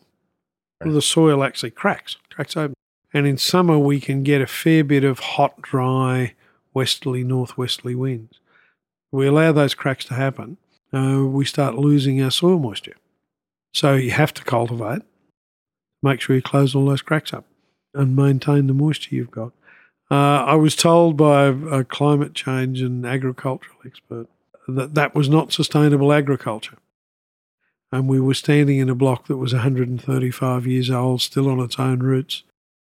Well, 0.85 0.95
the 0.95 1.03
soil 1.03 1.43
actually 1.43 1.71
cracks, 1.71 2.17
cracks 2.31 2.57
open. 2.57 2.75
And 3.13 3.27
in 3.27 3.39
summer, 3.39 3.79
we 3.79 4.01
can 4.01 4.23
get 4.23 4.41
a 4.41 4.47
fair 4.47 4.85
bit 4.85 5.05
of 5.05 5.19
hot, 5.19 5.63
dry, 5.63 6.35
westerly, 6.75 7.25
northwesterly 7.25 7.95
winds. 7.95 8.39
We 9.11 9.27
allow 9.27 9.53
those 9.53 9.75
cracks 9.75 10.05
to 10.07 10.15
happen, 10.15 10.59
uh, 10.93 11.25
we 11.25 11.45
start 11.45 11.75
losing 11.75 12.23
our 12.23 12.31
soil 12.31 12.59
moisture. 12.59 12.97
So 13.73 13.95
you 13.95 14.11
have 14.11 14.35
to 14.35 14.45
cultivate, 14.45 15.03
make 16.03 16.21
sure 16.21 16.37
you 16.37 16.43
close 16.43 16.75
all 16.75 16.87
those 16.87 17.03
cracks 17.03 17.33
up 17.33 17.45
and 17.95 18.17
maintain 18.17 18.67
the 18.67 18.75
moisture 18.75 19.15
you've 19.15 19.31
got. 19.31 19.53
Uh, 20.11 20.45
I 20.45 20.55
was 20.55 20.75
told 20.75 21.17
by 21.17 21.47
a, 21.47 21.85
climate 21.85 22.35
change 22.35 22.81
and 22.81 23.05
agricultural 23.05 23.79
expert 23.85 24.27
that 24.67 24.95
that 24.95 25.15
was 25.15 25.29
not 25.29 25.53
sustainable 25.53 26.13
agriculture. 26.13 26.79
And 27.93 28.09
we 28.09 28.21
were 28.21 28.35
standing 28.35 28.79
in 28.79 28.89
a 28.89 28.95
block 28.95 29.27
that 29.27 29.37
was 29.37 29.53
135 29.53 30.67
years 30.67 30.91
old, 30.91 31.21
still 31.21 31.49
on 31.49 31.61
its 31.61 31.79
own 31.79 32.01
roots, 32.01 32.43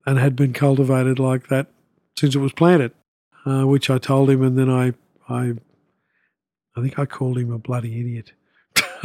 and 0.06 0.18
had 0.18 0.36
been 0.36 0.52
cultivated 0.52 1.18
like 1.18 1.48
that 1.48 1.66
since 2.16 2.34
it 2.34 2.38
was 2.38 2.52
planted. 2.52 2.92
Uh, 3.46 3.64
which 3.64 3.88
I 3.88 3.98
told 3.98 4.28
him, 4.28 4.42
and 4.42 4.58
then 4.58 4.68
I, 4.68 4.92
I, 5.28 5.54
I 6.76 6.80
think 6.80 6.98
I 6.98 7.06
called 7.06 7.38
him 7.38 7.52
a 7.52 7.58
bloody 7.58 8.00
idiot, 8.00 8.32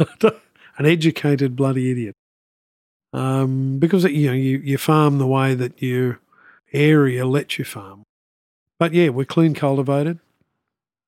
an 0.20 0.84
educated 0.84 1.54
bloody 1.54 1.92
idiot, 1.92 2.16
um, 3.12 3.78
because 3.78 4.02
you 4.02 4.26
know 4.26 4.32
you, 4.32 4.58
you 4.58 4.78
farm 4.78 5.18
the 5.18 5.28
way 5.28 5.54
that 5.54 5.80
your 5.80 6.18
area 6.72 7.24
lets 7.24 7.56
you 7.56 7.64
farm. 7.64 8.02
But 8.80 8.92
yeah, 8.92 9.10
we're 9.10 9.26
clean 9.26 9.54
cultivated, 9.54 10.18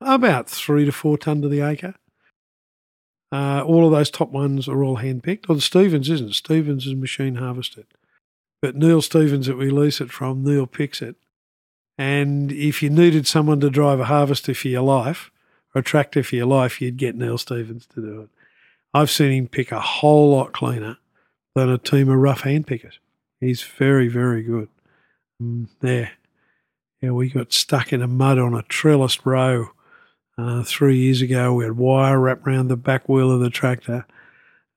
about 0.00 0.48
three 0.48 0.84
to 0.84 0.92
four 0.92 1.18
ton 1.18 1.42
to 1.42 1.48
the 1.48 1.60
acre. 1.60 1.96
Uh, 3.32 3.64
all 3.66 3.84
of 3.84 3.90
those 3.90 4.12
top 4.12 4.30
ones 4.30 4.68
are 4.68 4.84
all 4.84 4.96
hand 4.96 5.24
picked. 5.24 5.48
Well, 5.48 5.56
the 5.56 5.60
Stevens 5.60 6.08
isn't. 6.08 6.36
Stevens 6.36 6.86
is 6.86 6.94
machine 6.94 7.34
harvested. 7.34 7.86
But 8.64 8.76
Neil 8.76 9.02
Stevens 9.02 9.46
that 9.46 9.58
we 9.58 9.68
lease 9.68 10.00
it 10.00 10.10
from, 10.10 10.42
Neil 10.42 10.66
picks 10.66 11.02
it. 11.02 11.16
And 11.98 12.50
if 12.50 12.82
you 12.82 12.88
needed 12.88 13.26
someone 13.26 13.60
to 13.60 13.68
drive 13.68 14.00
a 14.00 14.06
harvester 14.06 14.54
for 14.54 14.68
your 14.68 14.80
life, 14.80 15.30
or 15.74 15.80
a 15.80 15.84
tractor 15.84 16.22
for 16.22 16.36
your 16.36 16.46
life, 16.46 16.80
you'd 16.80 16.96
get 16.96 17.14
Neil 17.14 17.36
Stevens 17.36 17.84
to 17.88 18.00
do 18.00 18.22
it. 18.22 18.30
I've 18.94 19.10
seen 19.10 19.32
him 19.32 19.48
pick 19.48 19.70
a 19.70 19.80
whole 19.80 20.30
lot 20.30 20.54
cleaner 20.54 20.96
than 21.54 21.68
a 21.68 21.76
team 21.76 22.08
of 22.08 22.16
rough 22.16 22.40
hand 22.40 22.66
pickers. 22.66 22.98
He's 23.38 23.60
very, 23.62 24.08
very 24.08 24.42
good. 24.42 24.70
Mm, 25.42 25.68
there. 25.80 26.12
Yeah, 27.02 27.10
we 27.10 27.28
got 27.28 27.52
stuck 27.52 27.92
in 27.92 28.00
a 28.00 28.08
mud 28.08 28.38
on 28.38 28.54
a 28.54 28.62
trellised 28.62 29.26
row 29.26 29.72
uh, 30.38 30.62
three 30.62 30.96
years 30.96 31.20
ago. 31.20 31.52
We 31.52 31.64
had 31.64 31.76
wire 31.76 32.18
wrapped 32.18 32.46
around 32.46 32.68
the 32.68 32.78
back 32.78 33.10
wheel 33.10 33.30
of 33.30 33.40
the 33.40 33.50
tractor, 33.50 34.06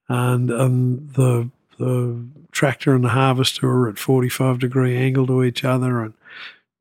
and, 0.09 0.51
and 0.51 1.13
the 1.13 1.51
the 1.77 2.25
tractor 2.51 2.93
and 2.93 3.03
the 3.03 3.09
harvester 3.09 3.69
are 3.69 3.89
at 3.89 3.99
45 3.99 4.59
degree 4.59 4.95
angle 4.95 5.27
to 5.27 5.43
each 5.43 5.63
other 5.63 6.01
and 6.01 6.13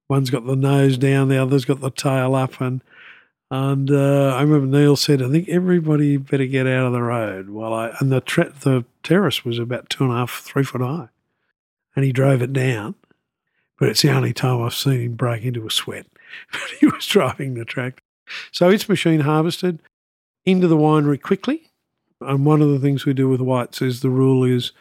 one's 0.08 0.30
got 0.30 0.46
the 0.46 0.56
nose 0.56 0.98
down 0.98 1.28
the 1.28 1.40
other's 1.40 1.64
got 1.64 1.80
the 1.80 1.90
tail 1.90 2.34
up 2.34 2.60
and 2.60 2.82
and 3.48 3.92
uh, 3.92 4.34
I 4.34 4.42
remember 4.42 4.76
Neil 4.76 4.96
said 4.96 5.22
I 5.22 5.30
think 5.30 5.48
everybody 5.48 6.16
better 6.16 6.46
get 6.46 6.66
out 6.66 6.86
of 6.86 6.92
the 6.92 7.02
road 7.02 7.48
while 7.48 7.72
I 7.72 7.94
and 8.00 8.10
the 8.10 8.20
the 8.60 8.84
terrace 9.02 9.44
was 9.44 9.58
about 9.58 9.88
two 9.88 10.04
and 10.04 10.12
a 10.12 10.16
half 10.16 10.42
three 10.42 10.64
foot 10.64 10.80
high 10.80 11.08
and 11.94 12.04
he 12.04 12.12
drove 12.12 12.42
it 12.42 12.52
down 12.52 12.96
but 13.78 13.88
it's 13.88 14.02
the 14.02 14.10
only 14.10 14.32
time 14.32 14.62
I've 14.62 14.74
seen 14.74 15.00
him 15.00 15.14
break 15.14 15.44
into 15.44 15.66
a 15.66 15.70
sweat 15.70 16.06
but 16.52 16.70
he 16.80 16.86
was 16.86 17.06
driving 17.06 17.54
the 17.54 17.64
tractor. 17.64 18.02
So 18.50 18.68
it's 18.70 18.88
machine 18.88 19.20
harvested 19.20 19.80
into 20.44 20.66
the 20.68 20.76
winery 20.76 21.20
quickly 21.20 21.65
and 22.20 22.46
one 22.46 22.62
of 22.62 22.70
the 22.70 22.78
things 22.78 23.04
we 23.04 23.12
do 23.12 23.28
with 23.28 23.40
whites 23.40 23.82
is 23.82 24.00
the 24.00 24.10
rule 24.10 24.44
is 24.44 24.72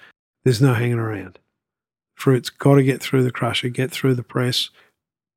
there's 0.43 0.61
no 0.61 0.73
hanging 0.73 0.99
around. 0.99 1.39
Fruit's 2.15 2.49
got 2.49 2.75
to 2.75 2.83
get 2.83 3.01
through 3.01 3.23
the 3.23 3.31
crusher, 3.31 3.69
get 3.69 3.91
through 3.91 4.15
the 4.15 4.23
press, 4.23 4.69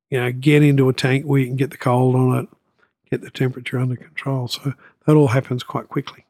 you 0.09 0.19
know, 0.19 0.31
get 0.31 0.63
into 0.63 0.87
a 0.89 0.93
tank 0.93 1.25
where 1.25 1.41
you 1.41 1.47
can 1.47 1.55
get 1.55 1.71
the 1.71 1.77
cold 1.77 2.15
on 2.15 2.37
it, 2.37 2.49
get 3.09 3.21
the 3.21 3.29
temperature 3.29 3.79
under 3.79 3.95
control. 3.95 4.47
So 4.47 4.73
that 5.05 5.15
all 5.15 5.27
happens 5.27 5.63
quite 5.63 5.89
quickly. 5.89 6.25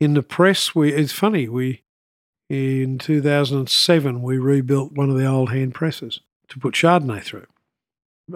In 0.00 0.14
the 0.14 0.22
press, 0.22 0.74
we 0.74 0.92
it's 0.92 1.12
funny, 1.12 1.48
we 1.48 1.82
in 2.48 2.98
2007 2.98 4.22
we 4.22 4.38
rebuilt 4.38 4.92
one 4.92 5.10
of 5.10 5.16
the 5.16 5.26
old 5.26 5.50
hand 5.50 5.74
presses 5.74 6.20
to 6.48 6.58
put 6.58 6.74
Chardonnay 6.74 7.22
through 7.22 7.46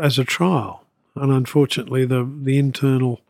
as 0.01 0.19
a 0.19 0.25
trial. 0.25 0.85
And 1.17 1.33
unfortunately 1.33 2.05
the 2.05 2.25
the 2.25 2.59
internal 2.59 3.21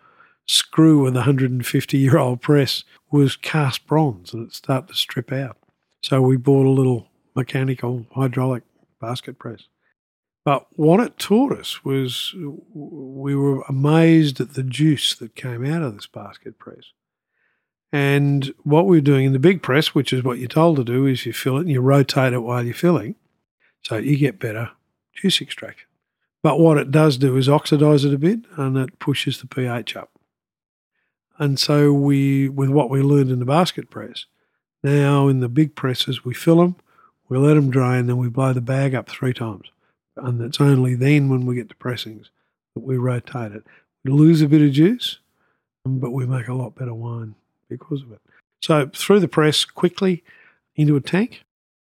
screw 0.50 1.06
of 1.06 1.14
the 1.14 1.20
150 1.20 1.98
year 1.98 2.18
old 2.18 2.40
press 2.40 2.84
was 3.10 3.36
cast 3.36 3.86
bronze 3.86 4.32
and 4.32 4.48
it 4.48 4.52
started 4.52 4.88
to 4.88 4.94
strip 4.94 5.32
out. 5.32 5.56
So 6.02 6.20
we 6.20 6.36
bought 6.36 6.66
a 6.66 6.70
little 6.70 7.08
mechanical 7.36 8.06
hydraulic 8.14 8.64
basket 9.00 9.38
press. 9.38 9.68
But 10.44 10.66
what 10.72 11.00
it 11.00 11.18
taught 11.18 11.52
us 11.52 11.84
was 11.84 12.34
we 12.72 13.36
were 13.36 13.62
amazed 13.68 14.40
at 14.40 14.54
the 14.54 14.62
juice 14.62 15.14
that 15.16 15.36
came 15.36 15.64
out 15.64 15.82
of 15.82 15.94
this 15.94 16.06
basket 16.06 16.58
press. 16.58 16.92
And 17.92 18.52
what 18.62 18.86
we 18.86 18.96
were 18.96 19.02
doing 19.02 19.26
in 19.26 19.32
the 19.32 19.38
big 19.38 19.62
press, 19.62 19.94
which 19.94 20.12
is 20.12 20.24
what 20.24 20.38
you're 20.38 20.48
told 20.48 20.76
to 20.76 20.84
do, 20.84 21.06
is 21.06 21.26
you 21.26 21.32
fill 21.32 21.58
it 21.58 21.62
and 21.62 21.70
you 21.70 21.80
rotate 21.80 22.32
it 22.32 22.38
while 22.38 22.64
you're 22.64 22.74
filling. 22.74 23.16
So 23.82 23.96
you 23.96 24.16
get 24.16 24.38
better 24.38 24.70
juice 25.14 25.40
extraction. 25.40 25.88
But 26.42 26.58
what 26.58 26.78
it 26.78 26.90
does 26.90 27.18
do 27.18 27.36
is 27.36 27.48
oxidize 27.48 28.04
it 28.04 28.14
a 28.14 28.18
bit 28.18 28.40
and 28.56 28.76
it 28.78 28.98
pushes 28.98 29.40
the 29.40 29.46
pH 29.46 29.96
up. 29.96 30.10
And 31.40 31.58
so 31.58 31.92
we, 31.92 32.50
with 32.50 32.68
what 32.68 32.90
we 32.90 33.00
learned 33.00 33.30
in 33.30 33.38
the 33.38 33.46
basket 33.46 33.88
press, 33.90 34.26
now 34.84 35.26
in 35.26 35.40
the 35.40 35.48
big 35.48 35.74
presses, 35.74 36.24
we 36.24 36.34
fill 36.34 36.58
them, 36.58 36.76
we 37.28 37.38
let 37.38 37.54
them 37.54 37.70
dry, 37.70 37.96
and 37.96 38.08
then 38.08 38.18
we 38.18 38.28
blow 38.28 38.52
the 38.52 38.60
bag 38.60 38.94
up 38.94 39.08
three 39.08 39.32
times. 39.32 39.70
And 40.16 40.40
it's 40.42 40.60
only 40.60 40.94
then 40.94 41.30
when 41.30 41.46
we 41.46 41.54
get 41.54 41.70
to 41.70 41.74
pressings 41.74 42.30
that 42.74 42.84
we 42.84 42.98
rotate 42.98 43.52
it. 43.52 43.64
We 44.04 44.12
lose 44.12 44.42
a 44.42 44.48
bit 44.48 44.60
of 44.60 44.72
juice, 44.72 45.18
but 45.86 46.10
we 46.10 46.26
make 46.26 46.48
a 46.48 46.54
lot 46.54 46.74
better 46.74 46.94
wine 46.94 47.34
because 47.70 48.02
of 48.02 48.12
it. 48.12 48.20
So 48.62 48.90
through 48.94 49.20
the 49.20 49.28
press 49.28 49.64
quickly 49.64 50.22
into 50.76 50.96
a 50.96 51.00
tank, 51.00 51.44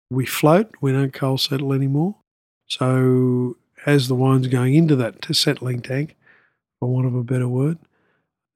we 0.09 0.25
float, 0.25 0.71
we 0.81 0.91
don't 0.91 1.13
cold 1.13 1.41
settle 1.41 1.73
anymore. 1.73 2.15
So 2.67 3.57
as 3.85 4.07
the 4.07 4.15
wine's 4.15 4.47
going 4.47 4.73
into 4.73 4.95
that 4.95 5.23
settling 5.31 5.81
tank, 5.81 6.15
for 6.79 6.89
want 6.89 7.05
of 7.05 7.13
a 7.13 7.23
better 7.23 7.47
word, 7.47 7.77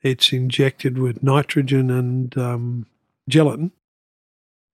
it's 0.02 0.32
injected 0.32 0.98
with 0.98 1.24
nitrogen 1.24 1.90
and 1.90 2.38
um, 2.38 2.86
gelatin, 3.28 3.72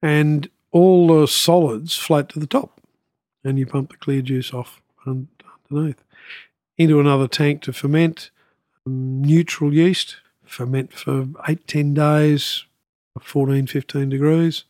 and 0.01 0.49
all 0.71 1.07
the 1.07 1.28
solids 1.28 1.95
float 1.95 2.30
to 2.30 2.39
the 2.39 2.47
top, 2.47 2.82
and 3.43 3.57
you 3.57 3.65
pump 3.65 3.91
the 3.91 3.97
clear 3.97 4.21
juice 4.21 4.53
off 4.53 4.82
underneath 5.05 6.03
into 6.78 6.99
another 6.99 7.28
tank 7.28 7.61
to 7.63 7.74
ferment. 7.74 8.30
Um, 8.86 9.24
neutral 9.24 9.74
yeast 9.74 10.17
ferment 10.43 10.93
for 10.93 11.28
eight, 11.47 11.67
ten 11.67 11.93
days, 11.93 12.65
14, 13.19 13.67
15 13.67 14.09
degrees. 14.09 14.63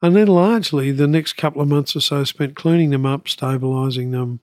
And 0.00 0.16
then 0.16 0.26
largely 0.26 0.90
the 0.90 1.06
next 1.06 1.34
couple 1.34 1.62
of 1.62 1.68
months 1.68 1.94
or 1.94 2.00
so 2.00 2.24
spent 2.24 2.56
cleaning 2.56 2.90
them 2.90 3.06
up, 3.06 3.26
stabilising 3.26 4.10
them, 4.10 4.40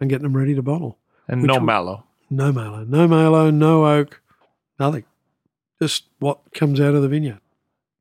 and 0.00 0.08
getting 0.08 0.22
them 0.22 0.36
ready 0.36 0.54
to 0.54 0.62
bottle. 0.62 0.98
And 1.28 1.42
no 1.42 1.60
malo. 1.60 2.04
No 2.30 2.52
malo. 2.52 2.84
No 2.84 3.06
malo, 3.06 3.50
no 3.50 3.86
oak, 3.86 4.20
Nothing. 4.78 5.04
Just 5.80 6.04
what 6.18 6.52
comes 6.54 6.80
out 6.80 6.94
of 6.94 7.02
the 7.02 7.08
vineyard. 7.08 7.40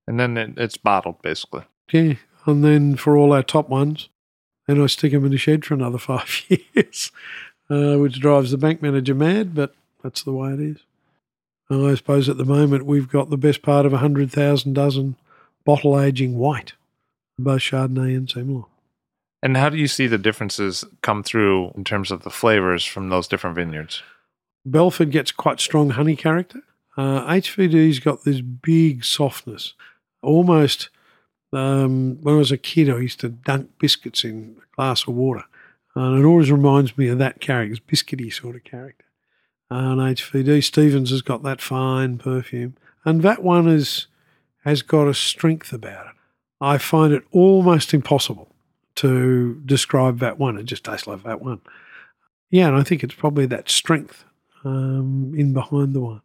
And 0.08 0.20
then 0.20 0.38
it, 0.38 0.54
it's 0.58 0.78
bottled, 0.78 1.22
basically. 1.22 1.64
Yeah. 1.92 2.16
And 2.46 2.64
then 2.64 2.96
for 2.96 3.16
all 3.16 3.34
our 3.34 3.44
top 3.44 3.70
ones, 3.70 4.10
then 4.68 4.82
I 4.82 4.88
stick 4.88 5.12
them 5.12 5.26
in 5.26 5.32
the 5.32 5.38
shed 5.38 5.66
for 5.66 5.74
another 5.74 5.98
five 6.00 6.44
years, 6.48 7.12
uh, 7.70 7.96
which 7.96 8.20
drives 8.20 8.52
the 8.52 8.58
bank 8.58 8.82
manager 8.82 9.16
mad, 9.16 9.56
but 9.56 9.76
that's 10.04 10.24
the 10.24 10.34
way 10.34 10.54
it 10.54 10.60
is. 10.60 10.78
And 11.70 11.88
I 11.88 11.96
suppose 11.96 12.28
at 12.30 12.38
the 12.38 12.46
moment 12.46 12.86
we've 12.86 13.10
got 13.10 13.30
the 13.30 13.38
best 13.38 13.62
part 13.62 13.86
of 13.86 13.94
100,000 13.94 14.74
dozen 14.74 15.16
bottle 15.66 16.00
aging 16.00 16.38
white, 16.38 16.74
both 17.40 17.62
Chardonnay 17.62 18.16
and 18.16 18.28
Semillon. 18.28 18.66
And 19.42 19.58
how 19.58 19.70
do 19.70 19.78
you 19.78 19.88
see 19.88 20.08
the 20.08 20.18
differences 20.18 20.86
come 21.02 21.24
through 21.24 21.74
in 21.76 21.84
terms 21.84 22.12
of 22.12 22.24
the 22.24 22.30
flavors 22.30 22.86
from 22.86 23.10
those 23.10 23.28
different 23.28 23.56
vineyards? 23.56 24.02
Belford 24.66 25.12
gets 25.12 25.32
quite 25.32 25.60
strong 25.60 25.92
honey 25.92 26.16
character. 26.16 26.62
Uh, 26.96 27.26
HVD's 27.28 28.00
got 28.00 28.24
this 28.24 28.42
big 28.42 29.04
softness. 29.04 29.74
Almost, 30.22 30.90
um, 31.52 32.22
when 32.22 32.36
I 32.36 32.38
was 32.38 32.52
a 32.52 32.58
kid, 32.58 32.90
I 32.90 33.00
used 33.00 33.20
to 33.22 33.30
dunk 33.30 33.72
biscuits 33.80 34.24
in 34.24 34.58
a 34.62 34.76
glass 34.76 35.08
of 35.08 35.16
water. 35.16 35.44
And 35.96 36.20
it 36.20 36.26
always 36.26 36.52
reminds 36.52 36.98
me 36.98 37.08
of 37.10 37.20
that 37.20 37.40
character, 37.40 37.82
biscuity 37.88 38.34
sort 38.34 38.56
of 38.56 38.64
character. 38.64 39.06
And 39.70 40.00
HVD 40.00 40.64
Stevens 40.64 41.10
has 41.10 41.22
got 41.22 41.44
that 41.44 41.62
fine 41.62 42.18
perfume. 42.18 42.76
And 43.06 43.22
that 43.22 43.44
one 43.44 43.68
is, 43.68 44.08
has 44.64 44.82
got 44.82 45.08
a 45.08 45.14
strength 45.14 45.74
about 45.74 46.08
it. 46.08 46.14
I 46.62 46.78
find 46.78 47.14
it 47.14 47.24
almost 47.32 47.94
impossible 47.94 48.50
to 48.96 49.62
describe 49.66 50.20
that 50.20 50.40
one. 50.40 50.58
It 50.58 50.64
just 50.64 50.84
tastes 50.84 51.08
like 51.08 51.24
that 51.24 51.42
one. 51.42 51.62
Yeah, 52.50 52.68
and 52.68 52.78
I 52.78 52.84
think 52.84 53.04
it's 53.04 53.16
probably 53.16 53.48
that 53.48 53.70
strength 53.70 54.26
um, 54.64 55.34
in 55.36 55.54
behind 55.54 55.94
the 55.94 56.00
wine. 56.00 56.22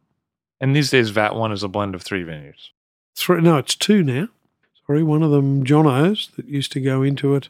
And 0.61 0.75
these 0.75 0.91
days, 0.91 1.11
Vat 1.11 1.35
One 1.35 1.53
is 1.53 1.63
a 1.63 1.69
blend 1.69 1.95
of 1.95 2.03
three 2.03 2.23
vineyards. 2.23 2.73
Three, 3.17 3.41
no, 3.41 3.57
it's 3.59 3.75
two 3.75 4.03
now. 4.03 4.29
Sorry, 4.87 5.03
one 5.03 5.23
of 5.23 5.31
them, 5.31 5.65
Johnno's, 5.65 6.31
that 6.37 6.47
used 6.47 6.73
to 6.73 6.81
go 6.81 7.03
into 7.03 7.35
it, 7.35 7.49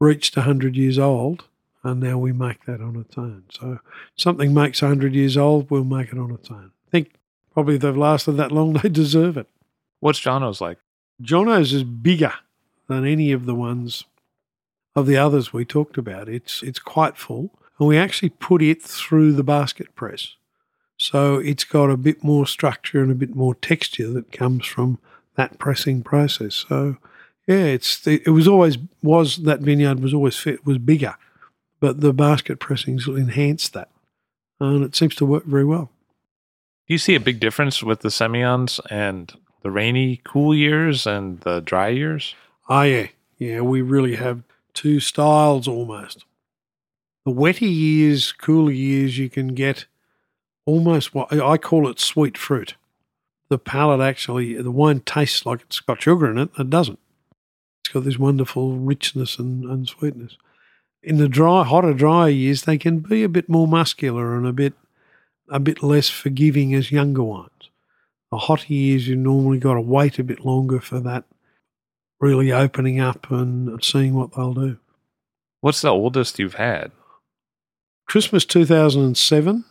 reached 0.00 0.36
100 0.36 0.76
years 0.76 0.98
old, 0.98 1.44
and 1.82 2.00
now 2.00 2.18
we 2.18 2.32
make 2.32 2.64
that 2.66 2.80
on 2.80 2.96
its 2.96 3.18
own. 3.18 3.44
So 3.50 3.80
something 4.16 4.54
makes 4.54 4.80
100 4.80 5.14
years 5.14 5.36
old, 5.36 5.70
we'll 5.70 5.84
make 5.84 6.12
it 6.12 6.18
on 6.18 6.30
its 6.30 6.50
own. 6.50 6.70
I 6.86 6.90
think 6.90 7.14
probably 7.52 7.76
if 7.76 7.82
they've 7.82 7.96
lasted 7.96 8.32
that 8.32 8.52
long, 8.52 8.72
they 8.82 8.88
deserve 8.88 9.36
it. 9.36 9.48
What's 10.00 10.20
Johnno's 10.20 10.60
like? 10.60 10.78
Johnno's 11.20 11.72
is 11.72 11.84
bigger 11.84 12.34
than 12.88 13.06
any 13.06 13.32
of 13.32 13.46
the 13.46 13.54
ones 13.54 14.04
of 14.94 15.06
the 15.06 15.16
others 15.16 15.52
we 15.52 15.64
talked 15.64 15.96
about. 15.96 16.28
It's 16.28 16.62
it's 16.62 16.78
quite 16.78 17.16
full, 17.16 17.50
and 17.82 17.88
we 17.88 17.98
actually 17.98 18.28
put 18.28 18.62
it 18.62 18.80
through 18.80 19.32
the 19.32 19.42
basket 19.42 19.92
press, 19.96 20.36
so 20.96 21.38
it's 21.38 21.64
got 21.64 21.90
a 21.90 21.96
bit 21.96 22.22
more 22.22 22.46
structure 22.46 23.02
and 23.02 23.10
a 23.10 23.16
bit 23.16 23.34
more 23.34 23.56
texture 23.56 24.08
that 24.10 24.30
comes 24.30 24.64
from 24.64 25.00
that 25.34 25.58
pressing 25.58 26.04
process. 26.04 26.54
So 26.68 26.98
yeah, 27.48 27.64
it's 27.64 28.06
it 28.06 28.28
was 28.28 28.46
always 28.46 28.78
was 29.02 29.38
that 29.38 29.62
vineyard 29.62 29.98
was 29.98 30.14
always 30.14 30.36
fit 30.36 30.64
was 30.64 30.78
bigger, 30.78 31.16
but 31.80 32.02
the 32.02 32.12
basket 32.12 32.60
pressings 32.60 33.08
enhanced 33.08 33.72
that, 33.72 33.90
and 34.60 34.84
it 34.84 34.94
seems 34.94 35.16
to 35.16 35.26
work 35.26 35.44
very 35.44 35.64
well. 35.64 35.90
Do 36.86 36.94
you 36.94 36.98
see 36.98 37.16
a 37.16 37.20
big 37.20 37.40
difference 37.40 37.82
with 37.82 38.02
the 38.02 38.10
Semillons 38.10 38.78
and 38.90 39.32
the 39.62 39.72
rainy, 39.72 40.20
cool 40.22 40.54
years 40.54 41.04
and 41.04 41.40
the 41.40 41.58
dry 41.58 41.88
years? 41.88 42.36
Oh 42.68 42.82
yeah, 42.82 43.08
yeah, 43.38 43.60
we 43.62 43.82
really 43.82 44.14
have 44.14 44.44
two 44.72 45.00
styles 45.00 45.66
almost. 45.66 46.24
The 47.24 47.30
wetter 47.30 47.66
years, 47.66 48.32
cooler 48.32 48.72
years, 48.72 49.18
you 49.18 49.30
can 49.30 49.48
get 49.48 49.86
almost 50.64 51.14
what 51.14 51.32
I 51.32 51.56
call 51.56 51.88
it 51.88 52.00
sweet 52.00 52.36
fruit. 52.36 52.74
The 53.48 53.58
palate 53.58 54.00
actually, 54.00 54.60
the 54.60 54.70
wine 54.70 55.00
tastes 55.00 55.44
like 55.46 55.60
it's 55.62 55.80
got 55.80 56.02
sugar 56.02 56.30
in 56.30 56.38
it. 56.38 56.50
It 56.58 56.70
doesn't. 56.70 56.98
It's 57.84 57.92
got 57.92 58.04
this 58.04 58.18
wonderful 58.18 58.76
richness 58.78 59.38
and, 59.38 59.64
and 59.64 59.88
sweetness. 59.88 60.36
In 61.02 61.18
the 61.18 61.28
dry, 61.28 61.64
hotter, 61.64 61.92
drier 61.92 62.30
years, 62.30 62.62
they 62.62 62.78
can 62.78 63.00
be 63.00 63.22
a 63.24 63.28
bit 63.28 63.48
more 63.48 63.66
muscular 63.66 64.36
and 64.36 64.46
a 64.46 64.52
bit, 64.52 64.74
a 65.48 65.60
bit 65.60 65.82
less 65.82 66.08
forgiving 66.08 66.74
as 66.74 66.92
younger 66.92 67.22
wines. 67.22 67.70
The 68.30 68.38
hotter 68.38 68.72
years, 68.72 69.08
you 69.08 69.16
normally 69.16 69.58
got 69.58 69.74
to 69.74 69.80
wait 69.80 70.18
a 70.18 70.24
bit 70.24 70.44
longer 70.44 70.80
for 70.80 71.00
that 71.00 71.24
really 72.22 72.52
opening 72.52 73.00
up 73.00 73.30
and 73.30 73.82
seeing 73.84 74.14
what 74.14 74.32
they'll 74.34 74.54
do. 74.54 74.78
What's 75.60 75.82
the 75.82 75.90
oldest 75.90 76.38
you've 76.38 76.54
had? 76.54 76.92
Christmas 78.12 78.44
2007, 78.44 79.64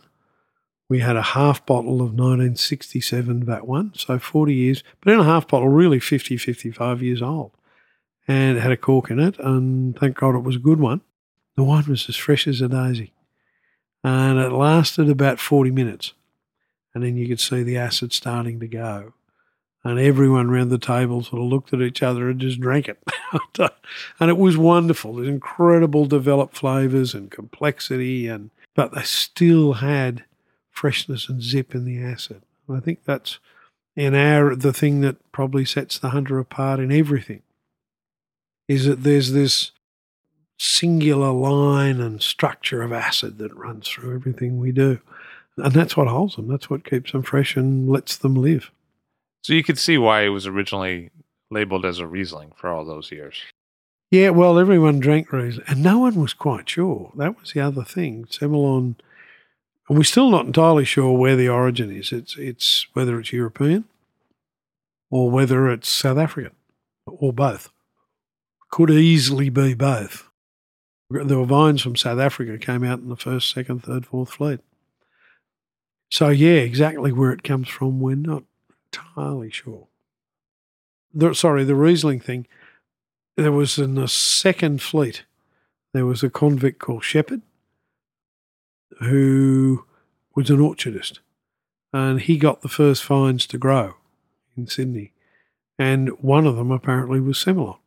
we 0.89 0.97
had 0.97 1.15
a 1.15 1.21
half 1.21 1.63
bottle 1.63 2.01
of 2.01 2.15
1967 2.15 3.43
Vat 3.43 3.67
1, 3.67 3.91
so 3.93 4.17
40 4.17 4.51
years, 4.51 4.83
but 4.99 5.13
in 5.13 5.19
a 5.19 5.23
half 5.23 5.47
bottle, 5.47 5.69
really 5.69 5.99
50, 5.99 6.37
55 6.37 7.03
years 7.03 7.21
old. 7.21 7.51
And 8.27 8.57
it 8.57 8.61
had 8.61 8.71
a 8.71 8.77
cork 8.77 9.11
in 9.11 9.19
it, 9.19 9.37
and 9.37 9.95
thank 9.95 10.17
God 10.17 10.33
it 10.33 10.41
was 10.43 10.55
a 10.55 10.59
good 10.59 10.79
one. 10.79 11.01
The 11.55 11.63
wine 11.63 11.85
was 11.87 12.09
as 12.09 12.15
fresh 12.15 12.47
as 12.47 12.61
a 12.61 12.67
daisy. 12.67 13.13
And 14.03 14.39
it 14.39 14.51
lasted 14.51 15.07
about 15.07 15.39
40 15.39 15.69
minutes. 15.69 16.13
And 16.95 17.03
then 17.03 17.17
you 17.17 17.27
could 17.27 17.39
see 17.39 17.61
the 17.61 17.77
acid 17.77 18.11
starting 18.11 18.59
to 18.59 18.67
go 18.67 19.13
and 19.83 19.99
everyone 19.99 20.49
around 20.49 20.69
the 20.69 20.77
table 20.77 21.23
sort 21.23 21.41
of 21.41 21.47
looked 21.47 21.73
at 21.73 21.81
each 21.81 22.03
other 22.03 22.29
and 22.29 22.39
just 22.39 22.59
drank 22.59 22.87
it. 22.87 23.01
and 24.19 24.29
it 24.29 24.37
was 24.37 24.57
wonderful. 24.57 25.13
There's 25.13 25.27
incredible 25.27 26.05
developed 26.05 26.55
flavors 26.55 27.13
and 27.13 27.31
complexity, 27.31 28.27
and 28.27 28.51
but 28.75 28.93
they 28.93 29.03
still 29.03 29.73
had 29.73 30.23
freshness 30.69 31.27
and 31.27 31.41
zip 31.41 31.73
in 31.73 31.85
the 31.85 32.01
acid. 32.01 32.43
And 32.67 32.77
I 32.77 32.79
think 32.79 33.03
that's 33.05 33.39
in 33.95 34.15
our 34.15 34.55
the 34.55 34.73
thing 34.73 35.01
that 35.01 35.31
probably 35.31 35.65
sets 35.65 35.97
the 35.97 36.09
hunter 36.09 36.39
apart 36.39 36.79
in 36.79 36.91
everything 36.91 37.41
is 38.67 38.85
that 38.85 39.03
there's 39.03 39.33
this 39.33 39.71
singular 40.57 41.31
line 41.31 41.99
and 41.99 42.21
structure 42.21 42.83
of 42.83 42.93
acid 42.93 43.39
that 43.39 43.55
runs 43.55 43.87
through 43.87 44.13
everything 44.15 44.59
we 44.59 44.71
do. 44.71 44.99
And 45.57 45.73
that's 45.73 45.97
what 45.97 46.07
holds 46.07 46.35
them. 46.35 46.47
That's 46.47 46.69
what 46.69 46.85
keeps 46.85 47.11
them 47.11 47.23
fresh 47.23 47.57
and 47.57 47.89
lets 47.89 48.15
them 48.15 48.35
live. 48.35 48.71
So 49.41 49.53
you 49.53 49.63
could 49.63 49.79
see 49.79 49.97
why 49.97 50.21
it 50.21 50.29
was 50.29 50.47
originally 50.47 51.09
labeled 51.49 51.85
as 51.85 51.99
a 51.99 52.07
Riesling 52.07 52.51
for 52.55 52.69
all 52.69 52.85
those 52.85 53.11
years. 53.11 53.41
Yeah, 54.11 54.29
well, 54.29 54.59
everyone 54.59 54.99
drank 54.99 55.31
Riesling, 55.31 55.65
and 55.67 55.81
no 55.81 55.99
one 55.99 56.15
was 56.15 56.33
quite 56.33 56.69
sure. 56.69 57.11
That 57.15 57.39
was 57.39 57.53
the 57.53 57.61
other 57.61 57.83
thing. 57.83 58.25
Semillon, 58.25 58.95
and 59.87 59.97
we're 59.97 60.03
still 60.03 60.29
not 60.29 60.45
entirely 60.45 60.85
sure 60.85 61.17
where 61.17 61.35
the 61.35 61.49
origin 61.49 61.95
is. 61.95 62.11
It's 62.11 62.37
it's 62.37 62.87
whether 62.93 63.19
it's 63.19 63.33
European 63.33 63.85
or 65.09 65.29
whether 65.29 65.69
it's 65.69 65.89
South 65.89 66.17
African 66.17 66.53
or 67.05 67.33
both. 67.33 67.69
Could 68.69 68.89
easily 68.89 69.49
be 69.49 69.73
both. 69.73 70.29
There 71.09 71.37
were 71.37 71.45
vines 71.45 71.81
from 71.81 71.97
South 71.97 72.19
Africa 72.19 72.57
came 72.57 72.85
out 72.85 72.99
in 72.99 73.09
the 73.09 73.17
first, 73.17 73.49
second, 73.49 73.83
third, 73.83 74.05
fourth 74.05 74.31
fleet. 74.31 74.61
So 76.09 76.29
yeah, 76.29 76.59
exactly 76.59 77.11
where 77.11 77.31
it 77.31 77.43
comes 77.43 77.67
from, 77.67 77.99
we're 77.99 78.15
not 78.15 78.43
entirely 78.93 79.49
sure. 79.49 79.87
The, 81.13 81.33
sorry, 81.33 81.63
the 81.63 81.75
Riesling 81.75 82.19
thing. 82.19 82.47
There 83.37 83.51
was 83.51 83.77
in 83.77 83.95
the 83.95 84.07
second 84.07 84.81
fleet, 84.81 85.23
there 85.93 86.05
was 86.05 86.23
a 86.23 86.29
convict 86.29 86.79
called 86.79 87.03
Shepherd 87.03 87.41
who 88.99 89.85
was 90.35 90.49
an 90.49 90.59
orchardist. 90.59 91.19
And 91.93 92.21
he 92.21 92.37
got 92.37 92.61
the 92.61 92.69
first 92.69 93.03
vines 93.03 93.45
to 93.47 93.57
grow 93.57 93.95
in 94.55 94.67
Sydney. 94.67 95.11
And 95.77 96.09
one 96.21 96.45
of 96.45 96.55
them 96.55 96.71
apparently 96.71 97.19
was 97.19 97.37
Semillon. 97.37 97.77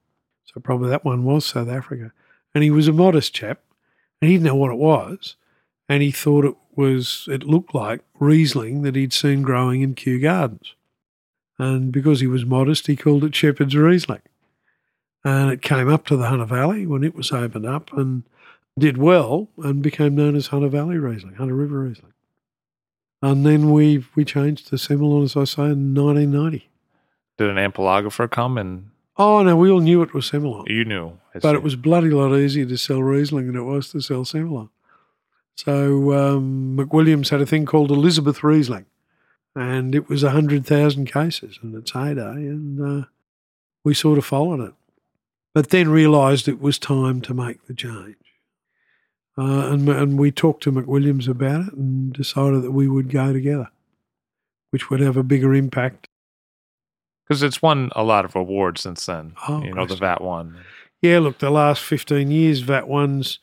So 0.44 0.60
probably 0.60 0.90
that 0.90 1.04
one 1.04 1.24
was 1.24 1.46
South 1.46 1.68
Africa. 1.68 2.12
And 2.54 2.62
he 2.62 2.70
was 2.70 2.88
a 2.88 2.92
modest 2.92 3.34
chap 3.34 3.60
and 4.20 4.30
he 4.30 4.36
didn't 4.36 4.46
know 4.46 4.54
what 4.56 4.72
it 4.72 4.78
was. 4.78 5.36
And 5.88 6.02
he 6.02 6.10
thought 6.10 6.44
it 6.44 6.54
was, 6.74 7.28
it 7.30 7.44
looked 7.44 7.74
like 7.74 8.00
Riesling 8.18 8.82
that 8.82 8.96
he'd 8.96 9.12
seen 9.12 9.42
growing 9.42 9.82
in 9.82 9.94
Kew 9.94 10.18
Gardens. 10.18 10.74
And 11.58 11.92
because 11.92 12.20
he 12.20 12.26
was 12.26 12.44
modest, 12.44 12.86
he 12.86 12.96
called 12.96 13.24
it 13.24 13.34
Shepherd's 13.34 13.76
Riesling. 13.76 14.22
And 15.24 15.50
it 15.50 15.62
came 15.62 15.88
up 15.88 16.06
to 16.06 16.16
the 16.16 16.26
Hunter 16.26 16.44
Valley 16.44 16.86
when 16.86 17.04
it 17.04 17.14
was 17.14 17.32
opened 17.32 17.66
up 17.66 17.92
and 17.92 18.24
did 18.78 18.98
well 18.98 19.48
and 19.58 19.82
became 19.82 20.14
known 20.14 20.36
as 20.36 20.48
Hunter 20.48 20.68
Valley 20.68 20.98
Riesling, 20.98 21.34
Hunter 21.34 21.54
River 21.54 21.82
Riesling. 21.82 22.12
And 23.22 23.46
then 23.46 23.70
we 23.70 24.04
we 24.14 24.24
changed 24.24 24.68
to 24.68 24.76
Semillon, 24.76 25.24
as 25.24 25.36
I 25.36 25.44
say, 25.44 25.62
in 25.62 25.94
1990. 25.94 26.68
Did 27.38 27.48
an 27.48 27.56
ampelographer 27.56 28.30
come 28.30 28.58
and? 28.58 28.90
Oh 29.16 29.42
no, 29.42 29.56
we 29.56 29.70
all 29.70 29.80
knew 29.80 30.02
it 30.02 30.12
was 30.12 30.30
Semillon. 30.30 30.68
You 30.68 30.84
knew, 30.84 31.18
but 31.40 31.54
it 31.54 31.62
was 31.62 31.76
bloody 31.76 32.10
lot 32.10 32.36
easier 32.36 32.66
to 32.66 32.76
sell 32.76 33.02
Riesling 33.02 33.46
than 33.46 33.56
it 33.56 33.62
was 33.62 33.88
to 33.90 34.00
sell 34.00 34.24
Semillon. 34.24 34.68
So 35.54 36.12
um, 36.12 36.76
McWilliams 36.76 37.30
had 37.30 37.40
a 37.40 37.46
thing 37.46 37.64
called 37.64 37.90
Elizabeth 37.90 38.42
Riesling, 38.42 38.86
and 39.54 39.94
it 39.94 40.08
was 40.08 40.24
100,000 40.24 41.06
cases 41.06 41.58
in 41.62 41.76
its 41.76 41.92
heyday, 41.92 42.22
and 42.22 42.80
uh, 42.80 43.06
we 43.84 43.94
sort 43.94 44.18
of 44.18 44.24
followed 44.24 44.60
it. 44.60 44.74
But 45.54 45.70
then 45.70 45.88
realised 45.88 46.48
it 46.48 46.60
was 46.60 46.78
time 46.78 47.20
to 47.22 47.34
make 47.34 47.66
the 47.66 47.74
change. 47.74 48.16
Uh, 49.38 49.68
and, 49.70 49.88
and 49.88 50.18
we 50.18 50.30
talked 50.30 50.62
to 50.64 50.72
McWilliams 50.72 51.28
about 51.28 51.68
it 51.68 51.74
and 51.74 52.12
decided 52.12 52.62
that 52.62 52.72
we 52.72 52.88
would 52.88 53.10
go 53.10 53.32
together, 53.32 53.68
which 54.70 54.90
would 54.90 55.00
have 55.00 55.16
a 55.16 55.22
bigger 55.22 55.54
impact. 55.54 56.08
Because 57.26 57.42
it's 57.42 57.62
won 57.62 57.90
a 57.96 58.02
lot 58.02 58.24
of 58.24 58.36
awards 58.36 58.82
since 58.82 59.06
then. 59.06 59.34
Oh, 59.48 59.62
you 59.62 59.74
know, 59.74 59.86
the 59.86 59.96
VAT 59.96 60.20
one. 60.20 60.58
Yeah, 61.00 61.20
look, 61.20 61.38
the 61.38 61.50
last 61.50 61.82
15 61.82 62.30
years, 62.30 62.60
VAT 62.60 62.88
one's 62.88 63.38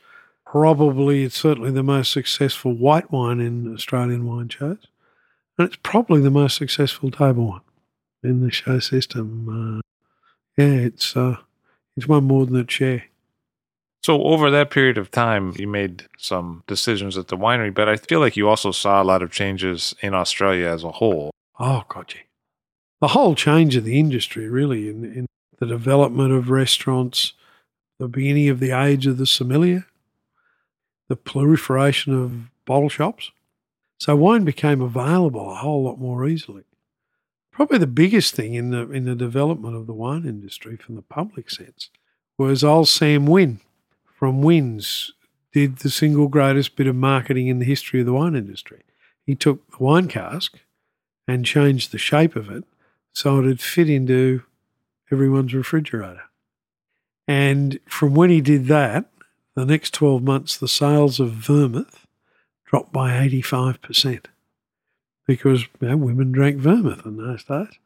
probably, 0.45 1.23
it's 1.23 1.37
certainly 1.37 1.71
the 1.71 1.83
most 1.83 2.11
successful 2.11 2.73
white 2.73 3.11
wine 3.11 3.39
in 3.39 3.73
Australian 3.73 4.25
wine 4.25 4.49
shows. 4.49 4.87
And 5.61 5.67
it's 5.67 5.79
probably 5.83 6.21
the 6.21 6.31
most 6.31 6.57
successful 6.57 7.11
table 7.11 7.49
one 7.49 7.61
in 8.23 8.41
the 8.41 8.49
show 8.49 8.79
system. 8.79 9.77
Uh, 9.77 9.81
yeah, 10.57 10.73
it's 10.73 11.15
uh, 11.15 11.35
it's 11.95 12.07
won 12.07 12.23
more 12.23 12.47
than 12.47 12.55
a 12.55 12.63
chair. 12.63 13.03
So 14.01 14.23
over 14.23 14.49
that 14.49 14.71
period 14.71 14.97
of 14.97 15.11
time, 15.11 15.53
you 15.59 15.67
made 15.67 16.07
some 16.17 16.63
decisions 16.65 17.15
at 17.15 17.27
the 17.27 17.37
winery, 17.37 17.71
but 17.71 17.87
I 17.87 17.97
feel 17.97 18.19
like 18.19 18.35
you 18.35 18.49
also 18.49 18.71
saw 18.71 19.03
a 19.03 19.05
lot 19.05 19.21
of 19.21 19.29
changes 19.29 19.93
in 20.01 20.15
Australia 20.15 20.67
as 20.67 20.83
a 20.83 20.93
whole. 20.93 21.29
Oh, 21.59 21.83
God, 21.87 22.11
yeah. 22.15 22.21
The 22.99 23.09
whole 23.09 23.35
change 23.35 23.75
of 23.75 23.83
the 23.83 23.99
industry, 23.99 24.49
really, 24.49 24.89
in, 24.89 25.05
in 25.05 25.27
the 25.59 25.67
development 25.67 26.33
of 26.33 26.49
restaurants, 26.49 27.33
the 27.99 28.07
beginning 28.07 28.49
of 28.49 28.59
the 28.59 28.71
age 28.71 29.05
of 29.05 29.19
the 29.19 29.27
sommelier, 29.27 29.85
the 31.07 31.15
proliferation 31.15 32.15
of 32.19 32.49
bottle 32.65 32.89
shops. 32.89 33.29
So 34.01 34.15
wine 34.15 34.45
became 34.45 34.81
available 34.81 35.51
a 35.51 35.57
whole 35.57 35.83
lot 35.83 35.99
more 35.99 36.27
easily. 36.27 36.63
Probably 37.51 37.77
the 37.77 37.85
biggest 37.85 38.33
thing 38.33 38.55
in 38.55 38.71
the 38.71 38.89
in 38.89 39.05
the 39.05 39.13
development 39.13 39.75
of 39.75 39.85
the 39.85 39.93
wine 39.93 40.25
industry 40.25 40.75
from 40.75 40.95
the 40.95 41.03
public 41.03 41.51
sense 41.51 41.91
was 42.35 42.63
old 42.63 42.87
Sam 42.87 43.27
Wynn 43.27 43.59
from 44.17 44.41
Wynn's 44.41 45.11
did 45.51 45.77
the 45.77 45.91
single 45.91 46.29
greatest 46.29 46.75
bit 46.75 46.87
of 46.87 46.95
marketing 46.95 47.45
in 47.45 47.59
the 47.59 47.65
history 47.65 47.99
of 47.99 48.07
the 48.07 48.13
wine 48.13 48.35
industry. 48.35 48.81
He 49.23 49.35
took 49.35 49.69
the 49.69 49.83
wine 49.83 50.07
cask 50.07 50.57
and 51.27 51.45
changed 51.45 51.91
the 51.91 51.99
shape 51.99 52.35
of 52.35 52.49
it 52.49 52.63
so 53.13 53.37
it'd 53.37 53.61
fit 53.61 53.87
into 53.87 54.41
everyone's 55.11 55.53
refrigerator. 55.53 56.23
And 57.27 57.79
from 57.85 58.15
when 58.15 58.31
he 58.31 58.41
did 58.41 58.65
that, 58.65 59.11
the 59.53 59.67
next 59.67 59.93
12 59.93 60.23
months, 60.23 60.57
the 60.57 60.67
sales 60.67 61.19
of 61.19 61.33
vermouth 61.33 62.00
dropped 62.71 62.93
by 62.93 63.11
85% 63.27 64.25
because 65.27 65.63
you 65.81 65.89
know, 65.89 65.97
women 65.97 66.31
drank 66.31 66.57
vermouth 66.57 67.05
in 67.05 67.17
those 67.17 67.43
days. 67.43 67.77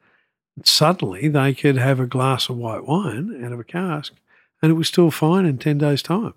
And 0.56 0.66
suddenly 0.66 1.28
they 1.28 1.54
could 1.56 1.78
have 1.78 2.00
a 2.00 2.06
glass 2.06 2.48
of 2.50 2.58
white 2.58 2.86
wine 2.86 3.44
out 3.44 3.52
of 3.52 3.60
a 3.60 3.64
cask 3.64 4.14
and 4.62 4.72
it 4.72 4.76
was 4.76 4.88
still 4.88 5.12
fine 5.12 5.46
in 5.46 5.58
10 5.58 5.80
days' 5.80 6.04
time. 6.04 6.36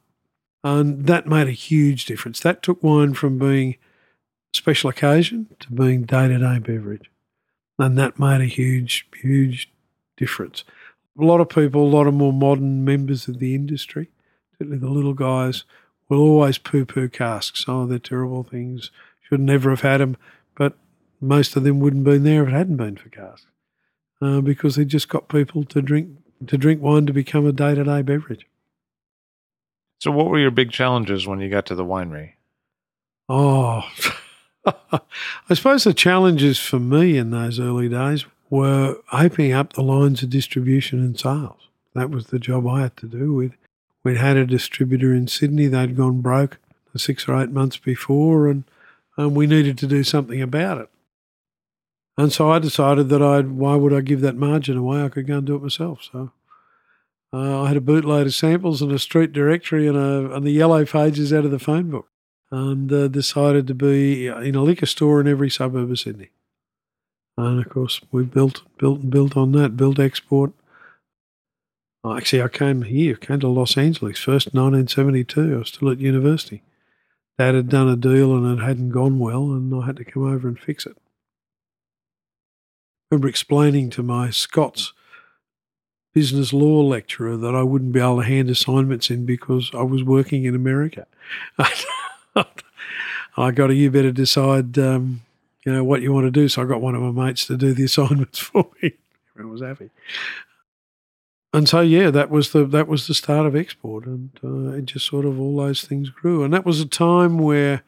And 0.64 1.06
that 1.06 1.26
made 1.26 1.46
a 1.46 1.52
huge 1.52 2.06
difference. 2.06 2.40
That 2.40 2.62
took 2.62 2.82
wine 2.82 3.14
from 3.14 3.38
being 3.38 3.76
special 4.54 4.90
occasion 4.90 5.54
to 5.60 5.70
being 5.70 6.02
day 6.02 6.28
to 6.28 6.38
day 6.38 6.58
beverage. 6.58 7.10
And 7.78 7.96
that 7.98 8.18
made 8.18 8.40
a 8.40 8.46
huge, 8.46 9.06
huge 9.14 9.70
difference. 10.16 10.64
A 11.20 11.24
lot 11.24 11.40
of 11.40 11.48
people, 11.48 11.82
a 11.82 11.94
lot 11.94 12.06
of 12.06 12.14
more 12.14 12.32
modern 12.32 12.84
members 12.84 13.28
of 13.28 13.38
the 13.38 13.54
industry, 13.54 14.08
particularly 14.52 14.80
the 14.80 14.92
little 14.92 15.14
guys, 15.14 15.64
will 16.08 16.20
always 16.20 16.58
poo 16.58 16.84
poo 16.84 17.08
casks. 17.08 17.64
Oh, 17.68 17.86
they're 17.86 17.98
terrible 17.98 18.42
things. 18.42 18.90
Should 19.28 19.40
never 19.40 19.70
have 19.70 19.82
had 19.82 20.00
them. 20.00 20.16
But 20.54 20.74
most 21.20 21.56
of 21.56 21.64
them 21.64 21.80
wouldn't 21.80 22.06
have 22.06 22.14
been 22.14 22.24
there 22.24 22.42
if 22.42 22.48
it 22.48 22.52
hadn't 22.52 22.76
been 22.76 22.96
for 22.96 23.08
casks. 23.08 23.46
Uh, 24.20 24.40
because 24.40 24.76
they 24.76 24.84
just 24.84 25.08
got 25.08 25.28
people 25.28 25.64
to 25.64 25.80
drink 25.80 26.10
to 26.46 26.56
drink 26.56 26.82
wine 26.82 27.06
to 27.06 27.12
become 27.12 27.46
a 27.46 27.52
day 27.52 27.74
to 27.74 27.84
day 27.84 28.02
beverage. 28.02 28.46
So, 30.00 30.10
what 30.10 30.28
were 30.28 30.38
your 30.38 30.50
big 30.50 30.70
challenges 30.70 31.26
when 31.26 31.40
you 31.40 31.48
got 31.48 31.66
to 31.66 31.74
the 31.74 31.84
winery? 31.84 32.32
Oh, 33.28 33.82
I 34.66 35.54
suppose 35.54 35.84
the 35.84 35.94
challenges 35.94 36.58
for 36.58 36.78
me 36.78 37.16
in 37.16 37.30
those 37.30 37.60
early 37.60 37.88
days 37.88 38.24
were 38.50 38.96
opening 39.12 39.52
up 39.52 39.72
the 39.72 39.82
lines 39.82 40.22
of 40.22 40.30
distribution 40.30 41.00
and 41.00 41.18
sales. 41.18 41.68
That 41.94 42.10
was 42.10 42.26
the 42.26 42.38
job 42.38 42.66
I 42.66 42.82
had 42.82 42.96
to 42.98 43.06
do. 43.06 43.34
We'd, 43.34 43.54
we'd 44.08 44.16
had 44.16 44.38
a 44.38 44.46
distributor 44.46 45.12
in 45.12 45.28
Sydney, 45.28 45.66
they'd 45.66 45.96
gone 45.96 46.22
broke 46.22 46.56
six 46.96 47.28
or 47.28 47.40
eight 47.40 47.50
months 47.50 47.76
before, 47.76 48.48
and, 48.48 48.64
and 49.16 49.36
we 49.36 49.46
needed 49.46 49.76
to 49.78 49.86
do 49.86 50.02
something 50.02 50.40
about 50.40 50.78
it. 50.78 50.88
And 52.16 52.32
so 52.32 52.50
I 52.50 52.58
decided 52.58 53.10
that 53.10 53.22
I'd, 53.22 53.50
why 53.52 53.76
would 53.76 53.92
I 53.92 54.00
give 54.00 54.22
that 54.22 54.34
margin 54.34 54.76
away? 54.76 55.04
I 55.04 55.08
could 55.10 55.26
go 55.26 55.38
and 55.38 55.46
do 55.46 55.56
it 55.56 55.62
myself. 55.62 56.08
So 56.10 56.32
uh, 57.32 57.62
I 57.62 57.68
had 57.68 57.76
a 57.76 57.82
bootload 57.82 58.22
of 58.22 58.34
samples 58.34 58.82
and 58.82 58.90
a 58.90 58.98
street 58.98 59.32
directory 59.32 59.86
and, 59.86 59.96
a, 59.96 60.34
and 60.34 60.44
the 60.44 60.50
yellow 60.50 60.84
pages 60.84 61.32
out 61.32 61.44
of 61.44 61.50
the 61.50 61.58
phone 61.58 61.90
book 61.90 62.08
and 62.50 62.90
uh, 62.92 63.08
decided 63.08 63.66
to 63.66 63.74
be 63.74 64.26
in 64.26 64.54
a 64.54 64.62
liquor 64.62 64.86
store 64.86 65.20
in 65.20 65.28
every 65.28 65.50
suburb 65.50 65.90
of 65.90 65.98
Sydney. 65.98 66.30
And 67.36 67.60
of 67.60 67.68
course, 67.68 68.00
we 68.10 68.24
built, 68.24 68.62
built, 68.78 69.00
and 69.00 69.10
built 69.10 69.36
on 69.36 69.52
that, 69.52 69.76
built 69.76 70.00
export. 70.00 70.52
Oh, 72.04 72.16
actually, 72.16 72.42
I 72.42 72.48
came 72.48 72.82
here, 72.82 73.16
came 73.16 73.40
to 73.40 73.48
Los 73.48 73.76
Angeles 73.76 74.18
first, 74.18 74.54
1972. 74.54 75.54
I 75.54 75.58
was 75.58 75.68
still 75.68 75.90
at 75.90 75.98
university. 75.98 76.62
Dad 77.38 77.54
had 77.54 77.68
done 77.68 77.88
a 77.88 77.96
deal 77.96 78.34
and 78.34 78.58
it 78.58 78.62
hadn't 78.62 78.90
gone 78.90 79.18
well, 79.18 79.52
and 79.52 79.74
I 79.74 79.86
had 79.86 79.96
to 79.96 80.04
come 80.04 80.24
over 80.24 80.48
and 80.48 80.58
fix 80.58 80.86
it 80.86 80.96
I 83.10 83.14
remember 83.14 83.28
explaining 83.28 83.88
to 83.90 84.02
my 84.02 84.28
Scots 84.28 84.92
business 86.12 86.52
law 86.52 86.82
lecturer 86.82 87.38
that 87.38 87.54
I 87.54 87.62
wouldn't 87.62 87.92
be 87.92 88.00
able 88.00 88.20
to 88.20 88.26
hand 88.26 88.50
assignments 88.50 89.08
in 89.08 89.24
because 89.24 89.70
I 89.72 89.80
was 89.80 90.04
working 90.04 90.44
in 90.44 90.54
America. 90.54 91.06
I 91.58 93.50
got 93.50 93.68
to, 93.68 93.74
you 93.74 93.90
better 93.90 94.12
decide, 94.12 94.78
um, 94.78 95.22
you 95.64 95.72
know, 95.72 95.84
what 95.84 96.02
you 96.02 96.12
want 96.12 96.26
to 96.26 96.30
do. 96.30 96.48
So 96.48 96.60
I 96.60 96.66
got 96.66 96.82
one 96.82 96.94
of 96.94 97.00
my 97.00 97.24
mates 97.24 97.46
to 97.46 97.56
do 97.56 97.72
the 97.72 97.84
assignments 97.84 98.40
for 98.40 98.68
me. 98.82 98.92
Everyone 99.34 99.52
was 99.52 99.62
happy. 99.62 99.88
And 101.52 101.68
so, 101.68 101.80
yeah, 101.80 102.10
that 102.10 102.28
was 102.28 102.52
the 102.52 102.66
that 102.66 102.88
was 102.88 103.06
the 103.06 103.14
start 103.14 103.46
of 103.46 103.56
export, 103.56 104.04
and 104.04 104.30
uh, 104.44 104.76
it 104.76 104.84
just 104.84 105.06
sort 105.06 105.24
of 105.24 105.40
all 105.40 105.56
those 105.56 105.82
things 105.82 106.10
grew. 106.10 106.44
And 106.44 106.52
that 106.52 106.66
was 106.66 106.80
a 106.80 106.86
time 106.86 107.38
where 107.38 107.82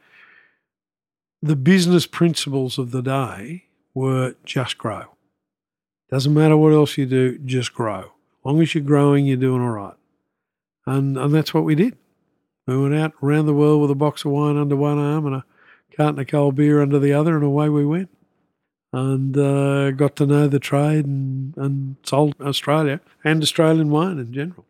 the 1.41 1.55
business 1.55 2.07
principles 2.07 2.77
of 2.77 2.91
the 2.91 3.01
day 3.01 3.65
were 3.93 4.35
just 4.45 4.77
grow. 4.77 5.03
Doesn't 6.09 6.33
matter 6.33 6.57
what 6.57 6.73
else 6.73 6.97
you 6.97 7.05
do, 7.05 7.37
just 7.39 7.73
grow. 7.73 7.99
As 7.99 8.45
long 8.45 8.61
as 8.61 8.73
you're 8.73 8.83
growing, 8.83 9.25
you're 9.25 9.37
doing 9.37 9.61
all 9.61 9.69
right. 9.69 9.93
And, 10.85 11.17
and 11.17 11.33
that's 11.33 11.53
what 11.53 11.63
we 11.63 11.75
did. 11.75 11.97
We 12.67 12.77
went 12.77 12.95
out 12.95 13.13
around 13.21 13.45
the 13.45 13.53
world 13.53 13.81
with 13.81 13.91
a 13.91 13.95
box 13.95 14.25
of 14.25 14.31
wine 14.31 14.57
under 14.57 14.75
one 14.75 14.97
arm 14.97 15.25
and 15.25 15.35
a 15.35 15.45
carton 15.95 16.19
of 16.19 16.27
cold 16.27 16.55
beer 16.55 16.81
under 16.81 16.99
the 16.99 17.13
other, 17.13 17.35
and 17.35 17.43
away 17.43 17.69
we 17.69 17.85
went. 17.85 18.09
And 18.93 19.37
uh, 19.37 19.91
got 19.91 20.17
to 20.17 20.25
know 20.25 20.47
the 20.47 20.59
trade 20.59 21.05
and, 21.05 21.55
and 21.55 21.95
sold 22.03 22.35
Australia 22.41 22.99
and 23.23 23.41
Australian 23.41 23.89
wine 23.89 24.19
in 24.19 24.33
general. 24.33 24.65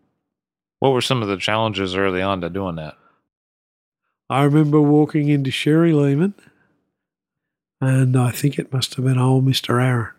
What 0.79 0.91
were 0.91 1.01
some 1.01 1.21
of 1.21 1.27
the 1.27 1.37
challenges 1.37 1.95
early 1.95 2.21
on 2.21 2.41
to 2.41 2.49
doing 2.49 2.75
that? 2.75 2.97
I 4.29 4.43
remember 4.43 4.79
walking 4.79 5.29
into 5.29 5.51
Sherry-Lehmann, 5.51 6.35
and 7.81 8.15
I 8.15 8.31
think 8.31 8.57
it 8.57 8.71
must 8.71 8.95
have 8.95 9.05
been 9.05 9.17
old 9.17 9.45
Mr. 9.45 9.83
Aaron. 9.83 10.11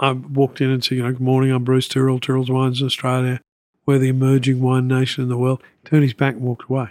I 0.00 0.12
walked 0.12 0.60
in 0.60 0.70
and 0.70 0.82
said, 0.82 0.96
you 0.96 1.04
know, 1.04 1.12
good 1.12 1.20
morning, 1.20 1.52
I'm 1.52 1.64
Bruce 1.64 1.86
Tyrrell, 1.86 2.18
Tyrrell's 2.18 2.50
Wines 2.50 2.80
in 2.80 2.86
Australia. 2.86 3.40
We're 3.86 3.98
the 3.98 4.08
emerging 4.08 4.60
wine 4.60 4.88
nation 4.88 5.22
in 5.22 5.28
the 5.28 5.36
world. 5.36 5.62
He 5.82 5.88
turned 5.88 6.02
his 6.02 6.14
back 6.14 6.34
and 6.34 6.42
walked 6.42 6.68
away. 6.68 6.90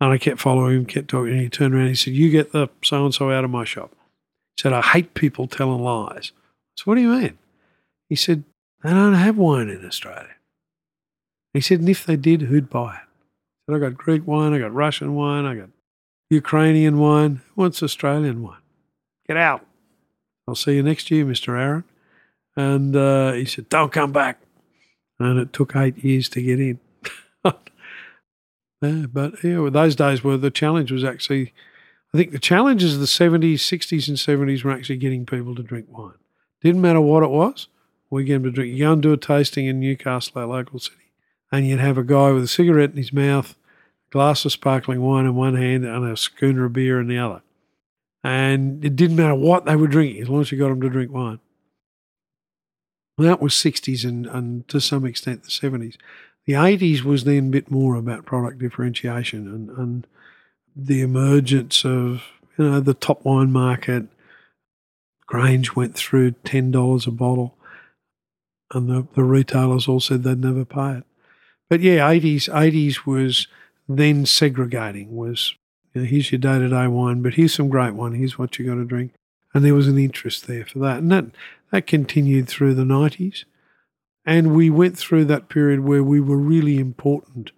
And 0.00 0.12
I 0.12 0.18
kept 0.18 0.40
following 0.40 0.76
him, 0.76 0.86
kept 0.86 1.08
talking, 1.08 1.32
and 1.32 1.40
he 1.40 1.48
turned 1.48 1.74
around 1.74 1.82
and 1.82 1.90
he 1.90 1.96
said, 1.96 2.14
You 2.14 2.30
get 2.30 2.52
the 2.52 2.68
so 2.84 3.04
and 3.04 3.14
so 3.14 3.30
out 3.30 3.44
of 3.44 3.50
my 3.50 3.64
shop. 3.64 3.90
He 4.56 4.62
said, 4.62 4.72
I 4.72 4.80
hate 4.80 5.14
people 5.14 5.46
telling 5.46 5.82
lies. 5.82 6.32
So 6.76 6.84
what 6.84 6.94
do 6.94 7.00
you 7.00 7.08
mean? 7.08 7.38
He 8.08 8.16
said, 8.16 8.44
They 8.82 8.90
don't 8.90 9.14
have 9.14 9.36
wine 9.36 9.68
in 9.68 9.84
Australia. 9.84 10.34
He 11.54 11.60
said, 11.60 11.80
and 11.80 11.88
if 11.88 12.06
they 12.06 12.16
did, 12.16 12.42
who'd 12.42 12.70
buy 12.70 12.94
it? 12.94 13.00
He 13.66 13.72
said, 13.72 13.76
I 13.76 13.80
got 13.80 13.98
Greek 13.98 14.26
wine, 14.26 14.52
I 14.52 14.58
got 14.58 14.72
Russian 14.72 15.14
wine, 15.14 15.44
I 15.44 15.54
got 15.56 15.70
Ukrainian 16.30 16.98
wine. 16.98 17.40
Who 17.54 17.62
wants 17.62 17.82
Australian 17.82 18.42
wine? 18.42 18.60
Get 19.26 19.36
out. 19.36 19.66
I'll 20.46 20.54
see 20.54 20.76
you 20.76 20.82
next 20.82 21.10
year, 21.10 21.24
Mr. 21.24 21.58
Aaron. 21.58 21.84
And 22.56 22.94
uh, 22.94 23.32
he 23.32 23.44
said, 23.44 23.68
Don't 23.68 23.92
come 23.92 24.12
back. 24.12 24.40
And 25.18 25.38
it 25.38 25.52
took 25.52 25.74
eight 25.74 25.98
years 26.04 26.28
to 26.30 26.42
get 26.42 26.60
in. 26.60 26.80
yeah, 28.82 29.06
but 29.12 29.42
yeah, 29.42 29.68
those 29.70 29.96
days 29.96 30.22
were 30.22 30.36
the 30.36 30.50
challenge 30.50 30.92
was 30.92 31.04
actually, 31.04 31.52
I 32.12 32.18
think 32.18 32.32
the 32.32 32.38
challenges 32.38 32.94
of 32.94 33.00
the 33.00 33.06
70s, 33.06 33.54
60s, 33.54 34.08
and 34.08 34.16
70s 34.16 34.64
were 34.64 34.70
actually 34.70 34.96
getting 34.96 35.26
people 35.26 35.54
to 35.54 35.62
drink 35.62 35.86
wine. 35.88 36.14
Didn't 36.62 36.80
matter 36.80 37.00
what 37.00 37.22
it 37.22 37.30
was, 37.30 37.68
we 38.10 38.24
get 38.24 38.34
them 38.34 38.44
to 38.44 38.50
drink. 38.50 38.72
You 38.72 38.84
go 38.84 38.92
and 38.92 39.02
do 39.02 39.12
a 39.12 39.16
tasting 39.16 39.66
in 39.66 39.80
Newcastle, 39.80 40.40
our 40.40 40.46
local 40.46 40.78
city, 40.78 41.12
and 41.52 41.66
you'd 41.66 41.80
have 41.80 41.98
a 41.98 42.04
guy 42.04 42.30
with 42.30 42.44
a 42.44 42.48
cigarette 42.48 42.90
in 42.90 42.96
his 42.96 43.12
mouth, 43.12 43.54
a 44.08 44.12
glass 44.12 44.44
of 44.44 44.52
sparkling 44.52 45.00
wine 45.00 45.26
in 45.26 45.34
one 45.34 45.56
hand, 45.56 45.84
and 45.84 46.04
a 46.04 46.16
schooner 46.16 46.64
of 46.64 46.72
beer 46.72 47.00
in 47.00 47.08
the 47.08 47.18
other 47.18 47.42
and 48.24 48.84
it 48.84 48.96
didn't 48.96 49.16
matter 49.16 49.34
what 49.34 49.64
they 49.64 49.76
were 49.76 49.86
drinking 49.86 50.22
as 50.22 50.28
long 50.28 50.40
as 50.40 50.50
you 50.52 50.58
got 50.58 50.68
them 50.68 50.80
to 50.80 50.88
drink 50.88 51.12
wine. 51.12 51.40
that 53.16 53.40
was 53.40 53.52
60s 53.54 54.04
and, 54.04 54.26
and 54.26 54.66
to 54.68 54.80
some 54.80 55.04
extent 55.04 55.44
the 55.44 55.50
70s. 55.50 55.96
The 56.48 56.54
80s 56.54 57.02
was 57.02 57.24
then 57.24 57.48
a 57.48 57.50
bit 57.50 57.70
more 57.70 57.94
about 57.94 58.24
product 58.24 58.58
differentiation 58.58 59.46
and, 59.46 59.68
and 59.68 60.06
the 60.74 61.02
emergence 61.02 61.84
of 61.84 62.22
you 62.56 62.64
know 62.64 62.80
the 62.80 62.94
top 62.94 63.22
wine 63.22 63.52
market. 63.52 64.06
Grange 65.26 65.76
went 65.76 65.94
through 65.94 66.30
ten 66.44 66.70
dollars 66.70 67.06
a 67.06 67.10
bottle, 67.10 67.54
and 68.72 68.88
the, 68.88 69.06
the 69.12 69.24
retailers 69.24 69.88
all 69.88 70.00
said 70.00 70.22
they'd 70.22 70.40
never 70.40 70.64
pay 70.64 70.92
it. 70.92 71.04
But 71.68 71.82
yeah, 71.82 72.08
eighties 72.08 72.48
eighties 72.48 73.04
was 73.04 73.46
then 73.86 74.24
segregating 74.24 75.14
was 75.14 75.54
you 75.92 76.00
know, 76.00 76.06
here's 76.06 76.32
your 76.32 76.38
day 76.38 76.58
to 76.60 76.70
day 76.70 76.86
wine, 76.86 77.20
but 77.20 77.34
here's 77.34 77.52
some 77.52 77.68
great 77.68 77.92
wine. 77.92 78.14
Here's 78.14 78.38
what 78.38 78.58
you 78.58 78.64
got 78.64 78.76
to 78.76 78.86
drink. 78.86 79.12
And 79.52 79.62
there 79.62 79.74
was 79.74 79.86
an 79.86 79.98
interest 79.98 80.46
there 80.46 80.64
for 80.64 80.78
that. 80.78 80.96
And 80.96 81.12
that, 81.12 81.26
that 81.72 81.86
continued 81.86 82.48
through 82.48 82.72
the 82.72 82.84
90s. 82.84 83.44
And 84.28 84.54
we 84.54 84.68
went 84.68 84.98
through 84.98 85.24
that 85.24 85.48
period 85.48 85.80
where 85.80 86.04
we 86.04 86.20
were 86.20 86.36
really 86.36 86.78
important 86.78 87.50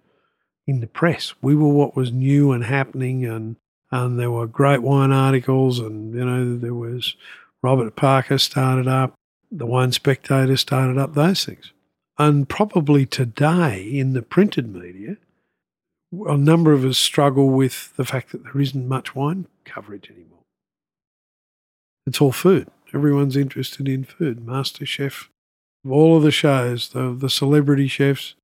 in 0.65 0.79
the 0.79 0.87
press. 0.87 1.33
We 1.41 1.53
were 1.53 1.67
what 1.67 1.97
was 1.97 2.13
new 2.13 2.53
and 2.53 2.63
happening, 2.63 3.25
and 3.25 3.57
and 3.91 4.17
there 4.17 4.31
were 4.31 4.47
great 4.47 4.81
wine 4.81 5.11
articles, 5.11 5.79
and 5.79 6.15
you 6.15 6.23
know 6.23 6.57
there 6.57 6.73
was 6.73 7.17
Robert 7.61 7.97
Parker 7.97 8.37
started 8.37 8.87
up, 8.87 9.15
the 9.51 9.65
Wine 9.65 9.91
Spectator 9.91 10.55
started 10.55 10.97
up, 10.97 11.13
those 11.13 11.43
things. 11.43 11.73
And 12.17 12.47
probably 12.47 13.05
today 13.05 13.83
in 13.83 14.13
the 14.13 14.21
printed 14.21 14.73
media, 14.73 15.17
a 16.25 16.37
number 16.37 16.71
of 16.71 16.85
us 16.85 16.97
struggle 16.97 17.49
with 17.49 17.93
the 17.97 18.05
fact 18.05 18.31
that 18.31 18.45
there 18.45 18.61
isn't 18.61 18.87
much 18.87 19.13
wine 19.13 19.45
coverage 19.65 20.09
anymore. 20.09 20.45
It's 22.07 22.21
all 22.21 22.31
food. 22.31 22.69
Everyone's 22.93 23.35
interested 23.35 23.89
in 23.89 24.05
food. 24.05 24.47
Master 24.47 24.85
Chef, 24.85 25.29
all 25.89 26.17
of 26.17 26.23
the 26.23 26.31
shows, 26.31 26.89
the, 26.89 27.13
the 27.13 27.29
celebrity 27.29 27.87
chefs 27.87 28.35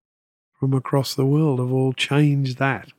from 0.60 0.74
across 0.74 1.14
the 1.14 1.26
world 1.26 1.60
have 1.60 1.72
all 1.72 1.94
changed 1.94 2.58
that. 2.58 2.90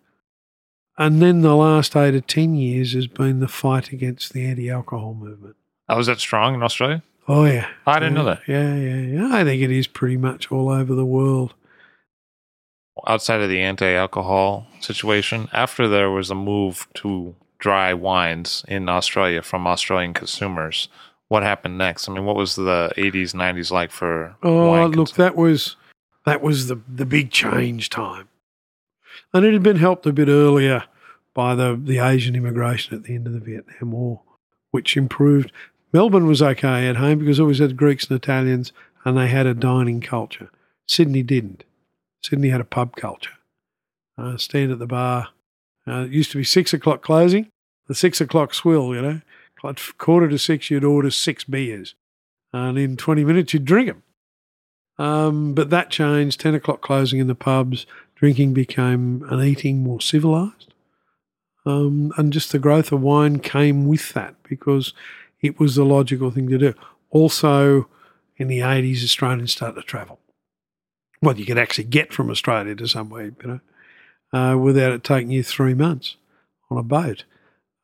And 0.97 1.23
then 1.23 1.43
the 1.43 1.55
last 1.55 1.95
eight 1.97 2.15
or 2.15 2.21
10 2.21 2.55
years 2.55 2.93
has 2.93 3.07
been 3.07 3.41
the 3.41 3.49
fight 3.49 3.93
against 3.93 4.33
the 4.33 4.45
anti 4.45 4.69
alcohol 4.71 5.15
movement. 5.15 5.57
Oh, 5.89 5.97
was 5.97 6.07
that 6.07 6.19
strong 6.19 6.55
in 6.55 6.63
Australia? 6.63 7.03
Oh, 7.29 7.45
yeah. 7.45 7.69
I 7.87 7.99
didn't 7.99 8.17
yeah, 8.17 8.23
know 8.23 8.25
that. 8.25 8.41
Yeah, 8.49 8.75
yeah, 8.75 8.97
yeah. 8.97 9.35
I 9.35 9.45
think 9.45 9.63
it 9.63 9.71
is 9.71 9.87
pretty 9.87 10.17
much 10.17 10.51
all 10.51 10.71
over 10.71 10.95
the 10.95 11.05
world. 11.05 11.55
Outside 13.07 13.41
of 13.41 13.49
the 13.49 13.61
anti 13.61 13.93
alcohol 13.93 14.67
situation, 14.81 15.49
after 15.53 15.87
there 15.87 16.11
was 16.11 16.31
a 16.31 16.35
move 16.35 16.89
to 16.95 17.37
dry 17.59 17.95
wines 17.95 18.65
in 18.67 18.89
Australia 18.89 19.43
from 19.43 19.67
Australian 19.67 20.15
consumers, 20.15 20.89
what 21.29 21.43
happened 21.43 21.79
next? 21.79 22.09
I 22.09 22.13
mean, 22.13 22.25
what 22.25 22.37
was 22.37 22.57
the 22.57 22.93
80s, 22.97 23.35
90s 23.35 23.71
like 23.71 23.91
for 23.91 24.35
Oh, 24.43 24.87
look, 24.87 25.13
that 25.13 25.37
was 25.37 25.77
that 26.25 26.43
was 26.43 26.69
the 26.69 26.81
the 26.89 27.07
big 27.07 27.31
change 27.31 27.91
time, 27.91 28.29
and 29.33 29.45
it 29.45 29.53
had 29.53 29.63
been 29.63 29.77
helped 29.77 30.07
a 30.07 30.13
bit 30.13 30.29
earlier 30.29 30.85
by 31.35 31.55
the 31.55 31.81
the 31.83 31.99
Asian 31.99 32.35
immigration 32.35 32.97
at 32.97 33.05
the 33.05 33.15
end 33.15 33.27
of 33.27 33.33
the 33.33 33.41
Vietnam 33.41 33.93
War, 33.93 34.23
which 34.71 34.97
improved. 34.97 35.53
Melbourne 35.91 36.27
was 36.27 36.43
okay 36.43 36.87
at 36.87 36.97
home 36.97 37.19
because 37.19 37.39
it 37.39 37.43
always 37.43 37.61
had 37.61 37.77
Greeks 37.77 38.09
and 38.09 38.17
Italians, 38.17 38.73
and 39.05 39.17
they 39.17 39.29
had 39.29 39.47
a 39.47 39.55
dining 39.55 40.03
culture. 40.03 40.51
Sydney 40.87 41.23
didn't. 41.23 41.65
Sydney 42.23 42.51
had 42.51 42.61
a 42.61 42.65
pub 42.65 42.95
culture. 42.95 43.33
Uh, 44.19 44.37
stand 44.37 44.71
at 44.71 44.79
the 44.79 44.87
bar. 44.87 45.29
Uh, 45.87 46.01
it 46.01 46.11
used 46.11 46.31
to 46.33 46.37
be 46.37 46.45
six 46.45 46.75
o'clock 46.75 47.03
closing. 47.03 47.51
The 47.87 47.95
six 47.95 48.21
o'clock 48.21 48.53
swill, 48.53 48.95
you 48.95 49.01
know, 49.01 49.21
at 49.65 49.81
quarter 49.99 50.29
to 50.29 50.39
six, 50.39 50.71
you'd 50.71 50.85
order 50.85 51.11
six 51.11 51.45
beers, 51.45 51.95
and 52.53 52.79
in 52.79 52.97
twenty 52.97 53.25
minutes 53.25 53.53
you'd 53.53 53.65
drink 53.65 53.89
them. 53.89 54.03
Um, 54.99 55.55
but 55.55 55.71
that 55.71 55.91
changed. 55.91 56.41
10 56.41 56.55
o'clock 56.57 56.81
closing 56.81 57.21
in 57.21 57.29
the 57.29 57.35
pubs, 57.35 57.87
drinking 58.17 58.53
became 58.53 59.25
and 59.31 59.43
eating 59.43 59.83
more 59.83 60.01
civilized. 60.01 60.75
Um, 61.65 62.13
and 62.17 62.33
just 62.33 62.51
the 62.51 62.59
growth 62.59 62.93
of 62.93 63.01
wine 63.01 63.39
came 63.41 63.87
with 63.87 64.13
that 64.15 64.35
because 64.43 64.93
it 65.41 65.61
was 65.61 65.77
the 65.77 65.85
logical 65.85 66.31
thing 66.31 66.49
to 66.49 66.59
do. 66.59 66.75
Also, 67.11 67.89
in 68.37 68.49
the 68.49 68.61
80s, 68.61 69.05
Australians 69.05 69.53
started 69.53 69.81
to 69.81 69.87
travel. 69.87 70.19
Well, 71.21 71.39
you 71.39 71.47
could 71.47 71.59
actually 71.59 71.85
get 71.85 72.13
from 72.13 72.31
Australia 72.31 72.75
to 72.77 72.89
somewhere, 72.89 73.33
you 73.43 73.61
know, 74.33 74.39
uh, 74.39 74.57
without 74.57 74.93
it 74.93 75.05
taking 75.05 75.31
you 75.31 75.43
three 75.43 75.75
months 75.75 76.17
on 76.71 76.79
a 76.79 76.83
boat. 76.83 77.25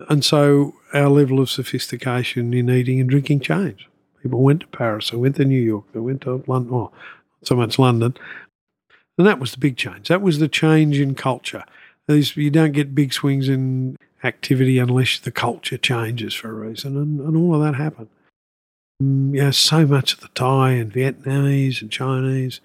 And 0.09 0.25
so 0.25 0.75
our 0.93 1.09
level 1.09 1.41
of 1.41 1.51
sophistication 1.51 2.55
in 2.55 2.71
eating 2.71 3.01
and 3.01 3.09
drinking 3.09 3.41
changed. 3.41 3.87
People 4.23 4.43
went 4.43 4.61
to 4.61 4.67
Paris, 4.69 5.11
they 5.11 5.17
went 5.17 5.37
to 5.37 5.45
New 5.45 5.61
York, 5.61 5.85
they 5.93 6.01
went 6.01 6.23
to 6.23 6.43
London, 6.47 6.73
not 6.73 6.93
so 7.43 7.55
much 7.55 7.79
London. 7.79 8.15
And 9.19 9.27
that 9.27 9.39
was 9.39 9.53
the 9.53 9.59
big 9.59 9.77
change. 9.77 10.09
That 10.09 10.23
was 10.23 10.39
the 10.39 10.49
change 10.49 10.99
in 10.99 11.15
culture. 11.15 11.65
You 12.09 12.51
don't 12.51 12.73
get 12.73 12.95
big 12.95 13.13
swings 13.13 13.49
in 13.49 13.97
activity 14.25 14.79
unless 14.79 15.19
the 15.19 15.31
culture 15.31 15.77
changes 15.79 16.35
for 16.35 16.49
a 16.49 16.69
reason, 16.69 16.97
and, 16.97 17.21
and 17.21 17.37
all 17.37 17.55
of 17.55 17.63
that 17.63 17.77
happened. 17.77 18.09
Mm, 19.03 19.35
Yeah, 19.35 19.51
so 19.51 19.87
much 19.87 20.15
of 20.15 20.21
the 20.21 20.29
Thai 20.29 20.71
and 20.73 20.93
Vietnamese 20.93 21.83
and 21.83 21.91
Chinese, 21.91 22.61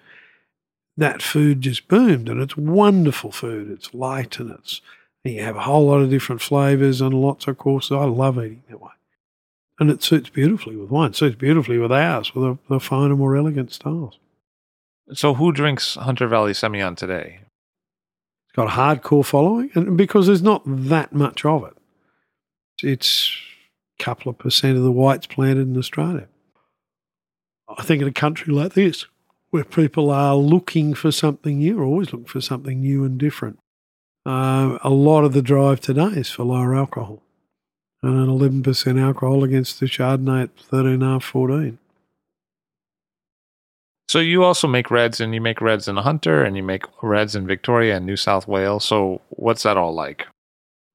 that 0.97 1.21
food 1.21 1.61
just 1.61 1.87
boomed, 1.87 2.29
and 2.29 2.41
it's 2.41 2.57
wonderful 2.57 3.31
food. 3.31 3.69
It's 3.69 3.93
light 3.93 4.39
and 4.39 4.51
it's 4.51 4.81
you 5.23 5.43
have 5.43 5.55
a 5.55 5.61
whole 5.61 5.87
lot 5.87 6.01
of 6.01 6.09
different 6.09 6.41
flavors 6.41 7.01
and 7.01 7.13
lots 7.13 7.47
of 7.47 7.57
courses. 7.57 7.91
I 7.91 8.05
love 8.05 8.37
eating 8.37 8.63
that 8.69 8.81
way 8.81 8.91
and 9.79 9.89
it 9.89 10.03
suits 10.03 10.29
beautifully 10.29 10.75
with 10.75 10.89
wine. 10.89 11.11
It 11.11 11.15
suits 11.15 11.35
beautifully 11.35 11.77
with 11.77 11.91
ours, 11.91 12.35
with 12.35 12.43
the, 12.43 12.75
the 12.75 12.79
finer, 12.79 13.15
more 13.15 13.35
elegant 13.35 13.71
styles. 13.71 14.19
So, 15.13 15.33
who 15.33 15.51
drinks 15.51 15.95
Hunter 15.95 16.27
Valley 16.27 16.51
Semillon 16.51 16.95
today? 16.95 17.39
It's 18.45 18.55
got 18.55 18.67
a 18.67 18.71
hardcore 18.71 19.25
following, 19.25 19.71
and 19.73 19.97
because 19.97 20.27
there's 20.27 20.41
not 20.41 20.63
that 20.65 21.13
much 21.13 21.45
of 21.45 21.63
it, 21.63 21.77
it's 22.83 23.31
a 23.99 24.03
couple 24.03 24.29
of 24.29 24.37
percent 24.37 24.77
of 24.77 24.83
the 24.83 24.91
whites 24.91 25.27
planted 25.27 25.67
in 25.67 25.77
Australia. 25.77 26.27
I 27.77 27.83
think 27.83 28.01
in 28.01 28.07
a 28.07 28.13
country 28.13 28.53
like 28.53 28.73
this, 28.73 29.05
where 29.51 29.63
people 29.63 30.11
are 30.11 30.35
looking 30.35 30.93
for 30.93 31.11
something 31.11 31.59
new, 31.59 31.81
always 31.81 32.11
looking 32.11 32.27
for 32.27 32.41
something 32.41 32.81
new 32.81 33.03
and 33.03 33.17
different, 33.17 33.59
uh, 34.29 34.77
a 34.83 34.91
lot 34.91 35.23
of 35.23 35.33
the 35.33 35.41
drive 35.41 35.81
today 35.81 36.19
is 36.21 36.29
for 36.29 36.43
lower 36.43 36.75
alcohol. 36.75 37.19
And 38.03 38.13
an 38.13 38.27
11% 38.27 39.01
alcohol 39.01 39.43
against 39.43 39.79
the 39.79 39.87
Chardonnay 39.87 40.43
at 40.43 40.55
13.5, 40.55 41.23
14. 41.23 41.79
So, 44.07 44.19
you 44.19 44.43
also 44.43 44.67
make 44.67 44.91
reds, 44.91 45.19
and 45.19 45.33
you 45.33 45.41
make 45.41 45.61
reds 45.61 45.87
in 45.87 45.97
Hunter, 45.97 46.43
and 46.43 46.55
you 46.55 46.63
make 46.63 46.83
reds 47.01 47.35
in 47.35 47.47
Victoria 47.47 47.97
and 47.97 48.05
New 48.05 48.15
South 48.15 48.47
Wales. 48.47 48.85
So, 48.85 49.21
what's 49.29 49.63
that 49.63 49.77
all 49.77 49.93
like? 49.93 50.27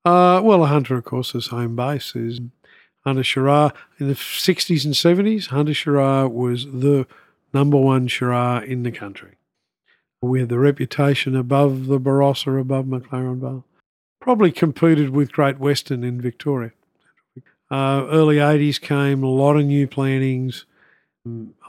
Uh, 0.05 0.41
well, 0.43 0.63
a 0.63 0.67
Hunter, 0.67 0.97
of 0.97 1.05
course, 1.05 1.35
is 1.35 1.49
home 1.49 1.77
base. 1.77 2.15
Is 2.15 2.41
Hunter 3.05 3.23
Shiraz 3.25 3.73
in 3.99 4.09
the 4.09 4.15
sixties 4.15 4.85
and 4.85 4.97
seventies? 4.97 5.49
Hunter 5.49 5.75
Shiraz 5.75 6.31
was 6.31 6.67
the 6.67 7.07
number 7.53 7.77
one 7.77 8.09
Shiraz 8.09 8.65
in 8.65 8.83
the 8.83 8.93
country. 8.93 9.37
We 10.29 10.41
had 10.41 10.49
the 10.49 10.59
reputation 10.59 11.37
above 11.37 11.87
the 11.87 12.01
Barossa, 12.01 12.61
above 12.61 12.87
McLaren 12.87 13.41
Vale. 13.41 13.65
Probably 14.21 14.53
competed 14.53 15.11
with 15.11 15.33
Great 15.33 15.59
Western 15.59 16.03
in 16.03 16.21
Victoria. 16.21 16.73
Uh, 17.71 18.07
early 18.11 18.39
eighties 18.39 18.79
came 18.79 19.23
a 19.23 19.31
lot 19.31 19.57
of 19.57 19.65
new 19.65 19.87
plantings, 19.87 20.65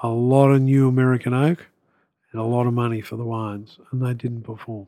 a 0.04 0.08
lot 0.08 0.52
of 0.52 0.62
new 0.62 0.88
American 0.88 1.34
oak, 1.34 1.68
and 2.32 2.42
a 2.42 2.46
lot 2.46 2.68
of 2.68 2.74
money 2.74 3.02
for 3.02 3.16
the 3.16 3.24
wines, 3.24 3.78
and 3.92 4.06
they 4.06 4.14
didn't 4.14 4.44
perform. 4.44 4.88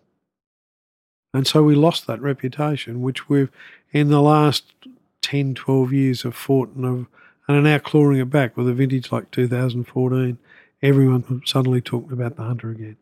And 1.34 1.45
so 1.45 1.63
we 1.63 1.76
lost 1.76 2.07
that 2.07 2.22
reputation, 2.22 3.01
which 3.01 3.30
we've, 3.30 3.49
in 3.91 4.09
the 4.09 4.22
last 4.22 4.74
10, 5.22 5.55
12 5.55 5.93
years, 5.93 6.22
have 6.24 6.36
fought 6.36 6.74
and, 6.76 6.86
have, 6.86 7.05
and 7.47 7.57
are 7.57 7.61
now 7.61 7.80
clawing 7.80 8.20
it 8.20 8.30
back 8.30 8.57
with 8.57 8.68
a 8.68 8.74
vintage 8.74 9.11
like 9.11 9.32
2014. 9.32 10.38
Everyone 10.82 11.41
suddenly 11.45 11.82
talking 11.82 12.11
about 12.11 12.36
the 12.36 12.43
Hunter 12.43 12.70
again, 12.72 12.97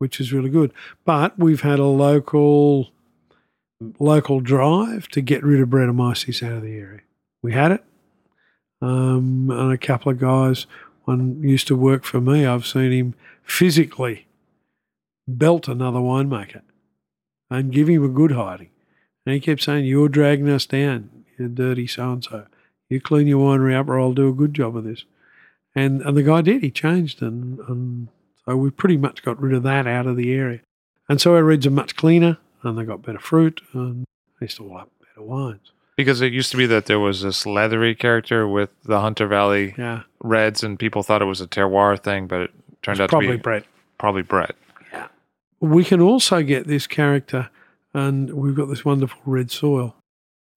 which 0.00 0.18
is 0.18 0.32
really 0.32 0.48
good. 0.48 0.72
But 1.04 1.38
we've 1.38 1.60
had 1.60 1.78
a 1.78 1.84
local 1.84 2.90
local 3.98 4.40
drive 4.40 5.08
to 5.08 5.20
get 5.20 5.44
rid 5.44 5.60
of 5.60 5.68
Brettanomyces 5.68 6.42
out 6.42 6.54
of 6.54 6.62
the 6.62 6.74
area. 6.74 7.00
We 7.42 7.52
had 7.52 7.72
it, 7.72 7.84
um, 8.80 9.50
and 9.50 9.72
a 9.72 9.78
couple 9.78 10.10
of 10.10 10.18
guys. 10.18 10.66
One 11.04 11.42
used 11.42 11.66
to 11.68 11.76
work 11.76 12.04
for 12.04 12.20
me. 12.20 12.46
I've 12.46 12.66
seen 12.66 12.92
him 12.92 13.14
physically 13.42 14.26
belt 15.28 15.68
another 15.68 15.98
winemaker 15.98 16.62
and 17.50 17.72
give 17.72 17.88
him 17.88 18.04
a 18.04 18.08
good 18.08 18.32
hiding. 18.32 18.70
And 19.26 19.34
he 19.34 19.40
kept 19.40 19.62
saying, 19.62 19.84
You're 19.84 20.08
dragging 20.08 20.48
us 20.48 20.64
down, 20.64 21.10
you 21.38 21.48
dirty 21.48 21.86
so 21.86 22.12
and 22.12 22.24
so. 22.24 22.46
You 22.88 23.02
clean 23.02 23.26
your 23.26 23.46
winery 23.46 23.78
up, 23.78 23.88
or 23.88 24.00
I'll 24.00 24.14
do 24.14 24.30
a 24.30 24.34
good 24.34 24.54
job 24.54 24.76
of 24.76 24.84
this. 24.84 25.04
And 25.74 26.00
and 26.00 26.16
the 26.16 26.22
guy 26.22 26.40
did. 26.40 26.62
He 26.62 26.70
changed, 26.70 27.20
and, 27.20 27.58
and 27.60 28.08
so 28.50 28.56
we 28.56 28.70
pretty 28.70 28.96
much 28.96 29.22
got 29.22 29.40
rid 29.40 29.54
of 29.54 29.62
that 29.62 29.86
out 29.86 30.06
of 30.06 30.16
the 30.16 30.32
area. 30.32 30.60
And 31.08 31.20
so 31.20 31.34
our 31.34 31.44
reds 31.44 31.66
are 31.66 31.70
much 31.70 31.96
cleaner, 31.96 32.38
and 32.62 32.76
they 32.76 32.84
got 32.84 33.02
better 33.02 33.18
fruit, 33.18 33.60
and 33.72 34.04
they 34.40 34.46
still 34.46 34.76
have 34.76 34.88
better 34.98 35.26
wines. 35.26 35.72
Because 35.96 36.20
it 36.20 36.32
used 36.32 36.50
to 36.50 36.56
be 36.56 36.66
that 36.66 36.86
there 36.86 37.00
was 37.00 37.22
this 37.22 37.46
leathery 37.46 37.94
character 37.94 38.48
with 38.48 38.70
the 38.84 39.00
Hunter 39.00 39.26
Valley 39.26 39.74
Yeah, 39.76 40.02
reds, 40.22 40.62
and 40.62 40.78
people 40.78 41.02
thought 41.02 41.22
it 41.22 41.26
was 41.26 41.40
a 41.40 41.46
terroir 41.46 42.02
thing, 42.02 42.26
but 42.26 42.40
it 42.42 42.50
turned 42.82 43.00
out 43.00 43.10
probably 43.10 43.28
to 43.28 43.32
be 43.34 43.42
Brett. 43.42 43.64
probably 43.98 44.22
Brett. 44.22 44.56
Yeah. 44.92 45.08
We 45.60 45.84
can 45.84 46.00
also 46.00 46.42
get 46.42 46.66
this 46.66 46.86
character, 46.86 47.50
and 47.94 48.32
we've 48.34 48.54
got 48.56 48.66
this 48.66 48.84
wonderful 48.84 49.20
red 49.26 49.50
soil. 49.50 49.94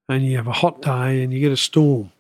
And 0.10 0.26
you 0.26 0.36
have 0.36 0.48
a 0.48 0.52
hot 0.54 0.82
day 0.82 1.24
and 1.24 1.32
you 1.32 1.40
get 1.40 1.54
a 1.54 1.58
storm. 1.58 2.12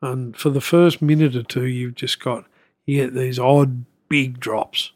And 0.00 0.34
for 0.34 0.48
the 0.48 0.60
first 0.60 1.02
minute 1.02 1.36
or 1.36 1.42
two, 1.42 1.66
you've 1.66 1.94
just 1.94 2.18
got, 2.18 2.46
you 2.86 3.04
get 3.04 3.14
these 3.14 3.38
odd 3.38 3.84
big 4.08 4.40
drops. 4.40 4.92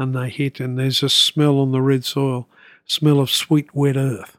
And 0.00 0.14
they 0.14 0.30
hit, 0.30 0.60
and 0.60 0.78
there's 0.78 1.02
a 1.02 1.10
smell 1.10 1.58
on 1.58 1.72
the 1.72 1.82
red 1.82 2.06
soil, 2.06 2.48
smell 2.86 3.20
of 3.20 3.30
sweet, 3.30 3.74
wet 3.74 3.98
earth. 3.98 4.38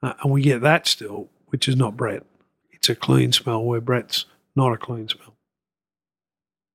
Uh, 0.00 0.12
and 0.22 0.30
we 0.30 0.42
get 0.42 0.60
that 0.60 0.86
still, 0.86 1.28
which 1.48 1.66
is 1.66 1.74
not 1.74 1.96
Brett. 1.96 2.22
It's 2.70 2.88
a 2.88 2.94
clean 2.94 3.32
smell 3.32 3.64
where 3.64 3.80
Brett's 3.80 4.26
not 4.54 4.72
a 4.72 4.76
clean 4.76 5.08
smell. 5.08 5.34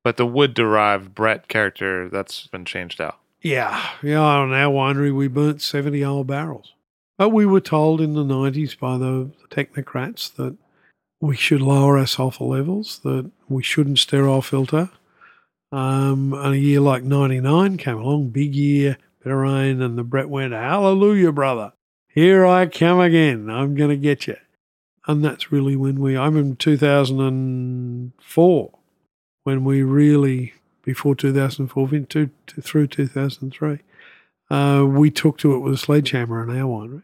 But 0.04 0.18
the 0.18 0.26
wood 0.26 0.54
derived 0.54 1.16
Brett 1.16 1.48
character, 1.48 2.10
that's 2.10 2.48
been 2.48 2.66
changed 2.66 3.00
out. 3.00 3.18
Yeah, 3.42 3.82
yeah. 4.04 4.20
On 4.20 4.52
our 4.52 4.74
winery, 4.74 5.16
we 5.16 5.30
burnt 5.30 5.62
70 5.62 6.04
old 6.04 6.28
barrels. 6.28 6.74
But 7.18 7.30
we 7.30 7.46
were 7.46 7.62
told 7.62 8.02
in 8.02 8.14
the 8.14 8.26
90s 8.26 8.78
by 8.78 8.98
the 8.98 9.32
technocrats 9.50 10.36
that 10.36 10.58
we 11.22 11.38
should 11.38 11.62
lower 11.62 11.98
our 11.98 12.08
sulfur 12.08 12.44
levels, 12.44 13.00
that 13.06 13.32
we 13.48 13.64
shouldn't 13.64 14.00
sterile 14.00 14.42
filter. 14.42 14.90
Um, 15.76 16.32
and 16.32 16.54
a 16.54 16.58
year 16.58 16.80
like 16.80 17.04
99 17.04 17.76
came 17.76 17.98
along, 17.98 18.30
big 18.30 18.56
year, 18.56 18.96
bit 19.22 19.34
of 19.34 19.40
rain, 19.40 19.82
and 19.82 19.98
the 19.98 20.06
Brett 20.06 20.30
went, 20.30 20.54
Hallelujah, 20.54 21.34
brother. 21.34 21.74
Here 22.08 22.46
I 22.46 22.68
come 22.68 23.02
again. 23.02 23.50
I'm 23.50 23.76
going 23.76 23.90
to 23.90 23.98
get 23.98 24.26
you. 24.26 24.38
And 25.06 25.22
that's 25.22 25.52
really 25.52 25.76
when 25.76 26.00
we, 26.00 26.18
I'm 26.18 26.38
in 26.38 26.56
2004, 26.56 28.80
when 29.44 29.66
we 29.66 29.84
really, 29.84 30.54
before 30.86 31.14
2004, 31.14 31.90
to, 31.90 32.06
to, 32.06 32.30
through 32.62 32.88
2003, 32.88 33.80
uh, 34.50 34.86
we 34.88 35.12
took 35.12 35.38
to 35.40 35.56
it 35.56 35.60
with 35.60 35.74
a 35.74 35.78
sledgehammer 35.78 36.42
in 36.42 36.58
our 36.58 36.70
winery. 36.70 37.04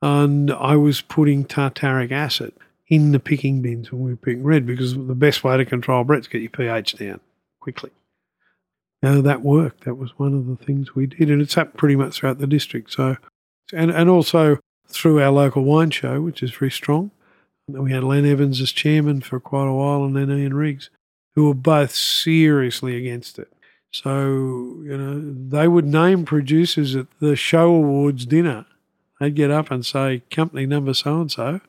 And 0.00 0.50
I 0.50 0.76
was 0.76 1.02
putting 1.02 1.44
tartaric 1.44 2.12
acid 2.12 2.54
in 2.88 3.12
the 3.12 3.20
picking 3.20 3.60
bins 3.60 3.92
when 3.92 4.00
we 4.00 4.12
were 4.12 4.16
picking 4.16 4.42
red 4.42 4.64
because 4.64 4.94
the 4.94 5.14
best 5.14 5.44
way 5.44 5.58
to 5.58 5.66
control 5.66 6.04
Brett's 6.04 6.28
get 6.28 6.40
your 6.40 6.48
pH 6.48 6.94
down 6.94 7.20
quickly. 7.64 7.90
Now 9.02 9.22
that 9.22 9.40
worked. 9.40 9.84
That 9.84 9.94
was 9.94 10.18
one 10.18 10.34
of 10.34 10.46
the 10.46 10.62
things 10.62 10.94
we 10.94 11.06
did, 11.06 11.30
and 11.30 11.40
it's 11.40 11.54
happened 11.54 11.78
pretty 11.78 11.96
much 11.96 12.18
throughout 12.18 12.38
the 12.38 12.46
district. 12.46 12.92
So, 12.92 13.16
and 13.72 13.90
and 13.90 14.10
also 14.10 14.58
through 14.86 15.22
our 15.22 15.30
local 15.30 15.64
wine 15.64 15.90
show, 15.90 16.20
which 16.20 16.42
is 16.42 16.52
very 16.52 16.70
strong. 16.70 17.10
We 17.66 17.92
had 17.92 18.04
Len 18.04 18.26
Evans 18.26 18.60
as 18.60 18.70
chairman 18.70 19.22
for 19.22 19.40
quite 19.40 19.66
a 19.66 19.72
while, 19.72 20.04
and 20.04 20.14
then 20.14 20.30
Iain 20.30 20.52
Riggs, 20.52 20.90
who 21.34 21.46
were 21.46 21.54
both 21.54 21.92
seriously 21.92 22.98
against 22.98 23.38
it. 23.38 23.50
So, 23.90 24.10
you 24.84 24.98
know, 24.98 25.34
they 25.48 25.66
would 25.66 25.86
name 25.86 26.26
producers 26.26 26.94
at 26.94 27.06
the 27.20 27.36
show 27.36 27.74
awards 27.74 28.26
dinner. 28.26 28.66
They'd 29.18 29.34
get 29.34 29.50
up 29.50 29.70
and 29.70 29.86
say, 29.86 30.22
company 30.30 30.66
number 30.66 30.92
so 30.92 31.22
and 31.22 31.32
so, 31.32 31.60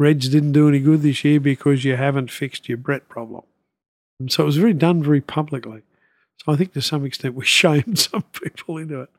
Reds 0.00 0.28
didn't 0.28 0.52
do 0.52 0.68
any 0.68 0.80
good 0.80 1.02
this 1.02 1.22
year 1.24 1.38
because 1.38 1.84
you 1.84 1.94
haven't 1.94 2.32
fixed 2.32 2.68
your 2.68 2.78
Brett 2.78 3.08
problem. 3.08 3.42
And 4.20 4.30
so 4.30 4.42
it 4.44 4.46
was 4.46 4.58
very 4.58 4.74
done 4.74 5.02
very 5.02 5.22
publicly. 5.22 5.82
So 6.36 6.52
I 6.52 6.56
think 6.56 6.74
to 6.74 6.82
some 6.82 7.04
extent 7.04 7.34
we 7.34 7.44
shamed 7.46 7.98
some 7.98 8.22
people 8.22 8.76
into 8.76 9.00
it. 9.00 9.10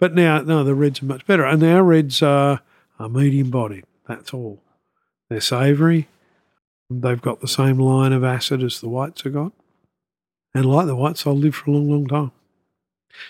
But 0.00 0.14
now, 0.14 0.40
no, 0.40 0.64
the 0.64 0.74
Reds 0.74 1.02
are 1.02 1.06
much 1.06 1.26
better. 1.26 1.44
And 1.44 1.62
our 1.62 1.82
Reds 1.84 2.22
are, 2.22 2.60
are 2.98 3.08
medium 3.08 3.50
bodied. 3.50 3.84
That's 4.06 4.32
all. 4.32 4.62
They're 5.28 5.40
savoury. 5.40 6.08
They've 6.88 7.20
got 7.20 7.40
the 7.40 7.48
same 7.48 7.78
line 7.78 8.12
of 8.12 8.24
acid 8.24 8.62
as 8.62 8.80
the 8.80 8.88
whites 8.88 9.22
have 9.22 9.34
got. 9.34 9.52
And 10.54 10.64
like 10.64 10.86
the 10.86 10.96
whites, 10.96 11.24
they'll 11.24 11.36
live 11.36 11.54
for 11.54 11.70
a 11.70 11.74
long, 11.74 11.90
long 11.90 12.06
time. 12.06 12.32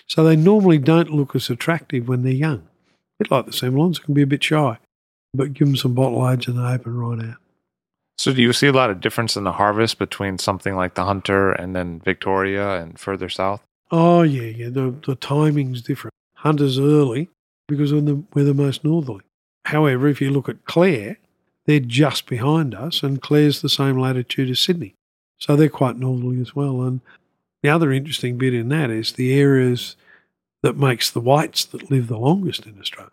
So 0.07 0.23
they 0.23 0.35
normally 0.35 0.77
don't 0.77 1.11
look 1.11 1.35
as 1.35 1.49
attractive 1.49 2.07
when 2.07 2.23
they're 2.23 2.31
young. 2.31 2.59
A 2.59 3.23
bit 3.23 3.31
like 3.31 3.45
the 3.45 3.51
Semillons, 3.51 4.01
can 4.01 4.13
be 4.13 4.21
a 4.21 4.27
bit 4.27 4.43
shy. 4.43 4.77
But 5.33 5.53
give 5.53 5.67
them 5.67 5.75
some 5.75 5.93
bottle 5.93 6.27
age 6.29 6.47
and 6.47 6.57
they 6.57 6.63
open 6.63 6.97
right 6.97 7.29
out. 7.31 7.37
So, 8.19 8.33
do 8.33 8.41
you 8.41 8.51
see 8.51 8.67
a 8.67 8.73
lot 8.73 8.89
of 8.89 8.99
difference 8.99 9.37
in 9.37 9.45
the 9.45 9.53
harvest 9.53 9.97
between 9.97 10.39
something 10.39 10.75
like 10.75 10.95
the 10.95 11.05
Hunter 11.05 11.53
and 11.53 11.73
then 11.73 12.01
Victoria 12.01 12.81
and 12.81 12.99
further 12.99 13.29
south? 13.29 13.63
Oh, 13.91 14.23
yeah, 14.23 14.49
yeah. 14.49 14.67
The, 14.67 14.93
the 15.07 15.15
timing's 15.15 15.81
different. 15.81 16.13
Hunter's 16.33 16.77
early 16.77 17.29
because 17.69 17.93
we're 17.93 18.01
the, 18.01 18.21
we're 18.33 18.43
the 18.43 18.53
most 18.53 18.83
northerly. 18.83 19.21
However, 19.63 20.09
if 20.09 20.19
you 20.19 20.31
look 20.31 20.49
at 20.49 20.65
Clare, 20.65 21.17
they're 21.65 21.79
just 21.79 22.25
behind 22.25 22.75
us, 22.75 23.03
and 23.03 23.21
Clare's 23.21 23.61
the 23.61 23.69
same 23.69 23.97
latitude 23.97 24.49
as 24.49 24.59
Sydney. 24.59 24.95
So 25.37 25.55
they're 25.55 25.69
quite 25.69 25.95
northerly 25.95 26.41
as 26.41 26.53
well. 26.53 26.81
And 26.81 26.99
the 27.63 27.69
other 27.69 27.93
interesting 27.93 28.37
bit 28.37 28.53
in 28.53 28.67
that 28.67 28.89
is 28.89 29.13
the 29.13 29.33
areas 29.33 29.95
that 30.61 30.75
makes 30.75 31.09
the 31.09 31.21
whites 31.21 31.63
that 31.63 31.89
live 31.89 32.09
the 32.09 32.17
longest 32.17 32.65
in 32.65 32.81
Australia 32.81 33.11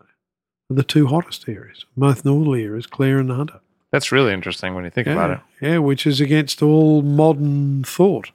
are 0.68 0.74
the 0.74 0.82
two 0.82 1.06
hottest 1.06 1.48
areas, 1.48 1.86
both 1.96 2.24
northerly 2.24 2.64
areas, 2.64 2.88
Clare 2.88 3.20
and 3.20 3.30
the 3.30 3.36
Hunter. 3.36 3.60
That's 3.96 4.12
really 4.12 4.34
interesting 4.34 4.74
when 4.74 4.84
you 4.84 4.90
think 4.90 5.06
yeah, 5.06 5.14
about 5.14 5.30
it. 5.30 5.40
Yeah, 5.62 5.78
which 5.78 6.06
is 6.06 6.20
against 6.20 6.60
all 6.60 7.00
modern 7.00 7.82
thought. 7.82 8.30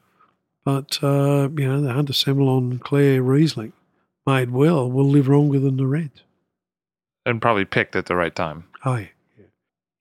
But, 0.66 0.98
uh, 1.04 1.50
you 1.56 1.68
know, 1.68 1.80
the 1.82 1.94
Hunter 1.94 2.14
Semillon 2.14 2.82
Clare 2.82 3.22
Riesling 3.22 3.72
made 4.26 4.50
well 4.50 4.90
will 4.90 5.06
live 5.06 5.28
longer 5.28 5.60
than 5.60 5.78
the 5.78 5.86
Reds. 5.86 6.24
And 7.28 7.40
probably 7.40 7.66
picked 7.66 7.96
at 7.96 8.08
the 8.08 8.16
right 8.16 8.36
time. 8.36 8.64
Oh, 8.86 8.96
yeah. 8.96 9.10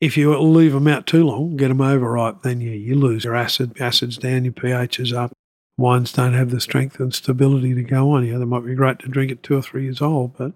If 0.01 0.17
you 0.17 0.35
leave 0.39 0.73
them 0.73 0.89
out 0.89 1.07
too 1.07 1.25
long, 1.25 1.59
get 1.59 1.69
them 1.69 1.83
overripe, 1.83 2.41
then 2.41 2.63
yeah, 2.63 2.73
you 2.73 2.95
lose 2.95 3.25
your 3.25 3.37
acid. 3.37 3.79
Acid's 3.83 4.17
down, 4.17 4.45
your 4.45 4.55
pH 4.55 4.99
is 4.99 5.13
up. 5.13 5.31
Wines 5.77 6.11
don't 6.11 6.33
have 6.33 6.51
the 6.51 6.61
strength 6.63 6.99
and 7.01 7.13
stability 7.13 7.75
to 7.75 7.83
go 7.83 8.13
on. 8.13 8.27
Yeah, 8.27 8.39
they 8.39 8.47
might 8.47 8.65
be 8.65 8.75
great 8.75 9.01
to 9.01 9.09
drink 9.09 9.31
at 9.31 9.43
two 9.43 9.59
or 9.59 9.63
three 9.63 9.83
years 9.83 10.01
old, 10.01 10.39
but 10.39 10.53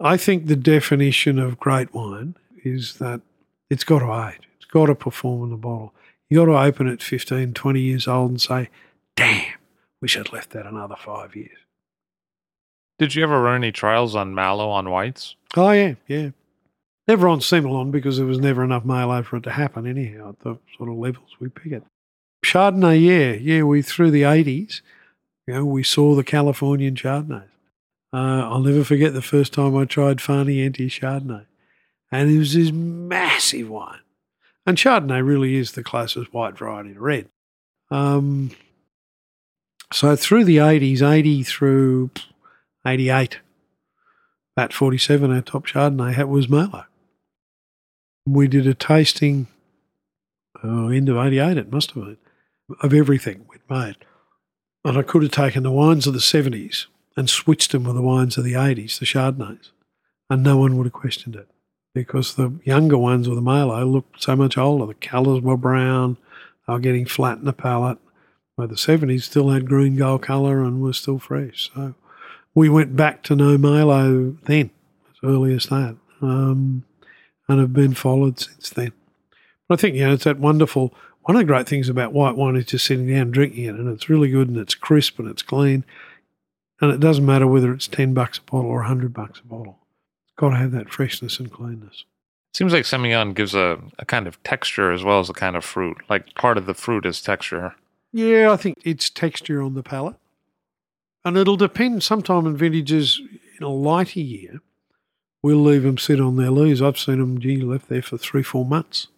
I 0.00 0.16
think 0.16 0.48
the 0.48 0.56
definition 0.56 1.38
of 1.38 1.60
great 1.60 1.94
wine 1.94 2.34
is 2.64 2.94
that 2.94 3.20
it's 3.72 3.84
got 3.84 4.00
to 4.00 4.28
age. 4.28 4.46
It's 4.56 4.66
got 4.66 4.86
to 4.86 4.94
perform 4.94 5.44
in 5.44 5.50
the 5.50 5.56
bottle. 5.56 5.94
You 6.28 6.40
got 6.40 6.44
to 6.44 6.58
open 6.58 6.88
it 6.88 7.02
15, 7.02 7.54
20 7.54 7.80
years 7.80 8.06
old 8.06 8.30
and 8.30 8.40
say, 8.40 8.68
damn, 9.16 9.54
wish 10.02 10.16
I'd 10.16 10.30
left 10.30 10.50
that 10.50 10.66
another 10.66 10.96
five 10.96 11.34
years. 11.34 11.56
Did 12.98 13.14
you 13.14 13.22
ever 13.22 13.40
run 13.40 13.56
any 13.56 13.72
trials 13.72 14.14
on 14.14 14.34
malo 14.34 14.68
on 14.68 14.90
whites? 14.90 15.36
Oh, 15.56 15.70
yeah, 15.70 15.94
yeah. 16.06 16.30
Never 17.08 17.26
on 17.28 17.40
Semillon 17.40 17.90
because 17.90 18.18
there 18.18 18.26
was 18.26 18.38
never 18.38 18.62
enough 18.62 18.84
Malo 18.84 19.22
for 19.22 19.38
it 19.38 19.42
to 19.44 19.50
happen 19.50 19.86
anyhow 19.86 20.28
at 20.28 20.40
the 20.40 20.58
sort 20.76 20.88
of 20.88 20.96
levels 20.96 21.30
we 21.40 21.48
pick 21.48 21.72
it. 21.72 21.82
Chardonnay, 22.44 23.02
yeah, 23.02 23.32
yeah, 23.32 23.62
we 23.62 23.82
through 23.82 24.10
the 24.10 24.22
80s, 24.22 24.82
you 25.46 25.54
know, 25.54 25.64
we 25.64 25.82
saw 25.82 26.14
the 26.14 26.22
Californian 26.22 26.94
Chardonnays. 26.94 27.48
Uh, 28.12 28.46
I'll 28.48 28.60
never 28.60 28.84
forget 28.84 29.14
the 29.14 29.22
first 29.22 29.54
time 29.54 29.74
I 29.76 29.86
tried 29.86 30.20
Far 30.20 30.44
Niente 30.44 30.86
Chardonnay. 30.86 31.46
And 32.12 32.30
it 32.30 32.38
was 32.38 32.52
this 32.52 32.70
massive 32.70 33.70
wine. 33.70 34.00
And 34.66 34.76
Chardonnay 34.76 35.26
really 35.26 35.56
is 35.56 35.72
the 35.72 35.82
closest 35.82 36.32
white 36.32 36.56
variety 36.56 36.92
to 36.92 37.00
red. 37.00 37.28
Um, 37.90 38.50
so 39.92 40.14
through 40.14 40.44
the 40.44 40.58
80s, 40.58 41.02
80 41.02 41.42
through 41.42 42.10
88, 42.86 43.40
Vat 44.56 44.72
47, 44.72 45.32
our 45.32 45.40
top 45.40 45.66
Chardonnay 45.66 46.28
was 46.28 46.48
Malo. 46.48 46.84
We 48.26 48.46
did 48.46 48.66
a 48.66 48.74
tasting, 48.74 49.48
oh, 50.62 50.88
end 50.90 51.08
of 51.08 51.16
88, 51.16 51.56
it 51.56 51.72
must 51.72 51.92
have 51.92 52.04
been, 52.04 52.18
of 52.82 52.94
everything 52.94 53.46
we'd 53.48 53.68
made. 53.68 53.96
And 54.84 54.98
I 54.98 55.02
could 55.02 55.22
have 55.22 55.32
taken 55.32 55.62
the 55.62 55.72
wines 55.72 56.06
of 56.06 56.12
the 56.12 56.20
70s 56.20 56.86
and 57.16 57.28
switched 57.28 57.72
them 57.72 57.84
with 57.84 57.96
the 57.96 58.02
wines 58.02 58.36
of 58.36 58.44
the 58.44 58.52
80s, 58.52 58.98
the 58.98 59.06
Chardonnays, 59.06 59.70
and 60.30 60.42
no 60.42 60.58
one 60.58 60.76
would 60.76 60.86
have 60.86 60.92
questioned 60.92 61.36
it 61.36 61.48
because 61.94 62.34
the 62.34 62.58
younger 62.64 62.98
ones 62.98 63.28
with 63.28 63.36
the 63.36 63.42
Malo 63.42 63.84
looked 63.84 64.22
so 64.22 64.36
much 64.36 64.56
older. 64.56 64.86
The 64.86 64.94
colours 64.94 65.42
were 65.42 65.56
brown, 65.56 66.16
they 66.66 66.72
were 66.72 66.80
getting 66.80 67.06
flat 67.06 67.38
in 67.38 67.44
the 67.44 67.52
palate. 67.52 67.98
Where 68.54 68.68
the 68.68 68.74
70s 68.74 69.22
still 69.22 69.48
had 69.48 69.66
green 69.66 69.96
gold 69.96 70.22
colour 70.22 70.62
and 70.62 70.82
were 70.82 70.92
still 70.92 71.18
fresh. 71.18 71.70
So 71.74 71.94
we 72.54 72.68
went 72.68 72.94
back 72.94 73.22
to 73.24 73.36
no 73.36 73.56
Malo 73.56 74.36
then, 74.44 74.70
as 75.10 75.16
early 75.22 75.54
as 75.54 75.66
that, 75.66 75.96
um, 76.20 76.84
and 77.48 77.60
have 77.60 77.72
been 77.72 77.94
followed 77.94 78.38
since 78.38 78.68
then. 78.68 78.92
But 79.68 79.78
I 79.78 79.80
think, 79.80 79.96
you 79.96 80.06
know, 80.06 80.12
it's 80.12 80.24
that 80.24 80.38
wonderful. 80.38 80.92
One 81.22 81.36
of 81.36 81.40
the 81.40 81.46
great 81.46 81.66
things 81.66 81.88
about 81.88 82.12
white 82.12 82.36
wine 82.36 82.56
is 82.56 82.66
just 82.66 82.86
sitting 82.86 83.08
down 83.08 83.30
drinking 83.30 83.64
it, 83.64 83.74
and 83.74 83.88
it's 83.88 84.10
really 84.10 84.28
good 84.28 84.48
and 84.48 84.58
it's 84.58 84.74
crisp 84.74 85.18
and 85.18 85.28
it's 85.28 85.42
clean. 85.42 85.84
And 86.80 86.92
it 86.92 87.00
doesn't 87.00 87.24
matter 87.24 87.46
whether 87.46 87.72
it's 87.72 87.88
10 87.88 88.12
bucks 88.12 88.38
a 88.38 88.42
bottle 88.42 88.70
or 88.70 88.78
100 88.78 89.14
bucks 89.14 89.40
a 89.40 89.46
bottle. 89.46 89.78
Got 90.36 90.50
to 90.50 90.56
have 90.56 90.72
that 90.72 90.90
freshness 90.90 91.38
and 91.38 91.50
cleanness. 91.50 92.04
Seems 92.54 92.72
like 92.72 92.84
Semillon 92.84 93.34
gives 93.34 93.54
a, 93.54 93.78
a 93.98 94.04
kind 94.04 94.26
of 94.26 94.42
texture 94.42 94.92
as 94.92 95.02
well 95.02 95.20
as 95.20 95.30
a 95.30 95.34
kind 95.34 95.56
of 95.56 95.64
fruit. 95.64 95.96
Like 96.08 96.34
part 96.34 96.58
of 96.58 96.66
the 96.66 96.74
fruit 96.74 97.06
is 97.06 97.22
texture. 97.22 97.74
Yeah, 98.12 98.52
I 98.52 98.56
think 98.56 98.78
it's 98.84 99.08
texture 99.08 99.62
on 99.62 99.74
the 99.74 99.82
palate. 99.82 100.16
And 101.24 101.36
it'll 101.36 101.56
depend 101.56 102.02
sometime 102.02 102.46
in 102.46 102.56
vintages 102.56 103.20
in 103.58 103.64
a 103.64 103.70
lighter 103.70 104.20
year. 104.20 104.60
We'll 105.42 105.62
leave 105.62 105.82
them 105.82 105.98
sit 105.98 106.20
on 106.20 106.36
their 106.36 106.50
lees. 106.50 106.82
I've 106.82 106.98
seen 106.98 107.18
them, 107.18 107.40
gee, 107.40 107.60
left 107.60 107.88
there 107.88 108.02
for 108.02 108.18
three, 108.18 108.42
four 108.42 108.64
months. 108.64 109.08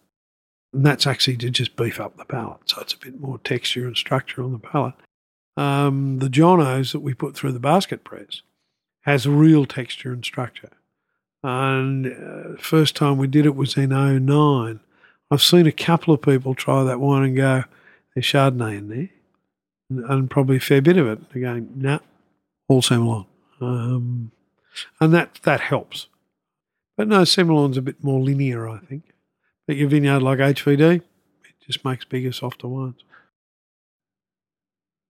And 0.73 0.85
that's 0.85 1.07
actually 1.07 1.37
to 1.37 1.49
just 1.49 1.75
beef 1.75 1.99
up 1.99 2.17
the 2.17 2.25
palate. 2.25 2.69
So 2.69 2.81
it's 2.81 2.93
a 2.93 2.97
bit 2.97 3.19
more 3.19 3.39
texture 3.39 3.85
and 3.85 3.97
structure 3.97 4.43
on 4.43 4.53
the 4.53 4.59
palate 4.59 4.95
um, 5.57 6.19
the 6.19 6.29
Johnno's 6.29 6.91
that 6.91 6.99
we 6.99 7.13
put 7.13 7.35
through 7.35 7.53
the 7.53 7.59
basket 7.59 8.03
press 8.03 8.41
has 9.01 9.27
real 9.27 9.65
texture 9.65 10.11
and 10.11 10.25
structure. 10.25 10.71
And 11.47 12.07
uh, 12.07 12.57
first 12.59 12.95
time 12.95 13.19
we 13.19 13.27
did 13.27 13.45
it 13.45 13.55
was 13.55 13.77
in 13.77 13.89
09. 13.89 14.79
I've 15.29 15.41
seen 15.43 15.67
a 15.67 15.71
couple 15.71 16.11
of 16.11 16.23
people 16.23 16.55
try 16.55 16.83
that 16.83 16.99
wine 16.99 17.21
and 17.21 17.35
go, 17.35 17.63
there's 18.15 18.25
Chardonnay 18.25 18.79
in 18.79 18.89
there. 18.89 19.09
And 20.09 20.27
probably 20.27 20.57
a 20.57 20.59
fair 20.59 20.81
bit 20.81 20.97
of 20.97 21.05
it. 21.05 21.19
They're 21.31 21.43
going, 21.43 21.69
nah, 21.75 21.99
all 22.67 22.81
Semillon. 22.81 23.27
Um, 23.61 24.31
and 24.99 25.13
that, 25.13 25.39
that 25.43 25.61
helps. 25.61 26.07
But 26.97 27.09
no, 27.09 27.21
Semillon's 27.21 27.77
a 27.77 27.83
bit 27.83 28.03
more 28.03 28.19
linear, 28.19 28.67
I 28.67 28.79
think. 28.79 29.03
But 29.67 29.75
your 29.75 29.89
vineyard 29.89 30.23
like 30.23 30.39
HVD, 30.39 30.95
it 30.95 31.03
just 31.63 31.85
makes 31.85 32.05
bigger, 32.05 32.31
softer 32.31 32.67
wines. 32.67 33.03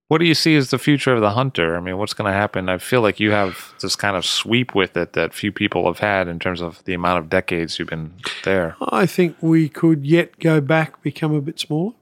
What 0.08 0.20
do 0.20 0.26
you 0.26 0.36
see 0.36 0.56
as 0.56 0.70
the 0.70 0.78
future 0.78 1.14
of 1.14 1.22
the 1.22 1.32
hunter? 1.32 1.76
I 1.76 1.80
mean, 1.80 1.98
what's 1.98 2.14
going 2.14 2.32
to 2.32 2.38
happen? 2.38 2.70
I 2.70 2.78
feel 2.78 3.02
like 3.02 3.20
you 3.20 3.32
have 3.32 3.74
this 3.82 3.96
kind 3.96 4.16
of 4.16 4.24
sweep 4.24 4.76
with 4.76 4.96
it 4.96 5.14
that 5.14 5.34
few 5.34 5.52
people 5.52 5.88
have 5.88 5.98
had 5.98 6.28
in 6.28 6.38
terms 6.38 6.62
of 6.62 6.84
the 6.86 6.94
amount 6.94 7.24
of 7.24 7.30
decades 7.30 7.80
you've 7.80 7.88
been 7.88 8.14
there. 8.44 8.76
I 8.80 9.08
think 9.08 9.36
we 9.42 9.68
could 9.68 10.06
yet 10.06 10.40
go 10.40 10.62
back, 10.62 11.02
become 11.02 11.34
a 11.34 11.42
bit 11.42 11.60
smaller. 11.60 11.94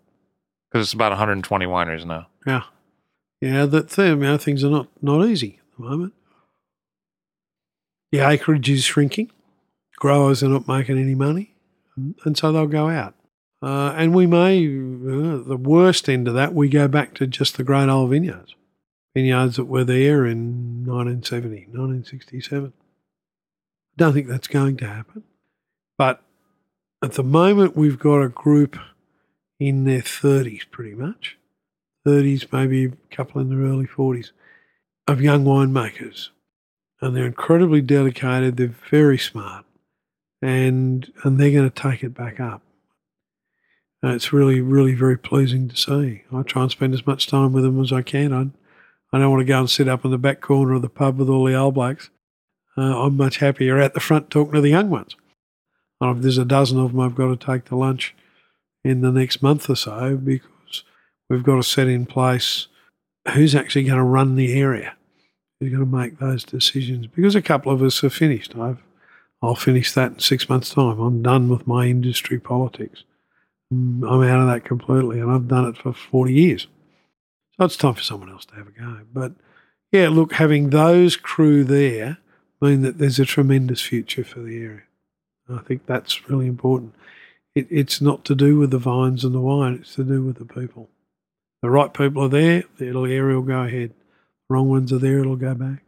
Because 0.69 0.87
it's 0.87 0.93
about 0.93 1.11
120 1.11 1.65
wineries 1.65 2.05
now. 2.05 2.27
Yeah. 2.45 2.63
Yeah, 3.39 3.65
that 3.67 3.89
thing, 3.89 4.07
you 4.07 4.15
know, 4.15 4.37
things 4.37 4.63
are 4.63 4.69
not, 4.69 4.87
not 5.01 5.25
easy 5.25 5.59
at 5.59 5.77
the 5.77 5.83
moment. 5.83 6.13
The 8.11 8.19
acreage 8.19 8.69
is 8.69 8.83
shrinking. 8.83 9.31
Growers 9.97 10.43
are 10.43 10.49
not 10.49 10.67
making 10.67 10.97
any 10.97 11.15
money, 11.15 11.55
and, 11.95 12.15
and 12.25 12.37
so 12.37 12.51
they'll 12.51 12.67
go 12.67 12.89
out. 12.89 13.15
Uh, 13.63 13.93
and 13.95 14.13
we 14.13 14.27
may, 14.27 14.67
uh, 14.67 15.37
the 15.37 15.57
worst 15.57 16.09
end 16.09 16.27
of 16.27 16.33
that, 16.33 16.53
we 16.53 16.67
go 16.67 16.85
back 16.89 17.13
to 17.13 17.25
just 17.25 17.55
the 17.55 17.63
great 17.63 17.87
old 17.87 18.09
vineyards. 18.09 18.55
Vineyards 19.15 19.55
that 19.55 19.65
were 19.65 19.85
there 19.85 20.25
in 20.25 20.85
1970, 20.85 21.67
1967. 21.67 22.73
I 22.75 23.95
don't 23.95 24.11
think 24.11 24.27
that's 24.27 24.49
going 24.49 24.75
to 24.77 24.87
happen. 24.87 25.23
But 25.97 26.21
at 27.01 27.13
the 27.13 27.23
moment, 27.23 27.77
we've 27.77 27.99
got 27.99 28.21
a 28.21 28.27
group 28.27 28.77
in 29.61 29.85
their 29.85 30.01
30s 30.01 30.69
pretty 30.69 30.93
much 30.93 31.37
30s, 32.05 32.51
maybe 32.51 32.85
a 32.85 33.15
couple 33.15 33.39
in 33.39 33.47
their 33.47 33.59
early 33.59 33.87
40s, 33.87 34.31
of 35.07 35.21
young 35.21 35.45
winemakers. 35.45 36.31
And 36.99 37.15
they're 37.15 37.25
incredibly 37.25 37.79
dedicated, 37.79 38.57
they're 38.57 38.75
very 38.89 39.17
smart, 39.17 39.63
and, 40.41 41.09
and 41.23 41.37
they're 41.37 41.51
going 41.51 41.69
to 41.69 41.81
take 41.81 42.03
it 42.03 42.13
back 42.13 42.41
up. 42.41 42.61
And 44.03 44.13
it's 44.13 44.33
really, 44.33 44.59
really 44.59 44.93
very 44.93 45.17
pleasing 45.17 45.69
to 45.69 45.77
see. 45.77 46.23
I 46.31 46.41
try 46.43 46.63
and 46.63 46.71
spend 46.71 46.93
as 46.93 47.07
much 47.07 47.25
time 47.25 47.53
with 47.53 47.63
them 47.63 47.81
as 47.81 47.93
I 47.93 48.01
can. 48.01 48.33
I, 48.33 49.15
I 49.15 49.19
don't 49.19 49.31
want 49.31 49.39
to 49.39 49.45
go 49.45 49.61
and 49.61 49.69
sit 49.69 49.87
up 49.87 50.03
in 50.03 50.11
the 50.11 50.17
back 50.17 50.41
corner 50.41 50.73
of 50.73 50.81
the 50.81 50.89
pub 50.89 51.17
with 51.17 51.29
all 51.29 51.45
the 51.45 51.55
old 51.55 51.75
blacks. 51.75 52.09
Uh, 52.77 53.05
I'm 53.05 53.15
much 53.15 53.37
happier 53.37 53.79
at 53.79 53.93
the 53.93 54.01
front 54.01 54.29
talking 54.29 54.55
to 54.55 54.61
the 54.61 54.69
young 54.69 54.89
ones. 54.89 55.15
And 56.01 56.17
if 56.17 56.21
there's 56.21 56.37
a 56.37 56.43
dozen 56.43 56.79
of 56.79 56.91
them 56.91 56.99
I've 56.99 57.15
got 57.15 57.27
to 57.27 57.45
take 57.45 57.63
to 57.65 57.77
lunch 57.77 58.13
in 58.83 58.99
the 58.99 59.11
next 59.11 59.41
month 59.41 59.69
or 59.69 59.75
so 59.77 60.17
because 60.17 60.83
we've 61.29 61.43
got 61.43 61.55
to 61.55 61.63
set 61.63 61.87
in 61.87 62.05
place 62.05 62.67
who's 63.33 63.55
actually 63.55 63.85
going 63.85 63.97
to 63.97 64.03
run 64.03 64.35
the 64.35 64.59
area, 64.59 64.97
who's 65.59 65.69
going 65.69 65.79
to 65.79 65.97
make 65.97 66.19
those 66.19 66.43
decisions. 66.43 67.07
Because 67.07 67.35
a 67.35 67.41
couple 67.41 67.71
of 67.71 67.81
us 67.81 68.03
are 68.03 68.09
finished. 68.09 68.53
I've, 68.57 68.83
I'll 69.41 69.55
finish 69.55 69.93
that 69.93 70.11
in 70.11 70.19
six 70.19 70.49
months' 70.49 70.71
time. 70.71 70.99
I'm 70.99 71.21
done 71.21 71.47
with 71.47 71.65
my 71.65 71.85
industry 71.85 72.37
politics. 72.37 73.05
I'm 74.03 74.23
out 74.23 74.41
of 74.41 74.47
that 74.47 74.65
completely, 74.65 75.19
and 75.19 75.31
I've 75.31 75.47
done 75.47 75.65
it 75.65 75.77
for 75.77 75.93
40 75.93 76.33
years. 76.33 76.67
So 77.57 77.65
it's 77.65 77.77
time 77.77 77.93
for 77.93 78.01
someone 78.01 78.29
else 78.29 78.45
to 78.45 78.55
have 78.55 78.67
a 78.67 78.71
go. 78.71 78.99
But 79.13 79.33
yeah, 79.91 80.09
look, 80.09 80.33
having 80.33 80.69
those 80.71 81.15
crew 81.15 81.63
there 81.63 82.17
mean 82.61 82.81
that 82.81 82.97
there's 82.97 83.19
a 83.19 83.25
tremendous 83.25 83.81
future 83.81 84.23
for 84.23 84.39
the 84.39 84.57
area. 84.57 84.83
I 85.49 85.59
think 85.59 85.85
that's 85.85 86.29
really 86.29 86.47
important. 86.47 86.95
It, 87.53 87.67
it's 87.69 88.01
not 88.01 88.25
to 88.25 88.35
do 88.35 88.57
with 88.57 88.71
the 88.71 88.77
vines 88.77 89.23
and 89.23 89.35
the 89.35 89.41
wine, 89.41 89.79
it's 89.81 89.95
to 89.95 90.03
do 90.03 90.23
with 90.23 90.37
the 90.37 90.45
people. 90.45 90.89
The 91.61 91.69
right 91.69 91.93
people 91.93 92.23
are 92.23 92.29
there, 92.29 92.63
the 92.77 92.85
little 92.87 93.05
area 93.05 93.35
will 93.35 93.43
go 93.43 93.61
ahead. 93.61 93.89
The 93.89 94.55
wrong 94.55 94.69
ones 94.69 94.91
are 94.91 94.97
there, 94.97 95.19
it'll 95.19 95.35
go 95.35 95.53
back. 95.53 95.83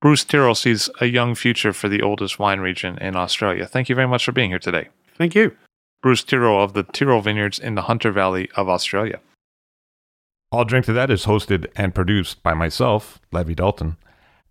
Bruce 0.00 0.24
Tyrrell 0.24 0.54
sees 0.54 0.88
a 1.00 1.06
young 1.06 1.34
future 1.34 1.72
for 1.72 1.88
the 1.88 2.02
oldest 2.02 2.38
wine 2.38 2.60
region 2.60 2.98
in 2.98 3.16
Australia. 3.16 3.66
Thank 3.66 3.88
you 3.88 3.96
very 3.96 4.06
much 4.06 4.24
for 4.24 4.32
being 4.32 4.50
here 4.50 4.60
today. 4.60 4.88
Thank 5.16 5.34
you. 5.34 5.56
Bruce 6.00 6.22
Tyrrell 6.22 6.62
of 6.62 6.74
the 6.74 6.84
Tyrrell 6.84 7.20
Vineyards 7.20 7.58
in 7.58 7.74
the 7.74 7.82
Hunter 7.82 8.12
Valley 8.12 8.48
of 8.54 8.68
Australia. 8.68 9.20
I'll 10.52 10.64
Drink 10.64 10.86
to 10.86 10.92
That 10.92 11.10
is 11.10 11.26
hosted 11.26 11.66
and 11.74 11.94
produced 11.94 12.42
by 12.42 12.54
myself, 12.54 13.20
Levi 13.32 13.54
Dalton. 13.54 13.96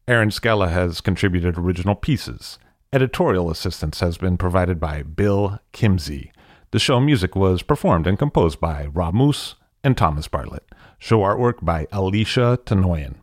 Erin 0.09 0.29
Scala 0.29 0.67
has 0.67 0.99
contributed 0.99 1.57
original 1.57 1.95
pieces. 1.95 2.59
Editorial 2.91 3.49
assistance 3.49 4.01
has 4.01 4.17
been 4.17 4.37
provided 4.37 4.79
by 4.79 5.03
Bill 5.03 5.59
Kimsey. 5.71 6.31
The 6.71 6.79
show 6.79 6.99
music 6.99 7.35
was 7.35 7.61
performed 7.61 8.07
and 8.07 8.19
composed 8.19 8.59
by 8.59 8.87
Rob 8.87 9.13
Moose 9.13 9.55
and 9.85 9.97
Thomas 9.97 10.27
Bartlett. 10.27 10.65
Show 10.99 11.19
artwork 11.19 11.63
by 11.63 11.87
Alicia 11.93 12.59
Tenoyan. 12.65 13.15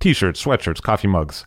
T 0.00 0.12
shirts, 0.12 0.44
sweatshirts, 0.44 0.82
coffee 0.82 1.08
mugs, 1.08 1.46